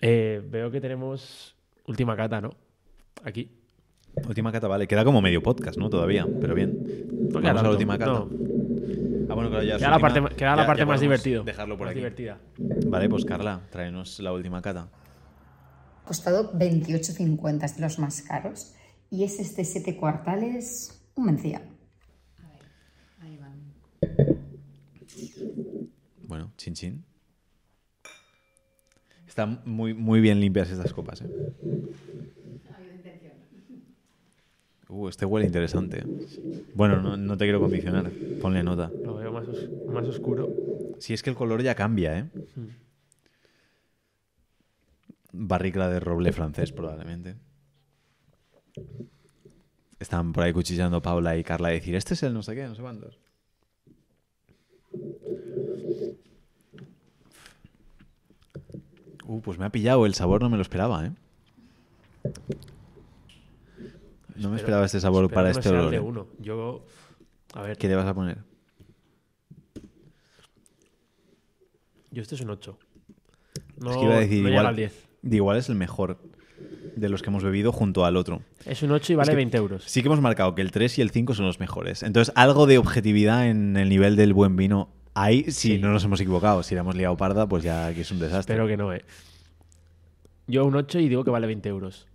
Eh, 0.00 0.42
veo 0.44 0.70
que 0.70 0.80
tenemos 0.80 1.54
última 1.86 2.16
cata, 2.16 2.40
¿no? 2.40 2.50
Aquí. 3.24 3.50
Última 4.28 4.52
cata, 4.52 4.68
vale. 4.68 4.86
Queda 4.86 5.04
como 5.04 5.20
medio 5.22 5.42
podcast, 5.42 5.78
¿no? 5.78 5.88
Todavía, 5.90 6.26
pero 6.40 6.54
bien. 6.54 6.78
No 7.32 7.40
Vamos 7.40 7.60
a 7.60 7.62
la 7.62 7.70
última 7.70 7.98
cata. 7.98 8.12
no. 8.12 8.28
Ah, 9.28 9.34
bueno, 9.34 9.48
claro, 9.48 9.64
ya 9.64 9.74
es 9.76 9.78
Queda 9.78 9.90
la 9.90 9.96
última. 9.96 10.12
parte, 10.22 10.36
queda 10.36 10.56
la 10.56 10.62
Ya- 10.62 10.66
parte 10.66 10.80
ya 10.80 10.86
más 10.86 10.98
podemos 10.98 11.00
divertida. 11.22 11.42
Dejarlo 11.44 11.76
por 11.78 11.86
más 11.86 11.90
aquí. 11.92 11.98
divertida. 12.00 12.38
Vale, 12.88 13.08
pues 13.08 13.24
Carla, 13.24 13.62
tráenos 13.70 14.20
la 14.20 14.32
última 14.32 14.60
cata. 14.60 14.88
Ha 16.02 16.04
costado 16.06 16.52
28,50, 16.52 17.64
es 17.64 17.76
de 17.76 17.82
los 17.82 17.98
más 17.98 18.20
caros. 18.22 18.74
Y 19.10 19.24
es 19.24 19.38
este 19.40 19.64
siete 19.64 19.96
cuartales, 19.96 21.02
un 21.14 21.26
mencía. 21.26 21.62
Ahí 23.20 23.38
van. 23.38 23.72
Bueno, 26.28 26.52
chin 26.56 26.74
chin. 26.74 27.04
Están 29.26 29.62
muy, 29.64 29.94
muy 29.94 30.20
bien 30.20 30.40
limpias 30.40 30.70
estas 30.70 30.92
copas, 30.92 31.22
¿eh? 31.22 31.30
Uh, 34.92 35.08
este 35.08 35.24
huele 35.24 35.46
interesante. 35.46 36.04
Bueno, 36.74 37.00
no, 37.00 37.16
no 37.16 37.36
te 37.38 37.46
quiero 37.46 37.60
condicionar. 37.60 38.12
Ponle 38.40 38.62
nota. 38.62 38.92
Lo 39.02 39.14
veo 39.14 39.32
más, 39.32 39.48
os- 39.48 39.70
más 39.86 40.06
oscuro. 40.06 40.50
Si 40.98 41.14
es 41.14 41.22
que 41.22 41.30
el 41.30 41.36
color 41.36 41.62
ya 41.62 41.74
cambia, 41.74 42.18
¿eh? 42.18 42.24
Barricla 45.32 45.88
de 45.88 45.98
roble 45.98 46.30
francés, 46.32 46.72
probablemente. 46.72 47.36
Están 49.98 50.32
por 50.34 50.44
ahí 50.44 50.52
cuchillando 50.52 51.00
Paula 51.00 51.36
y 51.38 51.44
Carla 51.44 51.68
a 51.68 51.72
decir, 51.72 51.94
este 51.94 52.12
es 52.14 52.22
el 52.22 52.34
no 52.34 52.42
sé 52.42 52.54
qué, 52.54 52.66
no 52.66 52.74
sé 52.74 52.82
cuántos. 52.82 53.18
Uh, 59.24 59.40
pues 59.40 59.58
me 59.58 59.64
ha 59.64 59.70
pillado, 59.70 60.04
el 60.06 60.14
sabor 60.14 60.42
no 60.42 60.50
me 60.50 60.56
lo 60.56 60.62
esperaba, 60.62 61.06
¿eh? 61.06 61.12
No 64.36 64.48
me 64.50 64.56
Espero- 64.56 64.56
esperaba 64.56 64.84
este 64.86 65.00
sabor 65.00 65.24
espero 65.24 65.34
para 65.34 65.48
que 65.48 65.52
no 65.54 65.58
este 65.60 65.68
sea 65.68 65.72
el 65.72 65.78
olor. 65.80 65.90
de 65.90 65.96
¿eh? 65.96 66.00
uno. 66.00 66.26
Yo, 66.38 66.84
a 67.54 67.62
ver, 67.62 67.76
¿Qué 67.78 67.88
le 67.88 67.94
vas 67.96 68.06
a 68.06 68.14
poner? 68.14 68.38
yo 72.10 72.22
este 72.22 72.34
es 72.34 72.40
un 72.42 72.50
8. 72.50 72.78
Es 73.76 73.84
No, 73.84 73.92
que 73.98 74.04
iba 74.04 74.14
a 74.14 74.18
decir, 74.20 74.42
no 74.42 74.48
igual, 74.50 74.66
al 74.66 74.76
10. 74.76 75.08
de 75.22 75.36
igual 75.36 75.56
es 75.58 75.68
el 75.68 75.74
mejor 75.76 76.18
de 76.96 77.08
los 77.08 77.22
que 77.22 77.30
hemos 77.30 77.42
bebido 77.42 77.72
junto 77.72 78.04
al 78.04 78.16
otro. 78.16 78.42
Es 78.66 78.82
un 78.82 78.90
8 78.92 79.12
y 79.14 79.16
vale 79.16 79.30
que 79.30 79.36
20 79.36 79.56
euros. 79.56 79.84
Sí 79.86 80.02
que 80.02 80.08
hemos 80.08 80.20
marcado 80.20 80.54
que 80.54 80.62
el 80.62 80.70
3 80.70 80.98
y 80.98 81.02
el 81.02 81.10
5 81.10 81.34
son 81.34 81.46
los 81.46 81.58
mejores. 81.58 82.02
Entonces, 82.02 82.32
algo 82.36 82.66
de 82.66 82.78
objetividad 82.78 83.48
en 83.48 83.76
el 83.76 83.88
nivel 83.88 84.16
del 84.16 84.34
buen 84.34 84.56
vino 84.56 84.90
hay 85.14 85.44
si 85.44 85.72
Sí. 85.72 85.78
no 85.78 85.90
nos 85.90 86.04
hemos 86.04 86.20
equivocado. 86.20 86.62
Si 86.62 86.74
la 86.74 86.82
hemos 86.82 86.94
liado 86.96 87.16
parda, 87.16 87.46
pues 87.48 87.64
ya 87.64 87.86
aquí 87.86 88.00
es 88.02 88.10
un 88.10 88.18
desastre. 88.18 88.54
Espero 88.54 88.66
que 88.68 88.76
no, 88.76 88.92
eh. 88.92 89.04
Yo 90.46 90.64
un 90.66 90.76
8 90.76 90.98
y 91.00 91.08
digo 91.08 91.24
que 91.24 91.30
vale 91.30 91.46
20 91.46 91.68
euros. 91.70 92.06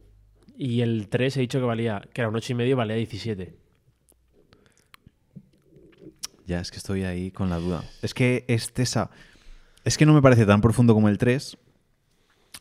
Y 0.57 0.81
el 0.81 1.07
3 1.07 1.37
he 1.37 1.39
dicho 1.41 1.59
que 1.59 1.65
valía, 1.65 2.01
que 2.11 2.21
era 2.21 2.29
un 2.29 2.35
8 2.35 2.53
y 2.53 2.55
medio 2.55 2.75
valía 2.75 2.95
17. 2.95 3.55
Ya, 6.47 6.59
es 6.61 6.71
que 6.71 6.77
estoy 6.77 7.03
ahí 7.03 7.29
con 7.29 7.49
la 7.49 7.57
duda. 7.57 7.83
Es 8.01 8.13
que 8.13 8.43
este 8.47 8.81
esa... 8.81 9.11
Es 9.83 9.97
que 9.97 10.05
no 10.05 10.13
me 10.13 10.21
parece 10.21 10.45
tan 10.45 10.59
profundo 10.61 10.93
como 10.93 11.09
el 11.09 11.17
3, 11.17 11.57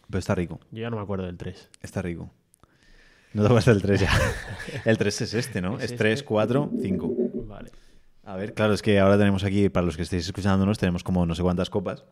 pero 0.09 0.19
está 0.19 0.35
rico. 0.35 0.61
Yo 0.71 0.83
ya 0.83 0.91
no 0.91 0.97
me 0.97 1.03
acuerdo 1.03 1.25
del 1.25 1.39
3. 1.39 1.71
Está 1.83 2.03
rico. 2.03 2.31
No 3.33 3.47
te 3.47 3.53
gusta 3.53 3.71
el 3.73 3.81
3 3.81 4.01
ya. 4.01 4.11
el 4.85 4.99
3 4.99 5.21
es 5.23 5.35
este, 5.35 5.61
¿no? 5.63 5.79
Es 5.79 5.93
Es 5.93 5.97
3, 5.97 6.19
este. 6.19 6.27
4, 6.27 6.71
5. 6.83 7.15
Vale. 7.47 7.71
A 8.25 8.37
ver, 8.37 8.53
claro, 8.55 8.75
es 8.75 8.83
que 8.83 8.99
ahora 8.99 9.17
tenemos 9.17 9.43
aquí, 9.45 9.69
para 9.69 9.87
los 9.87 9.97
que 9.97 10.03
estéis 10.03 10.27
escuchándonos, 10.27 10.79
tenemos 10.79 11.03
como 11.03 11.25
no 11.25 11.35
sé 11.35 11.43
cuántas 11.43 11.71
copas. 11.71 12.05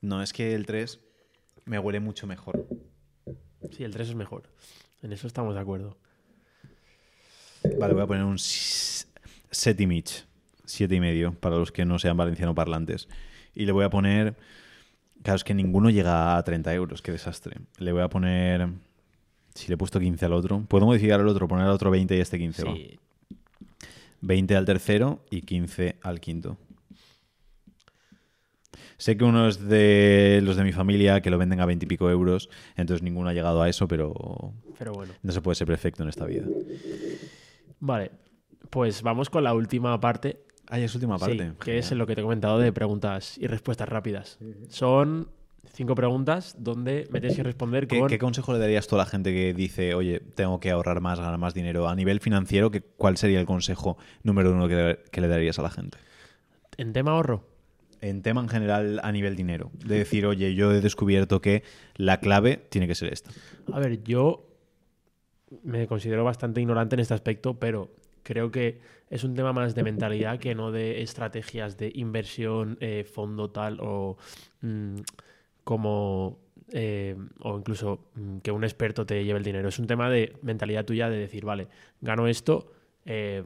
No, 0.00 0.22
es 0.22 0.32
que 0.32 0.54
el 0.54 0.64
3 0.64 1.00
me 1.66 1.78
huele 1.78 2.00
mucho 2.00 2.26
mejor. 2.26 2.66
Sí, 3.76 3.84
el 3.84 3.92
3 3.92 4.10
es 4.10 4.14
mejor. 4.14 4.44
En 5.02 5.12
eso 5.12 5.26
estamos 5.26 5.54
de 5.54 5.60
acuerdo. 5.60 5.96
Vale, 7.78 7.94
voy 7.94 8.02
a 8.02 8.06
poner 8.06 8.24
un 8.24 8.38
7 8.38 9.82
y 9.82 9.86
mich. 9.86 10.24
7 10.64 10.94
y 10.94 11.00
medio, 11.00 11.34
para 11.34 11.56
los 11.56 11.72
que 11.72 11.84
no 11.84 11.98
sean 11.98 12.16
valenciano 12.16 12.54
parlantes. 12.54 13.08
Y 13.54 13.66
le 13.66 13.72
voy 13.72 13.84
a 13.84 13.90
poner... 13.90 14.36
Claro, 15.22 15.36
es 15.36 15.44
que 15.44 15.52
ninguno 15.52 15.90
llega 15.90 16.36
a 16.36 16.42
30 16.42 16.72
euros, 16.74 17.02
qué 17.02 17.12
desastre. 17.12 17.58
Le 17.78 17.92
voy 17.92 18.02
a 18.02 18.08
poner... 18.08 18.68
Si 19.54 19.68
le 19.68 19.74
he 19.74 19.76
puesto 19.76 19.98
15 19.98 20.24
al 20.24 20.32
otro, 20.32 20.64
puedo 20.68 20.86
modificar 20.86 21.20
al 21.20 21.28
otro, 21.28 21.48
poner 21.48 21.66
al 21.66 21.72
otro 21.72 21.90
20 21.90 22.16
y 22.16 22.20
este 22.20 22.38
15. 22.38 22.64
va. 22.64 22.74
Sí. 22.74 22.98
20 24.20 24.56
al 24.56 24.64
tercero 24.64 25.24
y 25.30 25.42
15 25.42 25.96
al 26.02 26.20
quinto. 26.20 26.56
Sé 29.00 29.16
que 29.16 29.24
uno 29.24 29.48
es 29.48 29.66
de 29.66 30.40
los 30.44 30.56
de 30.56 30.62
mi 30.64 30.72
familia 30.72 31.22
que 31.22 31.30
lo 31.30 31.38
venden 31.38 31.58
a 31.60 31.64
20 31.66 31.86
y 31.86 31.88
pico 31.88 32.10
euros, 32.10 32.50
entonces 32.76 33.02
ninguno 33.02 33.30
ha 33.30 33.32
llegado 33.32 33.62
a 33.62 33.68
eso, 33.68 33.88
pero 33.88 34.52
Pero 34.78 34.92
bueno. 34.92 35.14
no 35.22 35.32
se 35.32 35.40
puede 35.40 35.54
ser 35.54 35.66
perfecto 35.66 36.02
en 36.02 36.10
esta 36.10 36.26
vida. 36.26 36.44
Vale. 37.80 38.10
Pues 38.68 39.02
vamos 39.02 39.30
con 39.30 39.42
la 39.42 39.54
última 39.54 39.98
parte. 40.00 40.40
Ah, 40.68 40.78
ya 40.78 40.84
es 40.84 40.94
última 40.94 41.18
Sí, 41.18 41.24
parte. 41.24 41.52
que 41.64 41.78
es 41.78 41.90
lo 41.92 42.06
que 42.06 42.14
te 42.14 42.20
he 42.20 42.24
comentado 42.24 42.58
de 42.58 42.72
preguntas 42.72 43.38
y 43.38 43.46
respuestas 43.46 43.88
rápidas. 43.88 44.38
Son 44.68 45.28
cinco 45.72 45.94
preguntas 45.94 46.54
donde 46.58 47.08
me 47.10 47.20
tienes 47.20 47.36
que 47.36 47.42
responder 47.42 47.86
¿Qué, 47.88 47.98
con... 47.98 48.08
qué 48.08 48.18
consejo 48.18 48.52
le 48.52 48.58
darías 48.58 48.86
tú 48.86 48.96
a 48.96 48.98
la 48.98 49.06
gente 49.06 49.32
que 49.32 49.54
dice, 49.54 49.94
oye, 49.94 50.20
tengo 50.20 50.60
que 50.60 50.70
ahorrar 50.70 51.00
más, 51.00 51.18
ganar 51.18 51.38
más 51.38 51.54
dinero? 51.54 51.88
A 51.88 51.96
nivel 51.96 52.20
financiero, 52.20 52.70
¿qué- 52.70 52.82
¿cuál 52.82 53.16
sería 53.16 53.40
el 53.40 53.46
consejo 53.46 53.96
número 54.22 54.52
uno 54.52 54.68
que 54.68 55.20
le 55.20 55.28
darías 55.28 55.58
a 55.58 55.62
la 55.62 55.70
gente? 55.70 55.96
En 56.76 56.92
tema 56.92 57.12
ahorro. 57.12 57.44
En 58.00 58.22
tema 58.22 58.40
en 58.40 58.48
general 58.48 59.00
a 59.02 59.12
nivel 59.12 59.36
dinero. 59.36 59.70
De 59.84 59.98
decir, 59.98 60.26
oye, 60.26 60.54
yo 60.54 60.72
he 60.72 60.80
descubierto 60.80 61.40
que 61.40 61.62
la 61.96 62.20
clave 62.20 62.56
tiene 62.68 62.86
que 62.86 62.94
ser 62.94 63.12
esta. 63.12 63.30
A 63.72 63.78
ver, 63.78 64.02
yo 64.02 64.46
me 65.62 65.86
considero 65.86 66.24
bastante 66.24 66.60
ignorante 66.60 66.96
en 66.96 67.00
este 67.00 67.14
aspecto, 67.14 67.58
pero 67.58 67.90
creo 68.22 68.50
que 68.50 68.80
es 69.08 69.24
un 69.24 69.34
tema 69.34 69.52
más 69.52 69.74
de 69.74 69.82
mentalidad 69.82 70.38
que 70.38 70.54
no 70.54 70.70
de 70.70 71.02
estrategias 71.02 71.76
de 71.76 71.90
inversión, 71.94 72.78
eh, 72.80 73.04
fondo 73.04 73.50
tal 73.50 73.78
o 73.80 74.16
mm, 74.62 74.96
como 75.64 76.38
eh, 76.72 77.16
o 77.40 77.58
incluso 77.58 78.10
mm, 78.14 78.38
que 78.38 78.52
un 78.52 78.62
experto 78.62 79.04
te 79.04 79.24
lleve 79.24 79.38
el 79.38 79.44
dinero. 79.44 79.68
Es 79.68 79.78
un 79.78 79.86
tema 79.86 80.08
de 80.08 80.36
mentalidad 80.42 80.84
tuya 80.84 81.10
de 81.10 81.18
decir, 81.18 81.44
vale, 81.44 81.68
gano 82.00 82.28
esto, 82.28 82.72
eh, 83.04 83.42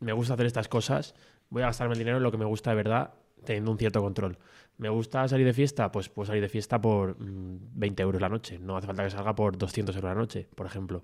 me 0.00 0.12
gusta 0.12 0.34
hacer 0.34 0.46
estas 0.46 0.68
cosas, 0.68 1.14
voy 1.48 1.62
a 1.62 1.66
gastarme 1.66 1.94
el 1.94 1.98
dinero 1.98 2.18
en 2.18 2.22
lo 2.22 2.30
que 2.30 2.38
me 2.38 2.44
gusta 2.44 2.70
de 2.70 2.76
verdad, 2.76 3.14
teniendo 3.44 3.70
un 3.70 3.78
cierto 3.78 4.00
control. 4.02 4.38
¿Me 4.78 4.88
gusta 4.88 5.26
salir 5.28 5.46
de 5.46 5.52
fiesta? 5.54 5.90
Pues 5.90 6.08
puedo 6.08 6.26
salir 6.26 6.42
de 6.42 6.48
fiesta 6.48 6.80
por 6.80 7.18
mm, 7.18 7.58
20 7.74 8.02
euros 8.02 8.20
la 8.20 8.28
noche. 8.28 8.58
No 8.58 8.76
hace 8.76 8.86
falta 8.86 9.04
que 9.04 9.10
salga 9.10 9.34
por 9.34 9.56
200 9.56 9.94
euros 9.96 10.08
la 10.10 10.14
noche, 10.14 10.46
por 10.54 10.66
ejemplo. 10.66 11.02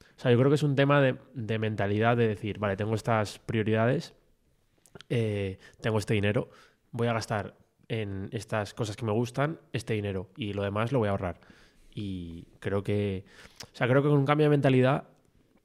O 0.00 0.20
sea, 0.20 0.30
yo 0.32 0.38
creo 0.38 0.50
que 0.50 0.56
es 0.56 0.62
un 0.62 0.76
tema 0.76 1.00
de, 1.00 1.16
de 1.34 1.58
mentalidad 1.58 2.16
de 2.16 2.28
decir, 2.28 2.58
vale, 2.58 2.76
tengo 2.76 2.94
estas 2.94 3.38
prioridades, 3.40 4.14
eh, 5.08 5.58
tengo 5.80 5.98
este 5.98 6.14
dinero, 6.14 6.48
voy 6.92 7.08
a 7.08 7.12
gastar 7.12 7.54
en 7.88 8.28
estas 8.32 8.74
cosas 8.74 8.96
que 8.96 9.04
me 9.04 9.12
gustan 9.12 9.58
este 9.72 9.94
dinero 9.94 10.30
y 10.36 10.52
lo 10.52 10.62
demás 10.62 10.92
lo 10.92 10.98
voy 11.00 11.08
a 11.08 11.12
ahorrar. 11.12 11.40
Y 11.94 12.44
creo 12.60 12.82
que, 12.82 13.24
o 13.72 13.76
sea, 13.76 13.86
creo 13.88 14.02
que 14.02 14.08
con 14.08 14.18
un 14.18 14.24
cambio 14.26 14.46
de 14.46 14.50
mentalidad 14.50 15.04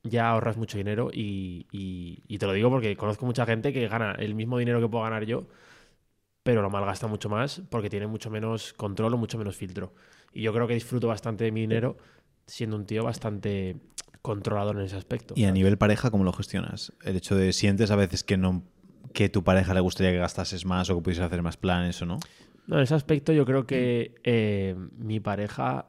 ya 0.04 0.30
ahorras 0.30 0.58
mucho 0.58 0.78
dinero 0.78 1.10
y, 1.14 1.68
y- 1.72 2.24
y 2.28 2.38
te 2.38 2.46
lo 2.46 2.54
digo 2.54 2.70
porque 2.70 2.96
conozco 2.96 3.26
mucha 3.26 3.46
gente 3.46 3.74
que 3.74 3.88
gana 3.88 4.14
el 4.14 4.34
mismo 4.36 4.58
dinero 4.58 4.80
que 4.82 4.88
puedo 4.88 5.04
ganar 5.04 5.26
yo, 5.26 5.46
pero 6.44 6.62
lo 6.62 6.70
malgasta 6.70 7.08
mucho 7.08 7.30
más 7.30 7.62
porque 7.70 7.90
tiene 7.90 8.08
mucho 8.08 8.30
menos 8.30 8.74
control 8.74 9.14
o 9.14 9.18
mucho 9.18 9.38
menos 9.38 9.56
filtro. 9.56 9.94
Y 10.34 10.42
yo 10.44 10.54
creo 10.54 10.68
que 10.68 10.74
disfruto 10.74 11.08
bastante 11.08 11.44
de 11.44 11.52
mi 11.52 11.62
dinero 11.62 11.98
siendo 12.46 12.76
un 12.76 12.86
tío 12.86 13.04
bastante 13.04 13.78
controlador 14.22 14.78
en 14.78 14.84
ese 14.84 14.96
aspecto. 14.96 15.34
Y 15.38 15.46
a 15.46 15.52
nivel 15.52 15.78
pareja, 15.78 16.12
¿cómo 16.12 16.24
lo 16.24 16.34
gestionas? 16.34 16.94
El 17.04 17.16
hecho 17.16 17.36
de 17.36 17.54
sientes 17.54 17.92
a 17.92 17.96
veces 17.96 18.24
que 18.24 18.38
no 18.38 18.64
que 19.14 19.28
tu 19.30 19.44
pareja 19.44 19.74
le 19.74 19.80
gustaría 19.80 20.12
que 20.12 20.18
gastases 20.20 20.66
más 20.66 20.90
o 20.90 20.96
que 20.96 21.02
pudieses 21.02 21.24
hacer 21.24 21.42
más 21.42 21.58
planes 21.58 22.00
o 22.02 22.06
no. 22.06 22.20
No, 22.68 22.78
en 22.78 22.84
ese 22.84 22.94
aspecto 22.94 23.34
yo 23.34 23.44
creo 23.46 23.66
que 23.66 24.14
eh, 24.24 24.76
mi 24.98 25.20
pareja 25.20 25.88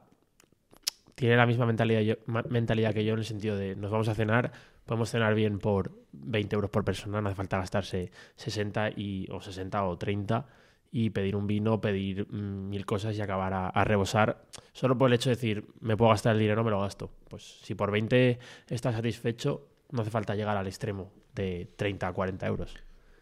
tiene 1.15 1.35
la 1.35 1.45
misma 1.45 1.65
mentalidad, 1.67 2.01
yo- 2.01 2.15
mentalidad 2.49 2.93
que 2.93 3.05
yo 3.05 3.13
en 3.13 3.19
el 3.19 3.25
sentido 3.25 3.55
de 3.55 3.75
nos 3.75 3.91
vamos 3.91 4.07
a 4.07 4.15
cenar, 4.15 4.51
podemos 4.85 5.09
cenar 5.09 5.35
bien 5.35 5.59
por 5.59 5.91
20 6.11 6.55
euros 6.55 6.71
por 6.71 6.83
persona, 6.83 7.21
no 7.21 7.29
hace 7.29 7.35
falta 7.35 7.57
gastarse 7.57 8.11
60 8.35 8.91
y, 8.95 9.27
o 9.31 9.41
60 9.41 9.83
o 9.83 9.97
30 9.97 10.45
y 10.91 11.09
pedir 11.11 11.35
un 11.35 11.47
vino, 11.47 11.79
pedir 11.79 12.27
mm, 12.29 12.69
mil 12.69 12.85
cosas 12.85 13.15
y 13.15 13.21
acabar 13.21 13.53
a, 13.53 13.83
rebosar. 13.85 14.45
Solo 14.73 14.97
por 14.97 15.09
el 15.09 15.13
hecho 15.13 15.29
de 15.29 15.35
decir, 15.35 15.65
me 15.79 15.95
puedo 15.95 16.11
gastar 16.11 16.33
el 16.33 16.39
dinero, 16.39 16.63
me 16.63 16.71
lo 16.71 16.81
gasto. 16.81 17.09
Pues 17.29 17.59
si 17.63 17.75
por 17.75 17.91
20 17.91 18.39
estás 18.69 18.95
satisfecho, 18.95 19.67
no 19.91 20.01
hace 20.01 20.11
falta 20.11 20.35
llegar 20.35 20.57
al 20.57 20.67
extremo 20.67 21.11
de 21.33 21.69
30 21.77 22.07
a 22.07 22.13
40 22.13 22.47
euros. 22.47 22.75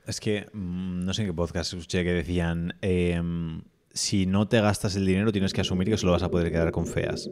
Es 0.08 0.20
que 0.20 0.48
mm, 0.52 1.06
no 1.06 1.14
sé 1.14 1.22
en 1.22 1.28
qué 1.28 1.34
podcast 1.34 1.74
escuché 1.74 2.04
que 2.04 2.14
decían, 2.14 2.76
em, 2.82 3.62
si 3.94 4.26
no 4.26 4.48
te 4.48 4.60
gastas 4.62 4.96
el 4.96 5.06
dinero 5.06 5.32
tienes 5.32 5.54
que 5.54 5.62
asumir 5.62 5.90
que 5.90 5.98
solo 5.98 6.14
vas 6.14 6.24
a 6.24 6.32
poder 6.32 6.52
quedar 6.52 6.72
con 6.72 6.88
feas. 6.88 7.30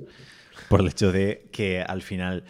Por 0.70 0.82
el 0.82 0.88
hecho 0.88 1.12
de 1.12 1.50
que 1.52 1.82
al 1.82 2.04
final, 2.04 2.44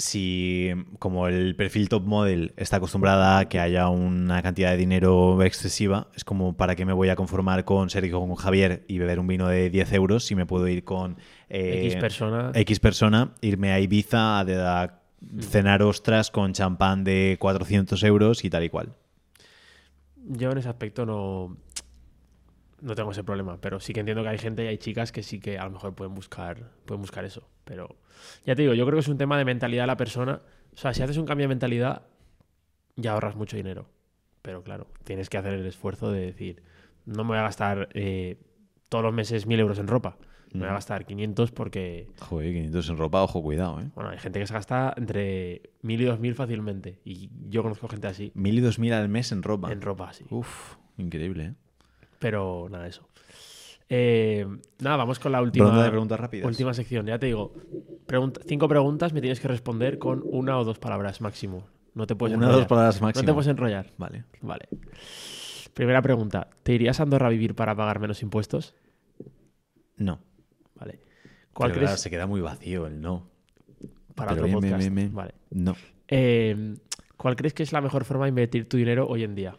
si 0.00 0.70
como 0.98 1.28
el 1.28 1.54
perfil 1.54 1.88
top 1.88 2.04
model 2.04 2.52
está 2.56 2.76
acostumbrada 2.76 3.38
a 3.38 3.48
que 3.48 3.60
haya 3.60 3.88
una 3.88 4.42
cantidad 4.42 4.70
de 4.70 4.76
dinero 4.76 5.42
excesiva, 5.42 6.08
es 6.14 6.24
como 6.24 6.56
para 6.56 6.74
qué 6.74 6.84
me 6.84 6.92
voy 6.92 7.10
a 7.10 7.16
conformar 7.16 7.64
con 7.64 7.90
ser 7.90 8.10
con 8.10 8.34
Javier 8.34 8.84
y 8.88 8.98
beber 8.98 9.20
un 9.20 9.26
vino 9.26 9.46
de 9.48 9.70
10 9.70 9.92
euros 9.92 10.24
si 10.24 10.34
me 10.34 10.46
puedo 10.46 10.66
ir 10.68 10.84
con 10.84 11.18
eh, 11.48 11.82
X 11.84 11.96
persona. 11.96 12.50
X 12.54 12.80
persona, 12.80 13.34
irme 13.40 13.72
a 13.72 13.80
Ibiza 13.80 14.40
a, 14.40 14.82
a 14.82 15.00
cenar 15.40 15.82
ostras 15.82 16.30
con 16.30 16.52
champán 16.52 17.04
de 17.04 17.36
400 17.38 18.02
euros 18.04 18.44
y 18.44 18.50
tal 18.50 18.64
y 18.64 18.70
cual. 18.70 18.94
Yo 20.26 20.50
en 20.50 20.58
ese 20.58 20.68
aspecto 20.68 21.06
no. 21.06 21.56
No 22.82 22.94
tengo 22.94 23.10
ese 23.12 23.24
problema, 23.24 23.60
pero 23.60 23.80
sí 23.80 23.92
que 23.92 24.00
entiendo 24.00 24.22
que 24.22 24.28
hay 24.30 24.38
gente 24.38 24.64
y 24.64 24.68
hay 24.68 24.78
chicas 24.78 25.12
que 25.12 25.22
sí 25.22 25.40
que 25.40 25.58
a 25.58 25.64
lo 25.64 25.70
mejor 25.72 25.94
pueden 25.94 26.14
buscar, 26.14 26.70
pueden 26.86 27.00
buscar 27.02 27.24
eso. 27.24 27.48
Pero 27.64 27.96
ya 28.44 28.54
te 28.54 28.62
digo, 28.62 28.74
yo 28.74 28.84
creo 28.86 28.96
que 28.96 29.00
es 29.00 29.08
un 29.08 29.18
tema 29.18 29.36
de 29.38 29.44
mentalidad 29.44 29.82
de 29.84 29.88
la 29.88 29.96
persona. 29.96 30.40
O 30.72 30.76
sea, 30.76 30.94
si 30.94 31.02
haces 31.02 31.16
un 31.16 31.26
cambio 31.26 31.44
de 31.44 31.48
mentalidad, 31.48 32.02
ya 32.96 33.12
ahorras 33.12 33.36
mucho 33.36 33.56
dinero. 33.56 33.86
Pero 34.42 34.62
claro, 34.62 34.86
tienes 35.04 35.28
que 35.28 35.36
hacer 35.38 35.54
el 35.54 35.66
esfuerzo 35.66 36.10
de 36.10 36.20
decir, 36.26 36.62
no 37.06 37.24
me 37.24 37.30
voy 37.30 37.38
a 37.38 37.42
gastar 37.42 37.88
eh, 37.94 38.38
todos 38.88 39.04
los 39.04 39.12
meses 39.12 39.46
mil 39.46 39.60
euros 39.60 39.78
en 39.78 39.86
ropa. 39.86 40.16
Me 40.52 40.60
voy 40.60 40.68
a 40.68 40.72
Mm. 40.72 40.74
gastar 40.74 41.06
500 41.06 41.52
porque, 41.52 42.08
Joder, 42.18 42.52
500 42.52 42.88
en 42.90 42.96
ropa, 42.96 43.22
ojo, 43.22 43.40
cuidado, 43.40 43.80
¿eh? 43.80 43.88
bueno, 43.94 44.10
hay 44.10 44.18
gente 44.18 44.40
que 44.40 44.46
se 44.48 44.52
gasta 44.54 44.92
entre 44.96 45.70
1000 45.82 46.00
y 46.00 46.04
2000 46.06 46.34
fácilmente. 46.34 46.98
Y 47.04 47.30
yo 47.48 47.62
conozco 47.62 47.86
gente 47.86 48.08
así, 48.08 48.32
1000 48.34 48.58
y 48.58 48.60
2000 48.60 48.92
al 48.94 49.08
mes 49.08 49.30
en 49.30 49.44
ropa. 49.44 49.70
en 49.70 49.80
ropa, 49.80 50.12
sí. 50.12 50.24
Uf, 50.30 50.74
increíble, 50.98 51.44
¿eh? 51.44 51.54
Pero 52.20 52.68
nada, 52.70 52.86
eso. 52.86 53.08
Eh, 53.88 54.46
nada, 54.78 54.96
vamos 54.98 55.18
con 55.18 55.32
la 55.32 55.42
última, 55.42 55.64
Ronda 55.66 55.82
de 55.82 55.90
preguntas 55.90 56.20
rápidas. 56.20 56.46
última 56.46 56.72
sección. 56.74 57.06
Ya 57.06 57.18
te 57.18 57.26
digo, 57.26 57.52
pregunta- 58.06 58.40
cinco 58.46 58.68
preguntas 58.68 59.12
me 59.12 59.20
tienes 59.20 59.40
que 59.40 59.48
responder 59.48 59.98
con 59.98 60.22
una 60.24 60.56
o 60.58 60.64
dos 60.64 60.78
palabras 60.78 61.20
máximo. 61.20 61.66
No 61.94 62.06
te 62.06 62.14
puedes 62.14 62.36
Una 62.36 62.50
o 62.50 62.52
dos 62.52 62.66
palabras 62.66 63.00
No 63.00 63.08
máximo. 63.08 63.26
te 63.26 63.32
puedes 63.32 63.48
enrollar. 63.48 63.90
Vale. 63.98 64.24
Vale. 64.42 64.68
Primera 65.74 66.00
pregunta. 66.02 66.48
¿Te 66.62 66.72
irías 66.74 67.00
a 67.00 67.02
Andorra 67.02 67.26
a 67.26 67.30
vivir 67.30 67.56
para 67.56 67.74
pagar 67.74 67.98
menos 67.98 68.22
impuestos? 68.22 68.74
No. 69.96 70.20
Vale. 70.76 71.00
¿Cuál 71.52 71.70
Pero 71.70 71.78
crees? 71.80 71.90
claro, 71.90 71.96
se 71.98 72.10
queda 72.10 72.26
muy 72.28 72.40
vacío 72.40 72.86
el 72.86 73.00
no. 73.00 73.28
Para 74.14 74.34
Pero 74.34 74.46
otro 74.46 74.60
podcast. 74.60 74.88
Vale. 75.12 75.34
No. 75.50 75.74
Eh, 76.06 76.74
¿Cuál 77.16 77.34
crees 77.34 77.54
que 77.54 77.62
es 77.64 77.72
la 77.72 77.80
mejor 77.80 78.04
forma 78.04 78.26
de 78.26 78.28
invertir 78.30 78.68
tu 78.68 78.76
dinero 78.76 79.06
hoy 79.08 79.24
en 79.24 79.34
día? 79.34 79.54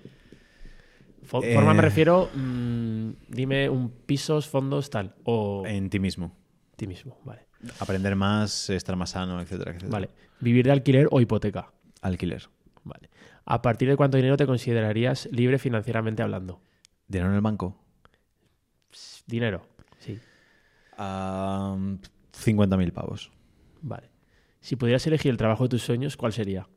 Fo- 1.31 1.41
Eh. 1.43 1.53
Forma 1.55 1.73
me 1.73 1.81
refiero, 1.81 2.29
mm, 2.35 3.09
dime 3.29 3.69
un 3.69 3.89
pisos, 3.89 4.49
fondos, 4.49 4.89
tal. 4.89 5.15
O 5.23 5.63
En 5.65 5.89
ti 5.89 5.97
mismo. 5.97 6.35
ti 6.75 6.87
mismo. 6.87 7.17
Vale. 7.23 7.47
Aprender 7.79 8.15
más, 8.17 8.69
estar 8.69 8.97
más 8.97 9.11
sano, 9.11 9.39
etcétera, 9.39 9.71
etcétera. 9.71 9.91
Vale. 9.91 10.09
¿Vivir 10.41 10.65
de 10.65 10.71
alquiler 10.73 11.07
o 11.09 11.21
hipoteca? 11.21 11.71
Alquiler. 12.01 12.49
Vale. 12.83 13.09
¿A 13.45 13.61
partir 13.61 13.87
de 13.87 13.95
cuánto 13.95 14.17
dinero 14.17 14.35
te 14.35 14.45
considerarías 14.45 15.29
libre 15.31 15.57
financieramente 15.57 16.21
hablando? 16.21 16.59
¿Dinero 17.07 17.29
en 17.29 17.35
el 17.35 17.41
banco? 17.41 17.77
Dinero. 19.25 19.61
Sí. 19.99 20.19
Ah, 20.97 21.77
50.000 22.33 22.91
pavos. 22.91 23.31
Vale. 23.81 24.09
Si 24.59 24.75
pudieras 24.75 25.05
elegir 25.07 25.31
el 25.31 25.37
trabajo 25.37 25.63
de 25.63 25.69
tus 25.69 25.83
sueños, 25.83 26.17
¿cuál 26.17 26.33
sería? 26.33 26.67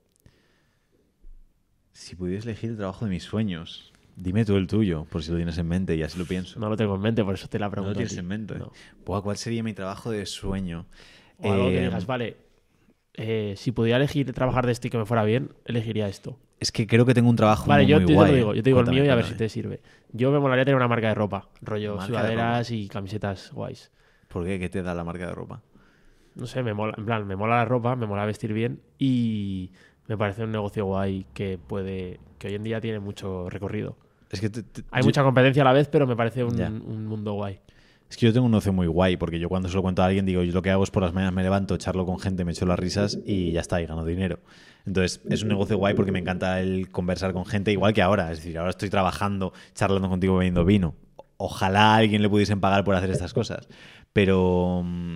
Si 1.93 2.15
pudieras 2.15 2.45
elegir 2.45 2.71
el 2.71 2.77
trabajo 2.77 3.05
de 3.07 3.11
mis 3.11 3.23
sueños, 3.25 3.93
dime 4.17 4.45
tú 4.45 4.57
el 4.57 4.67
tuyo, 4.67 5.05
por 5.11 5.23
si 5.23 5.31
lo 5.31 5.37
tienes 5.37 5.59
en 5.59 5.69
mente 5.69 5.97
y 5.97 6.03
así 6.03 6.19
lo 6.19 6.25
pienso. 6.27 6.59
No 6.61 6.69
lo 6.69 6.77
tengo 6.77 6.95
en 6.95 7.01
mente, 7.01 7.25
por 7.25 7.35
eso 7.35 7.49
te 7.49 7.59
la 7.59 7.67
No 7.67 7.71
pregunto. 7.73 8.01
lo 8.01 8.05
a 8.05 8.07
tienes 8.07 8.13
ti. 8.13 8.19
en 8.19 8.27
mente. 8.27 8.55
No. 8.59 8.73
Buah, 9.05 9.23
¿Cuál 9.23 9.37
sería 9.37 9.63
mi 9.63 9.73
trabajo 9.75 10.11
de 10.11 10.27
sueño? 10.27 10.87
O 11.39 11.53
algo 11.53 11.73
que 11.73 11.79
Eh, 11.79 11.81
digas, 11.87 12.07
vale, 12.07 12.37
eh, 13.15 13.55
si 13.57 13.73
pudiera 13.73 13.97
elegir 13.99 14.33
trabajar 14.33 14.67
de 14.67 14.73
esto 14.73 14.87
y 14.87 14.91
que 14.91 14.99
me 14.99 15.07
fuera 15.07 15.25
bien, 15.25 15.53
elegiría 15.65 16.09
esto. 16.09 16.39
Es 16.61 16.73
que 16.73 16.87
creo 16.87 17.05
que 17.05 17.15
tengo 17.15 17.29
un 17.29 17.37
trabajo 17.37 17.69
Vale, 17.69 17.83
muy, 17.85 17.91
yo, 17.91 18.01
muy 18.01 18.03
yo 18.03 18.07
te 18.07 18.15
lo 18.27 18.33
digo, 18.33 18.55
yo 18.55 18.63
te 18.63 18.71
digo 18.71 18.77
Cuéntame, 18.79 18.97
el 18.99 19.03
mío 19.03 19.11
y 19.11 19.13
a 19.13 19.17
ver 19.17 19.25
si 19.27 19.35
te 19.35 19.49
sirve. 19.49 19.81
Yo 20.13 20.31
me 20.31 20.39
molaría 20.39 20.65
tener 20.65 20.77
una 20.77 20.89
marca 20.89 21.09
de 21.09 21.15
ropa, 21.15 21.49
rollo 21.61 22.01
sudaderas 22.01 22.71
y 22.71 22.89
camisetas 22.89 23.53
guays. 23.53 23.91
¿Por 24.29 24.45
qué? 24.45 24.59
¿Qué 24.59 24.69
te 24.69 24.83
da 24.83 24.95
la 24.95 25.05
marca 25.05 25.27
de 25.27 25.35
ropa? 25.35 25.63
No 26.35 26.47
sé, 26.47 26.63
me 26.63 26.75
mola, 26.75 26.95
en 26.97 27.05
plan, 27.05 27.27
me 27.27 27.37
mola 27.37 27.57
la 27.57 27.65
ropa, 27.65 27.95
me 27.97 28.07
mola 28.07 28.25
vestir 28.27 28.53
bien 28.53 28.81
y 28.99 29.71
me 30.09 30.17
parece 30.17 30.43
un 30.45 30.51
negocio 30.53 30.85
guay 30.85 31.27
que 31.35 31.59
puede, 31.59 32.19
que 32.39 32.49
hoy 32.49 32.55
en 32.55 32.65
día 32.65 32.81
tiene 32.81 32.99
mucho 33.01 33.49
recorrido. 33.51 33.97
Es 34.35 34.41
que, 34.41 34.51
te- 34.51 34.63
te- 34.63 34.83
Hay 34.91 35.03
yo- 35.03 35.07
mucha 35.07 35.23
competencia 35.23 35.63
a 35.63 35.65
la 35.65 35.73
vez, 35.73 35.89
pero 35.89 36.07
me 36.07 36.17
parece 36.17 36.45
un 36.45 37.07
mundo 37.07 37.33
guay. 37.35 37.61
es 38.11 38.17
que 38.19 38.27
yo 38.27 38.33
tengo 38.33 38.47
un 38.47 38.55
ocio 38.55 38.73
muy 38.73 38.87
guay, 38.87 39.17
porque 39.17 39.39
yo 39.41 39.49
cuando 39.49 39.69
se 39.69 39.75
lo 39.75 39.83
cuento 39.83 40.03
a 40.03 40.07
alguien 40.07 40.25
digo, 40.27 40.43
yo 40.43 40.53
lo 40.53 40.63
que 40.63 40.71
hago 40.71 40.85
es 40.85 40.91
por 40.91 41.03
las 41.03 41.13
mañanas 41.15 41.35
me 41.35 41.43
levanto, 41.43 41.77
charlo 41.79 42.05
con 42.07 42.21
gente, 42.21 42.45
me 42.45 42.53
echo 42.53 42.67
las 42.67 42.79
risas 42.79 43.19
y 43.25 43.51
ya 43.53 43.61
está, 43.61 43.81
y 43.83 43.87
gano 43.87 44.05
dinero. 44.05 44.39
Entonces, 44.87 45.21
es 45.31 45.43
un 45.43 45.49
negocio 45.49 45.79
guay 45.79 45.95
porque 45.95 46.13
me 46.13 46.19
encanta 46.19 46.61
el 46.61 46.91
conversar 46.91 47.33
con 47.33 47.47
gente, 47.47 47.73
igual 47.73 47.93
que 47.95 48.03
ahora. 48.03 48.31
Es 48.31 48.39
decir, 48.39 48.59
ahora 48.59 48.71
estoy 48.71 48.91
trabajando, 48.91 49.53
charlando 49.75 50.09
contigo, 50.11 50.37
bebiendo 50.37 50.65
vino. 50.65 50.95
Ojalá 51.39 51.95
a 51.95 51.97
alguien 51.97 52.21
le 52.23 52.29
pudiesen 52.29 52.61
pagar 52.61 52.85
por 52.85 52.95
hacer 52.95 53.11
estas 53.11 53.33
cosas. 53.33 53.67
Pero 54.13 54.83
mm, 54.85 55.15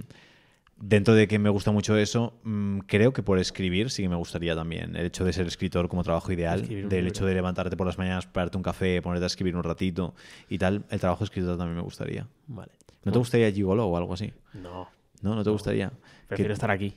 dentro 0.81 1.15
de 1.15 1.27
que 1.29 1.39
me 1.39 1.51
gusta 1.51 1.71
mucho 1.71 1.97
eso, 1.97 2.39
mm, 2.45 2.81
creo 2.87 3.13
que 3.13 3.23
por 3.23 3.39
escribir 3.39 3.91
sí 3.91 4.03
que 4.03 4.09
me 4.09 4.17
gustaría 4.17 4.55
también. 4.55 4.97
El 4.97 5.07
hecho 5.07 5.25
de 5.25 5.33
ser 5.33 5.47
escritor 5.47 5.89
como 5.89 6.03
trabajo 6.05 6.31
ideal, 6.33 6.63
del 6.69 6.89
libro. 6.91 7.09
hecho 7.09 7.27
de 7.27 7.35
levantarte 7.35 7.77
por 7.77 7.87
las 7.87 7.99
mañanas, 7.99 8.27
pararte 8.27 8.57
un 8.57 8.63
café, 8.63 9.01
ponerte 9.03 9.25
a 9.25 9.27
escribir 9.27 9.57
un 9.57 9.63
ratito 9.65 10.15
y 10.49 10.59
tal, 10.59 10.85
el 10.91 11.01
trabajo 11.01 11.21
de 11.21 11.25
escritor 11.27 11.57
también 11.59 11.77
me 11.77 11.83
gustaría. 11.83 12.27
Vale. 12.47 12.73
¿No 13.05 13.13
te 13.13 13.19
gustaría 13.19 13.51
Gigolo 13.53 13.87
o 13.87 13.97
algo 13.97 14.15
así? 14.15 14.33
No, 14.55 14.89
¿No? 15.23 15.35
¿No 15.35 15.43
te 15.45 15.51
gustaría? 15.51 15.91
prefiero 16.27 16.49
Que- 16.51 16.53
estar 16.55 16.71
aquí. 16.71 16.95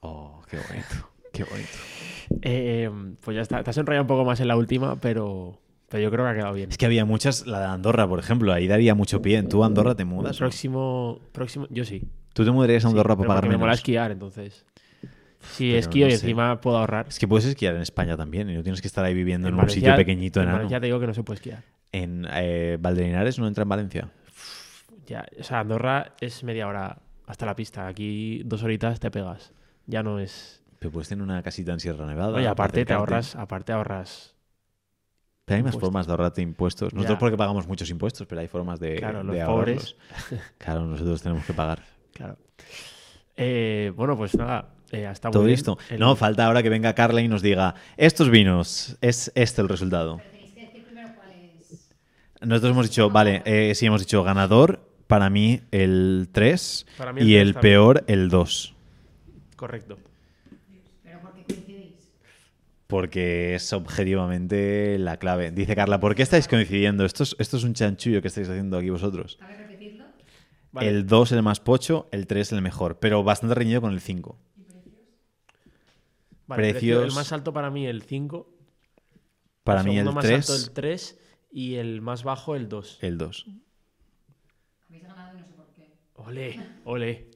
Oh, 0.00 0.40
qué 0.48 0.56
bonito. 0.56 1.10
Qué 1.32 1.44
bonito. 1.44 1.68
Eh, 2.42 2.90
pues 3.20 3.34
ya 3.34 3.42
está. 3.42 3.62
Te 3.62 3.70
has 3.70 3.76
enrollado 3.76 4.02
un 4.04 4.08
poco 4.08 4.24
más 4.24 4.40
en 4.40 4.48
la 4.48 4.56
última, 4.56 4.96
pero, 5.00 5.60
pero 5.88 6.02
yo 6.02 6.10
creo 6.10 6.24
que 6.24 6.30
ha 6.30 6.34
quedado 6.34 6.54
bien. 6.54 6.70
Es 6.70 6.78
que 6.78 6.86
había 6.86 7.04
muchas, 7.04 7.46
la 7.46 7.60
de 7.60 7.66
Andorra, 7.66 8.08
por 8.08 8.18
ejemplo, 8.18 8.52
ahí 8.52 8.66
daría 8.66 8.94
mucho 8.94 9.20
pie. 9.20 9.42
¿Tú 9.42 9.62
a 9.62 9.66
Andorra 9.66 9.94
te 9.94 10.04
mudas? 10.06 10.38
Próximo, 10.38 11.20
próximo, 11.32 11.66
yo 11.70 11.84
sí. 11.84 12.04
¿Tú 12.38 12.44
te 12.44 12.52
mudarías 12.52 12.84
a 12.84 12.88
Andorra 12.88 13.14
Sí, 13.14 13.16
para 13.16 13.26
pagar 13.28 13.40
porque 13.42 13.48
me 13.50 13.56
mola 13.58 13.70
menos? 13.70 13.78
esquiar, 13.80 14.12
entonces. 14.12 14.64
Si 15.40 15.66
Pero 15.70 15.78
esquío 15.80 16.06
no 16.06 16.12
y 16.12 16.16
sé. 16.16 16.24
encima 16.26 16.60
puedo 16.60 16.78
ahorrar. 16.78 17.06
Es 17.08 17.18
que 17.18 17.26
puedes 17.26 17.44
esquiar 17.46 17.74
en 17.74 17.82
España 17.82 18.16
también 18.16 18.48
y 18.48 18.54
no 18.54 18.62
tienes 18.62 18.80
que 18.80 18.86
estar 18.86 19.04
ahí 19.04 19.12
viviendo 19.12 19.48
en, 19.48 19.54
un 19.54 19.58
Valencia- 19.58 19.74
sitio 19.80 19.96
pequeñito, 19.96 20.38
en 20.38 20.44
enano. 20.44 20.58
Valencia 20.58 20.78
te 20.78 20.86
digo 20.86 21.00
que 21.00 21.08
no 21.08 21.14
se 21.14 21.24
puede 21.24 21.34
esquiar. 21.38 21.64
En 21.90 22.28
eh, 22.32 22.78
Valdelinares 22.80 23.40
no 23.40 23.48
entra 23.48 23.62
en 23.62 23.68
Valencia. 23.68 24.08
Ya, 25.06 25.26
o 25.40 25.42
sea, 25.42 25.58
Andorra 25.58 26.14
es 26.20 26.44
media 26.44 26.68
hora 26.68 26.98
hasta 27.26 27.44
la 27.44 27.56
pista. 27.56 27.88
Aquí 27.88 28.42
dos 28.44 28.62
horitas 28.62 29.00
te 29.00 29.10
pegas. 29.10 29.52
Ya 29.86 30.04
no 30.04 30.20
es. 30.20 30.62
Pero 30.78 30.92
puedes 30.92 31.08
tener 31.08 31.24
una 31.24 31.42
casita 31.42 31.72
en 31.72 31.80
Sierra 31.80 32.06
Nevada. 32.06 32.36
Oye, 32.36 32.46
aparte 32.46 32.84
te 32.84 32.92
ahorras, 32.92 33.34
aparte 33.34 33.72
ahorras. 33.72 34.36
Pero 35.44 35.56
hay 35.56 35.62
más 35.64 35.76
formas 35.76 36.06
de 36.06 36.12
ahorrarte 36.12 36.40
impuestos. 36.42 36.92
Nosotros 36.94 37.16
Ya. 37.16 37.18
porque 37.18 37.36
pagamos 37.36 37.66
muchos 37.66 37.90
impuestos, 37.90 38.26
pero 38.28 38.42
hay 38.42 38.46
formas 38.48 38.78
de, 38.78 38.96
Claro, 38.96 39.24
los 39.24 39.36
pobres. 39.44 39.96
Claro, 40.58 40.84
nosotros 40.86 41.20
tenemos 41.22 41.44
que 41.44 41.52
pagar. 41.54 41.82
Claro. 42.14 42.36
Eh, 43.36 43.92
bueno, 43.96 44.16
pues 44.16 44.34
nada. 44.36 44.70
Eh, 44.90 45.06
hasta 45.06 45.28
muy 45.28 45.32
Todo 45.32 45.42
bien. 45.44 45.54
listo. 45.56 45.78
El- 45.90 46.00
No, 46.00 46.16
falta 46.16 46.46
ahora 46.46 46.62
que 46.62 46.70
venga 46.70 46.94
Carla 46.94 47.20
y 47.20 47.28
nos 47.28 47.42
diga, 47.42 47.74
estos 47.96 48.30
vinos, 48.30 48.96
es 49.00 49.30
este 49.34 49.60
el 49.62 49.68
resultado. 49.68 50.18
Pero 50.18 50.30
tenéis 50.32 50.52
que 50.54 50.60
decir 50.62 50.84
primero 50.84 51.08
cuál 51.14 51.28
es. 51.70 51.90
Nosotros 52.40 52.72
hemos 52.72 52.88
dicho, 52.88 53.10
vale, 53.10 53.42
eh, 53.44 53.74
sí, 53.74 53.86
hemos 53.86 54.00
dicho 54.00 54.22
ganador, 54.24 54.80
para 55.06 55.28
mí 55.30 55.60
el 55.70 56.28
3 56.32 56.86
Para 56.96 57.12
mí 57.12 57.20
el 57.20 57.26
y 57.28 57.36
el 57.36 57.52
también. 57.54 57.72
peor 57.74 58.04
el 58.08 58.28
2. 58.30 58.74
Correcto. 59.56 59.98
Pero 61.04 61.20
porque 61.20 61.42
coincidís. 61.44 61.94
Porque 62.86 63.54
es 63.56 63.72
objetivamente 63.74 64.98
la 64.98 65.18
clave. 65.18 65.50
Dice 65.50 65.74
Carla, 65.76 66.00
¿por 66.00 66.14
qué 66.14 66.22
estáis 66.22 66.48
coincidiendo? 66.48 67.04
Esto 67.04 67.22
es, 67.24 67.36
esto 67.38 67.58
es 67.58 67.64
un 67.64 67.74
chanchullo 67.74 68.22
que 68.22 68.28
estáis 68.28 68.48
haciendo 68.48 68.78
aquí 68.78 68.88
vosotros. 68.88 69.38
A 69.42 69.46
ver, 69.48 69.56
repetidlo. 69.58 69.67
Vale. 70.78 70.88
El 70.90 71.06
2 71.06 71.32
el 71.32 71.42
más 71.42 71.60
pocho, 71.60 72.08
el 72.12 72.26
3 72.26 72.52
el 72.52 72.62
mejor, 72.62 72.98
pero 72.98 73.22
bastante 73.24 73.54
reñido 73.54 73.80
con 73.80 73.92
el 73.92 74.00
5. 74.00 74.36
Vale, 76.46 76.62
precio- 76.62 76.96
precios- 77.00 77.04
El 77.08 77.14
más 77.14 77.32
alto 77.32 77.52
para 77.52 77.70
mí 77.70 77.86
el 77.86 78.02
5. 78.02 78.48
Para 79.64 79.80
el 79.80 79.86
mí 79.86 79.92
el 79.92 80.04
segundo 80.04 80.12
más 80.14 80.24
alto 80.24 80.36
3, 80.46 80.64
el 80.66 80.70
3 80.72 81.18
y 81.52 81.74
el 81.74 82.00
más 82.00 82.22
bajo 82.24 82.54
el 82.56 82.68
2. 82.68 82.98
el 83.02 83.18
2. 83.18 83.46
Habéis 84.88 85.02
ganado 85.02 85.36
y 85.36 85.40
no 85.40 85.46
sé 85.46 85.52
por 85.54 85.66
qué. 85.74 85.92
Ole, 86.16 86.60
ole. 86.84 87.26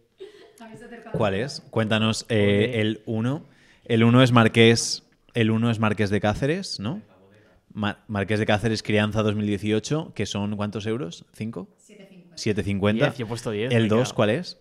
¿Cuál 1.13 1.35
es? 1.35 1.61
Cuéntanos 1.71 2.25
eh, 2.29 2.81
el 2.81 3.03
1. 3.07 3.45
El 3.85 4.05
1 4.05 4.23
es 4.23 4.33
Marqués, 4.33 5.03
el 5.35 5.51
1 5.51 5.71
es 5.71 5.79
Marqués 5.79 6.09
de 6.11 6.21
Cáceres, 6.21 6.79
¿no? 6.81 7.03
Ma- 7.75 7.99
Marqués 8.07 8.39
de 8.39 8.47
Cáceres 8.47 8.83
Crianza 8.83 9.23
2018, 9.23 10.13
que 10.15 10.25
son 10.27 10.57
¿cuántos 10.57 10.87
euros? 10.87 11.25
¿5? 11.37 11.67
7.50. 11.87 12.22
7.50. 12.37 12.93
10, 12.93 13.17
yo 13.19 13.25
he 13.25 13.29
puesto 13.29 13.51
10. 13.51 13.73
El 13.73 13.83
me 13.85 13.89
2, 13.89 14.09
cago. 14.09 14.15
¿cuál 14.17 14.31
es? 14.31 14.59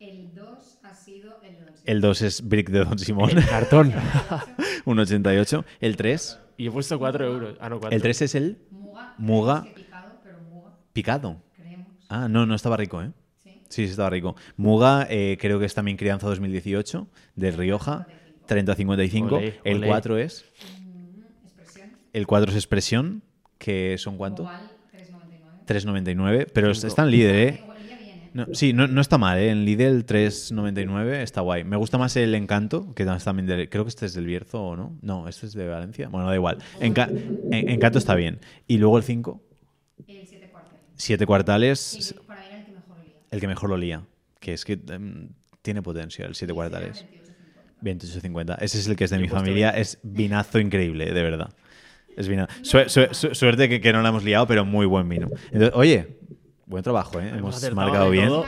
El 0.00 0.34
2 0.34 0.78
ha 0.82 0.94
sido 0.94 1.40
el 1.42 1.58
Don 1.64 1.74
El 1.84 2.00
2 2.00 2.22
es 2.22 2.48
Brick 2.48 2.70
de 2.70 2.84
Don 2.84 2.98
Simón, 2.98 3.30
El 3.30 3.46
cartón. 3.46 3.92
1,88. 4.84 5.64
El 5.80 5.96
3, 5.96 6.40
y 6.56 6.66
he 6.66 6.70
puesto 6.70 6.98
4 6.98 7.26
euros. 7.26 7.56
Ah, 7.60 7.68
no, 7.68 7.78
4. 7.80 7.94
el 7.96 8.02
3 8.02 8.22
es 8.22 8.34
el 8.34 8.58
Muga. 8.70 9.14
Muga. 9.16 9.68
picado, 9.74 10.20
pero 10.22 10.38
Muga. 10.40 10.70
picado. 10.92 11.42
Creemos. 11.56 11.86
Ah, 12.08 12.28
no, 12.28 12.46
no 12.46 12.54
estaba 12.54 12.76
rico, 12.76 13.02
¿eh? 13.02 13.10
Sí. 13.42 13.50
Sí, 13.68 13.84
sí 13.86 13.90
estaba 13.90 14.10
rico. 14.10 14.36
Muga, 14.56 15.06
eh, 15.10 15.36
creo 15.40 15.58
que 15.58 15.66
es 15.66 15.74
también 15.74 15.96
Crianza 15.96 16.26
2018, 16.28 17.08
de 17.36 17.50
Rioja, 17.50 18.06
30-55. 18.48 19.32
Olé, 19.36 19.60
El 19.64 19.78
olé. 19.78 19.86
4 19.86 20.18
es. 20.18 20.44
Mm, 20.82 21.46
expresión. 21.46 21.90
El 22.12 22.26
4 22.26 22.50
es 22.50 22.56
Expresión, 22.56 23.22
que 23.58 23.96
son 23.98 24.16
cuánto? 24.16 24.44
Oval 24.44 24.73
3.99. 25.66 26.46
3,99. 26.46 26.50
Pero 26.52 26.70
está 26.70 27.02
en 27.04 27.10
líder, 27.10 27.34
¿eh? 27.36 27.60
No, 28.32 28.46
sí, 28.52 28.72
no, 28.72 28.88
no 28.88 29.00
está 29.00 29.16
mal, 29.16 29.38
¿eh? 29.38 29.50
En 29.50 29.64
Lidl 29.64 30.04
3,99 30.04 31.22
está 31.22 31.40
guay. 31.40 31.62
Me 31.62 31.76
gusta 31.76 31.98
más 31.98 32.16
el 32.16 32.34
Encanto, 32.34 32.92
que 32.94 33.04
también 33.04 33.68
creo 33.68 33.84
que 33.84 33.88
este 33.88 34.06
es 34.06 34.14
del 34.14 34.26
Bierzo 34.26 34.60
o 34.60 34.76
no. 34.76 34.98
No, 35.02 35.28
este 35.28 35.46
es 35.46 35.54
de 35.54 35.68
Valencia. 35.68 36.08
Bueno, 36.08 36.28
da 36.28 36.34
igual. 36.34 36.58
Enca- 36.80 37.08
en- 37.50 37.68
Encanto 37.68 37.98
está 37.98 38.14
bien. 38.16 38.40
Y 38.66 38.78
luego 38.78 38.98
el 38.98 39.04
5, 39.04 39.40
El 39.98 40.26
7 40.26 40.48
cuartos. 40.48 40.80
Siete 40.96 41.26
cuartales, 41.26 41.96
Y 42.10 42.24
para 42.24 42.40
mí 42.40 42.46
era 42.48 42.58
el 42.58 42.66
que 42.66 42.72
mejor 42.72 42.98
olía. 42.98 43.26
el 43.30 43.40
que 43.40 43.46
mejor 43.46 43.68
lo 43.70 43.74
olía. 43.76 44.02
Que 44.40 44.52
es 44.52 44.64
que 44.64 44.80
em, 44.88 45.28
tiene 45.62 45.82
potencia 45.82 46.26
el 46.26 46.34
siete 46.34 46.52
cuartales. 46.52 47.06
28.50. 47.80 48.54
Ese 48.60 48.78
es 48.78 48.88
el 48.88 48.96
que 48.96 49.04
es 49.04 49.10
de 49.10 49.18
mi 49.18 49.28
familia. 49.28 49.70
Es 49.70 49.98
vinazo 50.02 50.58
increíble, 50.58 51.12
de 51.12 51.22
verdad. 51.22 51.50
Es 52.16 52.28
vino. 52.28 52.46
Su- 52.62 52.88
su- 52.88 53.08
su- 53.12 53.34
suerte 53.34 53.68
que, 53.68 53.80
que 53.80 53.92
no 53.92 54.02
la 54.02 54.08
hemos 54.10 54.24
liado, 54.24 54.46
pero 54.46 54.64
muy 54.64 54.86
buen 54.86 55.08
vino. 55.08 55.28
Entonces, 55.46 55.72
oye, 55.74 56.18
buen 56.66 56.82
trabajo, 56.82 57.20
¿eh? 57.20 57.28
Hemos 57.36 57.72
marcado 57.72 58.06
de 58.06 58.10
bien. 58.10 58.28
todo. 58.28 58.44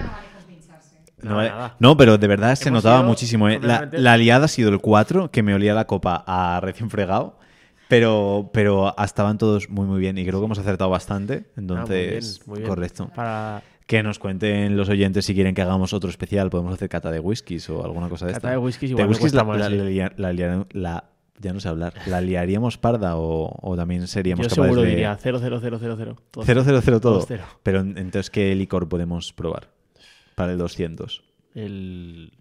No 1.79 1.97
pero 1.97 2.19
de 2.19 2.27
verdad 2.27 2.55
se 2.55 2.71
notaba 2.71 2.99
ido 3.01 3.09
muchísimo. 3.09 3.49
¿eh? 3.49 3.59
La, 3.63 3.89
la 3.93 4.17
liada 4.17 4.45
ha 4.45 4.49
sido 4.49 4.69
el 4.71 4.79
4, 4.81 5.31
que 5.31 5.43
me 5.43 5.55
olía 5.55 5.75
la 5.75 5.87
copa 5.87 6.23
a 6.27 6.61
recién 6.61 6.91
fregado. 6.91 7.39
Pero, 7.89 8.51
pero 8.53 8.95
estaban 9.03 9.39
todos 9.39 9.71
muy, 9.71 9.87
muy 9.87 10.01
bien. 10.01 10.19
Y 10.19 10.27
creo 10.27 10.41
que 10.41 10.47
hemos 10.47 10.59
acertado 10.59 10.91
bastante. 10.91 11.35
Ah, 11.35 11.61
muy 11.61 11.67
bien, 11.67 11.79
Entonces, 11.81 12.47
muy 12.47 12.59
bien. 12.59 12.69
correcto. 12.69 13.11
Para 13.15 13.63
Que 13.87 14.03
nos 14.03 14.19
cuenten 14.19 14.77
los 14.77 14.89
oyentes 14.89 15.25
si 15.25 15.35
quieren 15.35 15.55
que 15.55 15.63
hagamos 15.63 15.93
otro 15.93 16.11
especial. 16.11 16.51
Podemos 16.51 16.75
hacer 16.75 16.89
cata 16.89 17.11
de 17.13 17.21
whiskies 17.21 17.71
o 17.71 17.85
alguna 17.85 18.09
cosa 18.09 18.27
de 18.27 18.33
Cata 18.33 18.49
esta. 18.49 18.51
de 18.51 18.59
whiskies 18.59 18.91
igual 18.91 19.07
me 19.07 19.11
whiskies 19.11 19.35
la, 19.35 19.45
más, 19.45 19.59
la- 19.59 19.69
la 20.17 20.31
la- 20.73 21.05
ya 21.41 21.53
no 21.53 21.61
sé 21.61 21.69
hablar. 21.69 21.95
¿La 22.07 22.21
liaríamos 22.21 22.79
parda 22.79 23.17
o, 23.17 23.51
o 23.63 23.77
también 23.77 24.07
seríamos 24.07 24.45
yo 24.47 24.51
capaces 24.51 24.65
seguro 24.65 24.83
de... 24.83 24.89
diría 24.91 25.17
0 25.21 25.39
0 25.41 25.59
0 25.61 25.79
0 25.81 25.95
0. 25.99 26.17
0, 26.45 26.63
0, 26.65 26.81
0 26.83 27.01
todo. 27.01 27.25
Todo. 27.27 27.39
Pero 27.63 27.81
entonces, 27.81 28.31
¿qué 28.31 28.55
licor 28.55 28.89
podemos 28.89 29.33
probar? 29.33 29.71
Para 30.35 30.53
el 30.53 30.59
200. 30.59 31.23
El 31.55 32.33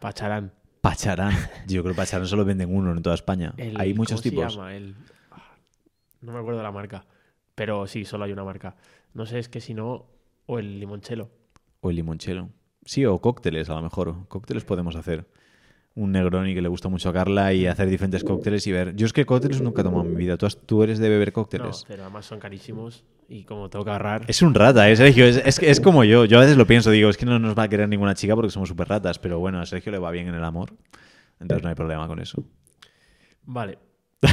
Pacharán. 0.00 0.52
Pacharán. 0.80 1.32
Yo 1.66 1.82
creo 1.82 1.94
que 1.94 1.98
Pacharán 1.98 2.26
solo 2.26 2.44
venden 2.44 2.74
uno 2.74 2.92
en 2.92 3.02
toda 3.02 3.14
España. 3.14 3.54
El- 3.58 3.80
Hay 3.80 3.94
muchos 3.94 4.20
¿cómo 4.20 4.22
se 4.22 4.30
tipos. 4.30 4.54
llama? 4.56 4.74
El- 4.74 4.96
ah, 5.30 5.56
No 6.20 6.32
me 6.32 6.38
acuerdo 6.38 6.62
la 6.62 6.72
marca. 6.72 7.04
Pero 7.54 7.86
sí, 7.86 8.04
solo 8.04 8.24
hay 8.24 8.32
una 8.32 8.44
marca. 8.44 8.76
No 9.14 9.26
sé, 9.26 9.38
es 9.38 9.48
que 9.48 9.60
si 9.60 9.74
no. 9.74 10.06
O 10.46 10.58
el 10.58 10.80
limonchelo. 10.80 11.30
O 11.80 11.90
el 11.90 11.96
limonchelo. 11.96 12.48
Sí, 12.84 13.04
o 13.04 13.20
cócteles 13.20 13.68
a 13.70 13.74
lo 13.74 13.82
mejor. 13.82 14.26
Cócteles 14.28 14.64
podemos 14.64 14.96
hacer. 14.96 15.28
Un 15.96 16.12
Negroni 16.12 16.54
que 16.54 16.62
le 16.62 16.68
gusta 16.68 16.88
mucho 16.88 17.08
a 17.08 17.12
Carla 17.12 17.52
y 17.52 17.66
hacer 17.66 17.88
diferentes 17.88 18.22
cócteles 18.24 18.66
y 18.66 18.72
ver. 18.72 18.94
Yo 18.94 19.06
es 19.06 19.12
que 19.12 19.26
cócteles 19.26 19.60
nunca 19.60 19.80
he 19.82 19.84
tomado 19.84 20.04
en 20.04 20.10
mi 20.10 20.16
vida. 20.16 20.36
¿Tú, 20.36 20.46
has- 20.46 20.56
tú 20.56 20.82
eres 20.84 20.98
de 21.00 21.08
beber 21.08 21.28
No, 21.28 21.34
cócteles? 21.34 21.84
pero 21.88 22.04
además 22.04 22.26
son 22.26 22.38
carísimos. 22.38 23.04
Y 23.28 23.44
como 23.44 23.68
tengo 23.70 23.84
que 23.84 23.90
ahorrar. 23.90 24.24
Es 24.28 24.40
un 24.42 24.54
rata, 24.54 24.88
¿eh, 24.88 24.96
Sergio? 24.96 25.24
Es, 25.26 25.36
es, 25.44 25.58
es 25.60 25.80
como 25.80 26.02
yo. 26.04 26.24
Yo 26.24 26.38
a 26.38 26.40
veces 26.42 26.56
lo 26.56 26.66
pienso, 26.66 26.90
digo, 26.90 27.10
es 27.10 27.16
que 27.16 27.26
no 27.26 27.38
nos 27.38 27.56
va 27.58 27.64
a 27.64 27.68
querer 27.68 27.88
ninguna 27.88 28.14
chica 28.14 28.34
porque 28.34 28.50
somos 28.50 28.68
súper 28.68 28.88
ratas. 28.88 29.18
Pero 29.18 29.38
bueno, 29.40 29.60
a 29.60 29.66
Sergio 29.66 29.90
le 29.92 29.98
va 29.98 30.10
bien 30.10 30.28
en 30.28 30.34
el 30.34 30.44
amor. 30.44 30.72
Entonces 31.40 31.62
no 31.62 31.68
hay 31.68 31.74
problema 31.74 32.06
con 32.08 32.20
eso. 32.20 32.42
Vale. 33.44 33.78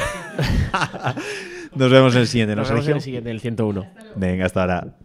Nos 1.76 1.91
vemos 1.91 2.16
en 2.16 2.22
el 2.22 2.28
siguiente, 2.28 2.55
¿no, 2.55 2.62
Nos 2.62 2.70
vemos 2.72 2.88
en 2.88 2.95
el 2.95 3.01
siguiente, 3.01 3.32
el 3.32 3.39
101. 3.39 3.88
Venga, 4.16 4.45
hasta 4.45 4.62
ahora. 4.62 4.97